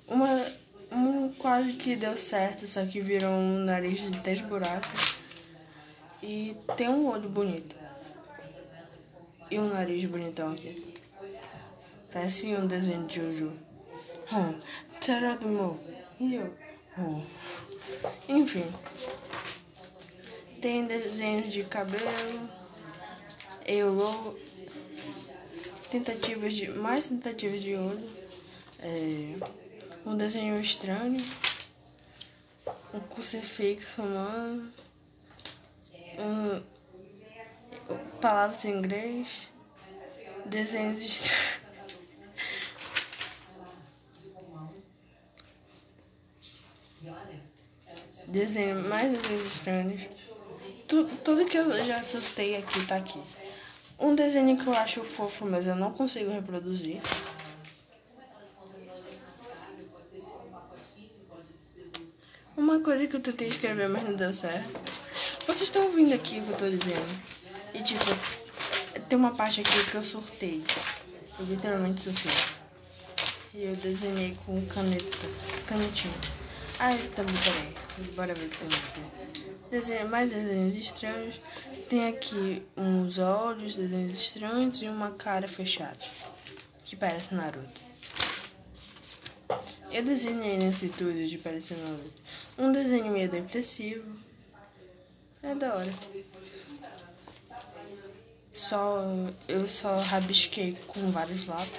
Uma, 0.08 0.46
um 0.94 1.34
quase 1.34 1.74
que 1.74 1.96
deu 1.96 2.16
certo, 2.16 2.66
só 2.68 2.86
que 2.86 3.02
virou 3.02 3.32
um 3.32 3.60
nariz 3.60 4.00
de 4.02 4.22
três 4.22 4.42
buracos. 4.42 5.18
E 6.22 6.56
tem 6.78 6.88
um 6.90 7.08
olho 7.08 7.30
bonito. 7.30 7.76
E 9.52 9.60
um 9.60 9.74
nariz 9.74 10.06
bonitão 10.06 10.52
aqui. 10.52 10.94
Parece 12.12 12.48
um 12.56 12.66
desenho 12.66 13.06
de 13.08 13.16
Jojo. 13.16 13.54
Hum, 14.32 14.60
será 15.02 15.36
do 15.36 15.48
meu? 15.48 15.80
E? 16.20 16.40
Hum. 16.98 17.24
Enfim. 18.30 18.66
Tem 20.62 20.86
desenhos 20.86 21.52
de 21.52 21.64
cabelo. 21.64 22.50
Eu 23.66 23.92
louco. 23.94 24.38
Tentativas 25.90 26.54
de. 26.54 26.70
Mais 26.72 27.08
tentativas 27.08 27.62
de 27.62 27.76
olho. 27.76 28.10
É, 28.80 29.36
um 30.06 30.18
desenho 30.18 30.60
estranho. 30.60 31.24
Um 32.94 33.00
crucifixo 33.00 34.02
humano 34.02 34.72
um, 36.20 36.62
palavras 38.20 38.64
em 38.66 38.78
inglês, 38.78 39.50
desenhos 40.46 41.02
estranhos. 41.02 41.54
Desenho, 48.28 48.90
mais 48.90 49.12
desenhos 49.12 49.54
estranhos. 49.54 50.02
Tudo, 50.88 51.18
tudo 51.18 51.46
que 51.46 51.58
eu 51.58 51.86
já 51.86 51.98
assustei 51.98 52.56
aqui 52.56 52.86
tá 52.86 52.96
aqui. 52.96 53.20
Um 54.00 54.16
desenho 54.16 54.58
que 54.58 54.66
eu 54.66 54.74
acho 54.74 55.04
fofo, 55.04 55.46
mas 55.46 55.68
eu 55.68 55.76
não 55.76 55.92
consigo 55.92 56.32
reproduzir. 56.32 57.00
Uma 62.56 62.80
coisa 62.80 63.08
que 63.08 63.16
eu 63.16 63.20
tentei 63.20 63.48
escrever, 63.48 63.90
mas 63.90 64.04
não 64.04 64.16
deu 64.16 64.32
certo. 64.32 64.80
Vocês 65.48 65.64
estão 65.64 65.86
ouvindo 65.86 66.14
aqui 66.14 66.40
o 66.40 66.44
que 66.44 66.52
eu 66.52 66.58
tô 66.58 66.70
dizendo? 66.70 67.22
E 67.74 67.82
tipo, 67.82 68.06
tem 69.10 69.18
uma 69.18 69.34
parte 69.34 69.62
aqui 69.62 69.90
que 69.90 69.96
eu 69.96 70.04
sorteio. 70.04 70.64
Eu 71.40 71.46
literalmente 71.48 72.02
sorteio. 72.02 72.36
E 73.56 73.64
eu 73.64 73.76
desenhei 73.76 74.38
com 74.46 74.64
caneta. 74.68 75.18
Canetinha. 75.66 76.14
Ah, 76.80 76.96
também, 77.16 77.36
peraí. 77.36 78.12
Bora 78.16 78.36
ver 78.36 78.46
o 78.46 78.48
aqui. 78.48 79.30
Desenho, 79.72 80.10
mais 80.10 80.32
desenhos 80.32 80.76
estranhos. 80.76 81.40
Tem 81.90 82.08
aqui 82.08 82.64
uns 82.78 83.18
olhos, 83.18 83.76
desenhos 83.76 84.20
estranhos 84.20 84.82
e 84.82 84.86
uma 84.88 85.12
cara 85.12 85.48
fechada. 85.48 85.98
Que 86.84 86.96
parece 86.96 87.34
Naruto. 87.34 87.83
Eu 89.94 90.04
desenhei 90.04 90.58
nesse 90.58 90.90
tudo 90.90 91.28
de 91.28 91.38
parecer. 91.38 91.78
Um 92.58 92.72
desenho 92.72 93.14
meio 93.14 93.30
depressivo. 93.30 94.20
É 95.44 95.54
da 95.54 95.76
hora. 95.76 95.94
Só 98.52 99.04
eu 99.48 99.70
só 99.70 99.96
rabisquei 100.00 100.74
com 100.88 101.12
vários 101.12 101.46
lápis. 101.46 101.70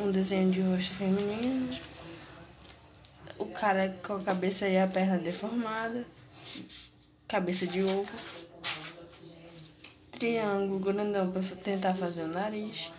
Um 0.00 0.10
desenho 0.10 0.50
de 0.50 0.60
rosto 0.62 0.94
feminino. 0.94 1.78
O 3.38 3.46
cara 3.46 3.96
com 4.04 4.14
a 4.14 4.22
cabeça 4.22 4.66
e 4.66 4.76
a 4.76 4.88
perna 4.88 5.18
deformada. 5.18 6.04
Cabeça 7.28 7.68
de 7.68 7.84
ovo. 7.84 8.10
Triângulo 10.10 10.80
grandão 10.80 11.30
para 11.30 11.42
tentar 11.54 11.94
fazer 11.94 12.22
o 12.22 12.28
nariz. 12.28 12.90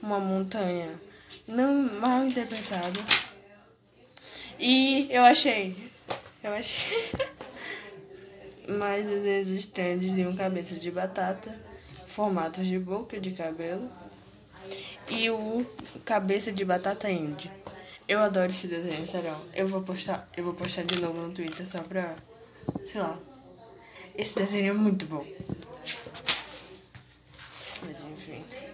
Uma 0.00 0.20
montanha 0.20 1.07
não 1.48 2.00
mal 2.00 2.24
interpretada. 2.24 3.00
E 4.58 5.08
eu 5.10 5.22
achei 5.22 5.88
eu 6.42 6.52
achei 6.52 7.10
mais 8.78 9.04
desenhos 9.04 9.48
estranhos 9.48 10.00
de 10.00 10.26
um 10.26 10.36
cabeça 10.36 10.78
de 10.78 10.90
batata, 10.90 11.60
formatos 12.06 12.66
de 12.66 12.78
boca 12.78 13.18
de 13.20 13.32
cabelo 13.32 13.90
e 15.10 15.28
o 15.30 15.66
cabeça 16.04 16.52
de 16.52 16.64
batata 16.64 17.10
indie. 17.10 17.50
Eu 18.06 18.20
adoro 18.20 18.50
esse 18.50 18.68
desenho, 18.68 19.06
sério. 19.06 19.34
Eu 19.54 19.66
vou 19.66 19.82
postar, 19.82 20.28
eu 20.36 20.44
vou 20.44 20.54
postar 20.54 20.84
de 20.84 21.00
novo 21.00 21.20
no 21.20 21.34
Twitter 21.34 21.68
só 21.68 21.82
pra, 21.82 22.16
sei 22.84 23.00
lá. 23.00 23.18
Esse 24.14 24.36
desenho 24.36 24.70
é 24.70 24.72
muito 24.72 25.06
bom. 25.06 25.26
Mas 27.82 28.04
enfim. 28.04 28.44
Hum. 28.44 28.68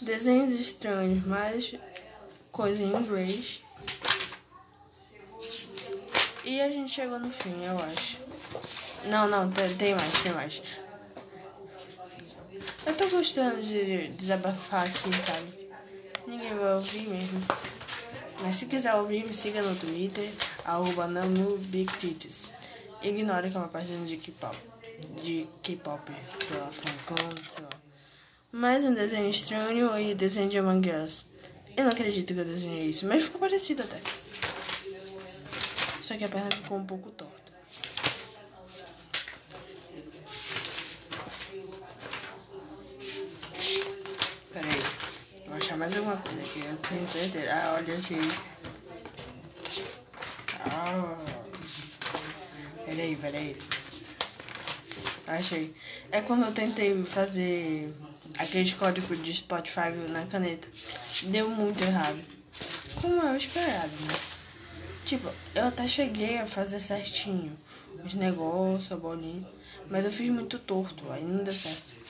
Desenhos 0.00 0.52
estranhos, 0.52 1.24
mais 1.26 1.74
coisa 2.50 2.82
em 2.82 2.92
inglês. 2.92 3.62
E 6.44 6.60
a 6.60 6.70
gente 6.70 6.92
chegou 6.92 7.18
no 7.18 7.30
fim, 7.30 7.64
eu 7.64 7.78
acho. 7.78 8.20
Não, 9.06 9.28
não, 9.28 9.50
tem, 9.50 9.94
mais, 9.94 10.22
tem 10.22 10.32
mais. 10.32 10.62
Eu 12.84 12.94
tô 12.96 13.08
gostando 13.08 13.62
de 13.62 14.08
desabafar 14.08 14.86
aqui, 14.86 15.10
sabe? 15.18 15.70
Ninguém 16.26 16.54
vai 16.54 16.74
ouvir 16.74 17.08
mesmo. 17.08 17.40
Mas 18.42 18.56
se 18.56 18.66
quiser 18.66 18.94
ouvir, 18.94 19.24
me 19.24 19.32
siga 19.32 19.62
no 19.62 19.74
Twitter, 19.76 20.28
arroba. 20.64 21.08
Ignore 23.02 23.50
que 23.50 23.56
é 23.56 23.60
uma 23.60 23.68
página 23.68 24.04
de 24.06 24.16
K-pop. 24.16 24.73
De 25.22 25.48
K-pop, 25.62 26.10
lá, 26.10 26.70
funkão, 26.72 27.30
sei 27.48 27.64
lá. 27.64 27.70
Mais 28.52 28.84
um 28.84 28.94
desenho 28.94 29.28
estranho 29.28 29.98
e 29.98 30.14
desenho 30.14 30.48
de 30.48 30.58
Among 30.58 30.90
Us. 30.90 31.26
Eu 31.76 31.84
não 31.84 31.90
acredito 31.90 32.32
que 32.32 32.40
eu 32.40 32.44
desenhei 32.44 32.90
isso, 32.90 33.06
mas 33.06 33.24
ficou 33.24 33.40
parecido 33.40 33.82
até. 33.82 34.00
Só 36.00 36.16
que 36.16 36.24
a 36.24 36.28
perna 36.28 36.50
ficou 36.50 36.78
um 36.78 36.86
pouco 36.86 37.10
torta. 37.10 37.52
Pera 44.52 44.66
aí. 44.66 45.46
Vou 45.46 45.56
achar 45.56 45.76
mais 45.76 45.96
alguma 45.96 46.16
coisa 46.16 46.40
aqui. 46.40 46.64
Eu 46.64 46.76
tenho 46.76 47.06
certeza. 47.06 47.52
Ah, 47.54 47.74
olha, 47.76 47.94
achei. 47.94 48.18
Ah. 50.60 51.18
Pera 52.84 53.02
aí, 53.02 53.16
pera 53.16 53.38
aí. 53.38 53.58
Achei. 55.26 55.74
É 56.10 56.20
quando 56.20 56.44
eu 56.44 56.52
tentei 56.52 57.02
fazer 57.04 57.92
aquele 58.38 58.70
código 58.72 59.16
de 59.16 59.32
Spotify 59.32 59.90
na 60.10 60.26
caneta. 60.26 60.68
Deu 61.22 61.48
muito 61.50 61.82
errado. 61.82 62.20
Como 63.00 63.22
eu 63.22 63.36
esperado, 63.36 63.92
né? 63.92 64.18
Tipo, 65.04 65.30
eu 65.54 65.64
até 65.64 65.86
cheguei 65.88 66.38
a 66.38 66.46
fazer 66.46 66.80
certinho 66.80 67.58
os 68.04 68.14
negócios, 68.14 68.92
a 68.92 68.96
bolinha. 68.96 69.46
Mas 69.88 70.04
eu 70.04 70.10
fiz 70.10 70.30
muito 70.30 70.58
torto, 70.58 71.10
aí 71.10 71.24
não 71.24 71.44
deu 71.44 71.52
certo. 71.52 72.03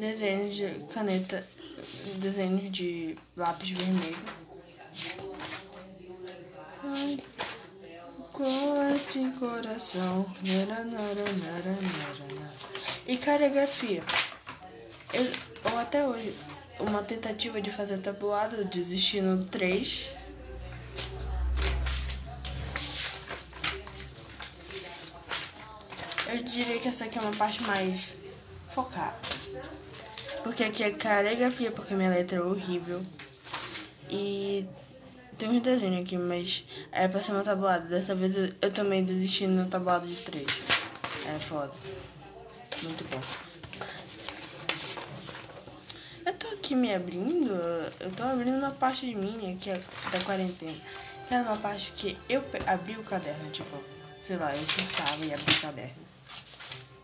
Desenho 0.00 0.48
de 0.50 0.86
caneta, 0.94 1.46
desenho 2.16 2.70
de 2.70 3.18
lápis 3.36 3.68
vermelho. 3.68 4.16
Ai, 6.82 7.18
corte 8.32 9.30
coração. 9.38 10.24
Nara, 10.42 10.84
nara, 10.84 11.78
E 13.06 13.18
caligrafia. 13.18 14.02
Eu, 15.12 15.70
ou 15.70 15.78
até 15.78 16.08
hoje, 16.08 16.34
uma 16.78 17.02
tentativa 17.02 17.60
de 17.60 17.70
fazer 17.70 17.98
tabuado, 17.98 18.56
eu 18.56 18.64
desisti 18.64 19.20
no 19.20 19.44
3. 19.44 20.14
Eu 26.26 26.42
diria 26.42 26.78
que 26.80 26.88
essa 26.88 27.04
aqui 27.04 27.18
é 27.18 27.20
uma 27.20 27.36
parte 27.36 27.62
mais 27.64 28.14
focada. 28.70 29.28
Porque 30.42 30.64
aqui 30.64 30.82
é 30.82 30.90
caligrafia, 30.90 31.70
porque 31.70 31.94
minha 31.94 32.10
letra 32.10 32.38
é 32.38 32.42
horrível. 32.42 33.02
E 34.08 34.66
tem 35.38 35.48
uns 35.48 35.60
desenhos 35.60 36.02
aqui, 36.02 36.16
mas 36.18 36.64
é 36.92 37.06
pra 37.08 37.20
ser 37.20 37.32
uma 37.32 37.42
tabuada. 37.42 37.86
Dessa 37.86 38.14
vez 38.14 38.36
eu, 38.36 38.50
eu 38.60 38.70
também 38.70 39.04
desisti 39.04 39.46
no 39.46 39.66
tabuado 39.66 40.06
de 40.06 40.16
3. 40.16 40.46
É 41.26 41.38
foda. 41.38 41.72
Muito 42.82 43.04
bom. 43.10 43.20
Eu 46.26 46.34
tô 46.34 46.48
aqui 46.48 46.74
me 46.74 46.94
abrindo, 46.94 47.52
eu 48.00 48.10
tô 48.12 48.22
abrindo 48.22 48.58
uma 48.58 48.70
parte 48.70 49.06
de 49.06 49.14
minha 49.14 49.56
que 49.56 49.70
é 49.70 49.80
da 50.10 50.20
quarentena. 50.20 50.78
Que 51.26 51.34
era 51.34 51.44
uma 51.44 51.56
parte 51.56 51.92
que 51.92 52.18
eu 52.28 52.42
abri 52.66 52.96
o 52.96 53.04
caderno, 53.04 53.50
tipo, 53.50 53.82
sei 54.22 54.36
lá, 54.36 54.54
eu 54.54 54.62
cortava 54.62 55.24
e 55.24 55.32
abri 55.32 55.54
o 55.54 55.60
caderno. 55.60 56.10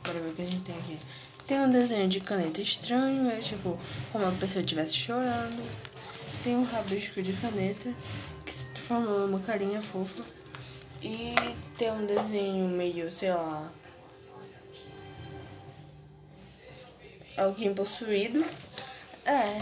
Bora 0.04 0.20
ver 0.20 0.30
o 0.30 0.34
que 0.34 0.42
a 0.42 0.44
gente 0.44 0.60
tem 0.60 0.76
aqui. 0.78 0.98
Tem 1.46 1.60
um 1.60 1.70
desenho 1.70 2.08
de 2.08 2.18
caneta 2.18 2.60
estranho, 2.60 3.30
é 3.30 3.38
tipo 3.38 3.78
como 4.10 4.24
uma 4.24 4.36
pessoa 4.36 4.60
estivesse 4.62 4.96
chorando. 4.96 5.62
Tem 6.42 6.56
um 6.56 6.64
rabisco 6.64 7.22
de 7.22 7.32
caneta 7.34 7.94
que 8.44 8.80
forma 8.80 9.26
uma 9.26 9.38
carinha 9.38 9.80
fofa. 9.80 10.24
E 11.00 11.34
tem 11.78 11.92
um 11.92 12.04
desenho 12.04 12.68
meio, 12.68 13.12
sei 13.12 13.32
lá. 13.32 13.70
Alguém 17.36 17.72
possuído. 17.74 18.44
É. 19.24 19.60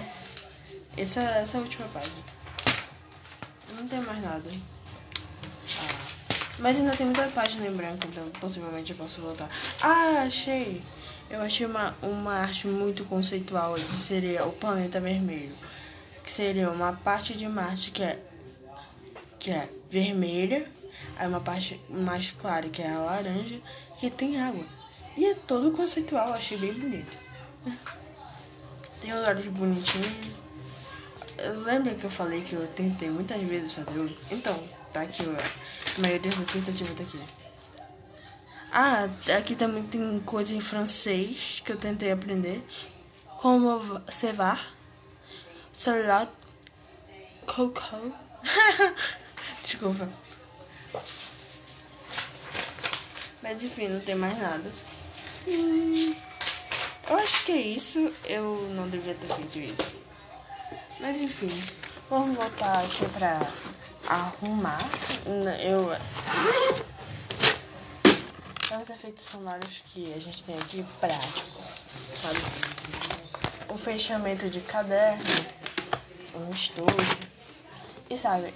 Essa, 0.96 1.20
essa 1.20 1.56
é 1.56 1.60
a 1.60 1.62
última 1.62 1.86
página. 1.88 2.14
Não 3.76 3.86
tem 3.86 4.00
mais 4.00 4.22
nada. 4.22 4.50
Ah. 5.80 6.04
Mas 6.60 6.78
ainda 6.78 6.96
tem 6.96 7.06
muita 7.06 7.26
página 7.28 7.66
em 7.66 7.72
branco, 7.72 8.06
então 8.06 8.26
possivelmente 8.40 8.92
eu 8.92 8.96
posso 8.96 9.20
voltar. 9.20 9.50
Ah, 9.82 10.22
achei! 10.26 10.80
Eu 11.30 11.40
achei 11.40 11.66
uma, 11.66 11.94
uma 12.02 12.34
arte 12.34 12.66
muito 12.66 13.04
conceitual 13.04 13.74
que 13.74 13.96
seria 13.96 14.44
o 14.44 14.52
planeta 14.52 15.00
vermelho. 15.00 15.56
Que 16.22 16.30
seria 16.30 16.70
uma 16.70 16.92
parte 16.92 17.36
de 17.36 17.46
Marte 17.48 17.90
que 17.90 18.02
é, 18.02 18.18
que 19.38 19.50
é 19.50 19.68
vermelha, 19.90 20.70
aí 21.16 21.28
uma 21.28 21.40
parte 21.40 21.78
mais 21.90 22.30
clara 22.30 22.68
que 22.68 22.82
é 22.82 22.90
a 22.90 22.98
laranja, 22.98 23.60
que 23.98 24.10
tem 24.10 24.40
água. 24.40 24.64
E 25.16 25.26
é 25.26 25.34
todo 25.34 25.72
conceitual, 25.72 26.32
achei 26.32 26.58
bem 26.58 26.72
bonito. 26.74 27.18
Tem 29.00 29.12
os 29.12 29.28
olhos 29.28 29.46
bonitinhos. 29.48 30.08
Lembra 31.66 31.94
que 31.94 32.04
eu 32.04 32.10
falei 32.10 32.40
que 32.40 32.54
eu 32.54 32.66
tentei 32.68 33.10
muitas 33.10 33.38
vezes 33.42 33.72
fazer 33.72 33.98
o. 33.98 34.10
Então, 34.30 34.58
tá 34.94 35.02
aqui, 35.02 35.22
a 35.24 36.00
maioria 36.00 36.30
das 36.30 36.50
tentativas 36.50 36.94
tá 36.94 37.02
aqui. 37.02 37.20
Ah, 38.76 39.08
aqui 39.38 39.54
também 39.54 39.84
tem 39.84 40.18
coisa 40.26 40.52
em 40.52 40.60
francês 40.60 41.62
que 41.64 41.70
eu 41.70 41.76
tentei 41.76 42.10
aprender. 42.10 42.60
Como 43.38 44.02
cevar, 44.10 44.74
celular, 45.72 46.28
coco. 47.46 48.12
Desculpa. 49.62 50.08
Mas 53.40 53.62
enfim, 53.62 53.86
não 53.86 54.00
tem 54.00 54.16
mais 54.16 54.36
nada. 54.40 54.68
Hum, 55.46 56.12
eu 57.08 57.16
acho 57.16 57.44
que 57.44 57.52
é 57.52 57.60
isso. 57.60 58.12
Eu 58.24 58.56
não 58.74 58.88
devia 58.88 59.14
ter 59.14 59.32
feito 59.36 59.58
isso. 59.60 59.94
Mas 60.98 61.20
enfim, 61.20 61.46
vamos 62.10 62.36
voltar 62.36 62.80
aqui 62.80 63.08
pra 63.10 63.38
arrumar. 64.08 64.80
Eu 65.62 65.92
os 68.78 68.90
efeitos 68.90 69.24
sonoros 69.24 69.82
que 69.86 70.12
a 70.12 70.18
gente 70.18 70.44
tem 70.44 70.56
aqui 70.56 70.84
práticos, 71.00 71.82
sabe? 72.20 72.38
O 73.68 73.76
fechamento 73.76 74.48
de 74.48 74.60
caderno, 74.60 75.24
um 76.34 76.50
estojo. 76.50 77.18
E 78.10 78.18
sabe, 78.18 78.52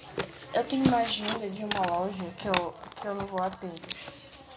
eu 0.55 0.65
tenho 0.65 0.87
uma 0.87 0.99
agenda 0.99 1.49
de 1.49 1.65
uma 1.65 1.97
loja 1.97 2.25
que 2.39 2.49
eu, 2.49 2.75
que 3.01 3.07
eu 3.07 3.15
não 3.15 3.27
vou 3.27 3.41
há 3.43 3.51
tempos, 3.51 3.95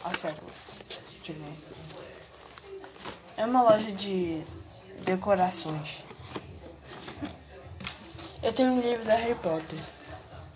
há 0.04 0.14
séculos. 0.14 0.72
Ver. 1.28 1.82
É 3.38 3.46
uma 3.46 3.62
loja 3.64 3.92
de 3.92 4.44
decorações. 5.06 6.00
Eu 8.44 8.52
tenho 8.52 8.72
um 8.72 8.82
livro 8.82 9.06
da 9.06 9.16
Harry 9.16 9.36
Potter. 9.36 9.80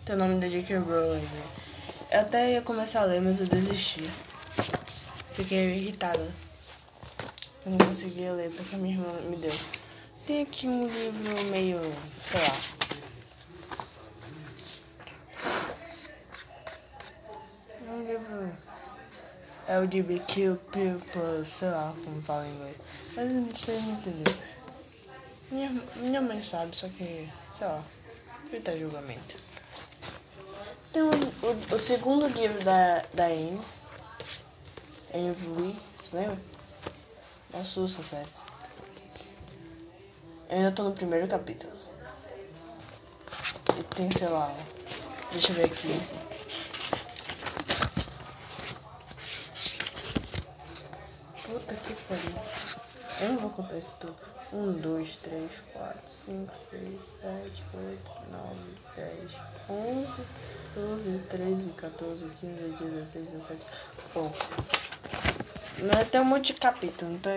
Tem 0.03 0.16
o 0.16 0.18
nome 0.18 0.39
da 0.39 0.49
J.K. 0.49 0.80
Rowling. 0.80 1.30
Eu 2.12 2.20
até 2.20 2.53
ia 2.53 2.62
começar 2.62 3.01
a 3.01 3.06
ler, 3.06 3.22
mas 3.22 3.39
eu 3.39 3.47
desisti. 3.47 4.10
Fiquei 5.36 5.75
irritada. 5.75 6.33
Eu 7.65 7.71
não 7.71 7.77
conseguia 7.77 8.31
ler 8.33 8.51
porque 8.51 8.75
a 8.75 8.77
minha 8.77 8.95
irmã 8.95 9.11
me 9.29 9.36
deu. 9.36 9.53
Tem 10.25 10.43
aqui 10.43 10.67
um 10.67 10.88
livro 10.88 11.45
meio, 11.45 11.79
sei 12.23 12.41
lá. 12.41 12.55
Um 17.88 18.07
livro 18.07 18.55
LGBTQ+, 19.67 20.57
sei 21.43 21.69
lá 21.69 21.93
como 22.03 22.21
fala 22.21 22.47
em 22.47 22.55
inglês. 22.55 22.77
Mas 23.15 23.59
sei 23.59 23.79
não 23.81 23.91
entender. 23.93 24.36
Minha, 25.51 25.69
minha 25.97 26.21
mãe 26.21 26.41
sabe, 26.41 26.75
só 26.75 26.88
que, 26.88 27.29
sei 27.57 27.67
lá, 27.67 27.83
evita 28.47 28.77
julgamento. 28.77 29.36
Tem 30.93 31.01
o, 31.01 31.09
o, 31.09 31.75
o, 31.75 31.79
segundo 31.79 32.27
livro 32.27 32.63
da, 32.63 33.03
da 33.13 33.25
Anne, 33.25 33.59
Anne 35.14 35.36
Louis, 35.47 35.76
você 35.97 36.18
lembra? 36.18 36.39
Me 37.53 37.60
assusta, 37.60 38.03
sério. 38.03 38.28
Eu 40.49 40.58
ainda 40.58 40.72
tô 40.72 40.84
no 40.84 40.93
primeiro 40.93 41.28
capítulo. 41.28 41.72
E 43.80 43.84
tem, 43.95 44.12
sei 44.12 44.28
lá, 44.28 44.53
deixa 45.32 45.51
eu 45.51 45.56
ver 45.56 45.66
aqui. 45.66 45.99
Puta 51.43 51.76
que 51.76 51.93
pariu. 51.93 52.36
Eu 53.22 53.30
não 53.34 53.39
vou 53.39 53.49
contar 53.51 53.78
isso 53.78 53.97
tudo. 54.01 54.34
1, 54.54 54.74
2, 54.74 55.18
3, 55.24 55.52
4, 55.74 56.00
5, 56.08 56.56
6, 56.56 56.82
7, 57.22 57.64
8, 57.74 58.12
9, 58.32 58.56
10, 58.96 59.32
11, 59.70 60.22
12, 60.76 61.28
13, 61.30 61.70
14, 61.72 62.30
15, 62.41 62.62
16, 62.80 63.30
17. 63.30 63.66
Bom. 64.14 64.32
Mas 65.84 66.10
tem 66.10 66.22
um 66.22 66.26
monte 66.26 66.54
de 66.54 66.60
capítulo, 66.60 67.12
então, 67.12 67.32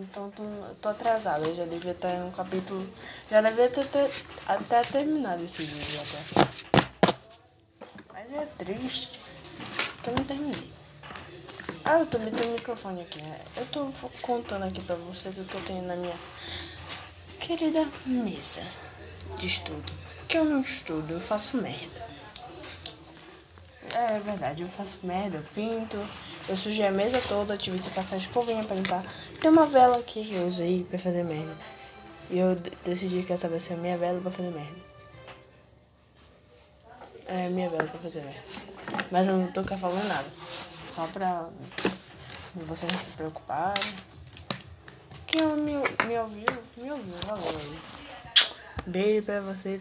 então 0.00 0.30
tô, 0.30 0.42
tô 0.82 0.88
atrasado. 0.88 1.44
Eu 1.44 1.54
já 1.54 1.64
devia 1.66 1.92
estar 1.92 2.08
um 2.08 2.32
capítulo. 2.32 2.88
Já 3.30 3.40
devia 3.40 3.68
ter, 3.68 3.86
ter 3.86 4.10
até 4.46 4.82
terminado 4.82 5.44
esse 5.44 5.62
vídeo 5.62 6.00
até. 6.00 6.82
Mas 8.12 8.32
é 8.32 8.46
triste 8.58 9.20
que 10.02 10.10
eu 10.10 10.14
não 10.16 10.24
terminei. 10.24 10.79
Ah, 11.84 11.98
eu 12.00 12.06
também 12.06 12.32
tenho 12.32 12.50
um 12.50 12.54
microfone 12.54 13.00
aqui, 13.00 13.22
né? 13.26 13.38
Eu 13.56 13.66
tô 13.66 13.90
contando 14.22 14.64
aqui 14.64 14.80
pra 14.82 14.96
vocês 14.96 15.38
o 15.38 15.44
que 15.44 15.54
eu 15.54 15.62
tenho 15.62 15.82
na 15.82 15.96
minha 15.96 16.16
querida 17.40 17.86
mesa 18.06 18.62
de 19.38 19.46
estudo. 19.46 19.92
Que 20.28 20.38
eu 20.38 20.44
não 20.44 20.60
estudo, 20.60 21.14
eu 21.14 21.20
faço 21.20 21.56
merda. 21.56 22.10
É 23.92 24.20
verdade, 24.20 24.62
eu 24.62 24.68
faço 24.68 24.98
merda, 25.02 25.38
eu 25.38 25.42
pinto, 25.54 25.96
eu 26.48 26.56
sujei 26.56 26.86
a 26.86 26.92
mesa 26.92 27.20
toda, 27.28 27.56
tive 27.56 27.80
que 27.80 27.90
passar 27.90 28.16
escovinha 28.16 28.62
pra 28.62 28.76
limpar. 28.76 29.04
Tem 29.40 29.50
uma 29.50 29.66
vela 29.66 29.98
aqui 29.98 30.24
que 30.24 30.34
eu 30.34 30.46
usei 30.46 30.84
pra 30.84 30.98
fazer 30.98 31.24
merda. 31.24 31.56
E 32.30 32.38
eu 32.38 32.54
decidi 32.84 33.24
que 33.24 33.32
essa 33.32 33.48
vai 33.48 33.58
ser 33.58 33.74
a 33.74 33.76
minha 33.76 33.98
vela 33.98 34.20
pra 34.20 34.30
fazer 34.30 34.50
merda. 34.50 34.90
É 37.26 37.48
minha 37.48 37.68
vela 37.68 37.88
pra 37.88 38.00
fazer 38.00 38.20
merda. 38.20 38.42
Mas 39.10 39.26
eu 39.26 39.36
não 39.36 39.50
tô 39.50 39.64
falando 39.64 40.06
nada. 40.06 40.28
Só 40.90 41.06
pra 41.06 41.48
vocês 42.54 42.90
não 42.90 42.98
se 42.98 43.10
preocuparem. 43.10 43.94
Quem 45.26 45.46
me, 45.56 45.74
me 46.06 46.18
ouviu, 46.18 46.46
me 46.76 46.90
ouviu, 46.90 47.14
valeu. 47.26 47.80
Beijo 48.86 49.22
pra 49.22 49.40
vocês. 49.40 49.80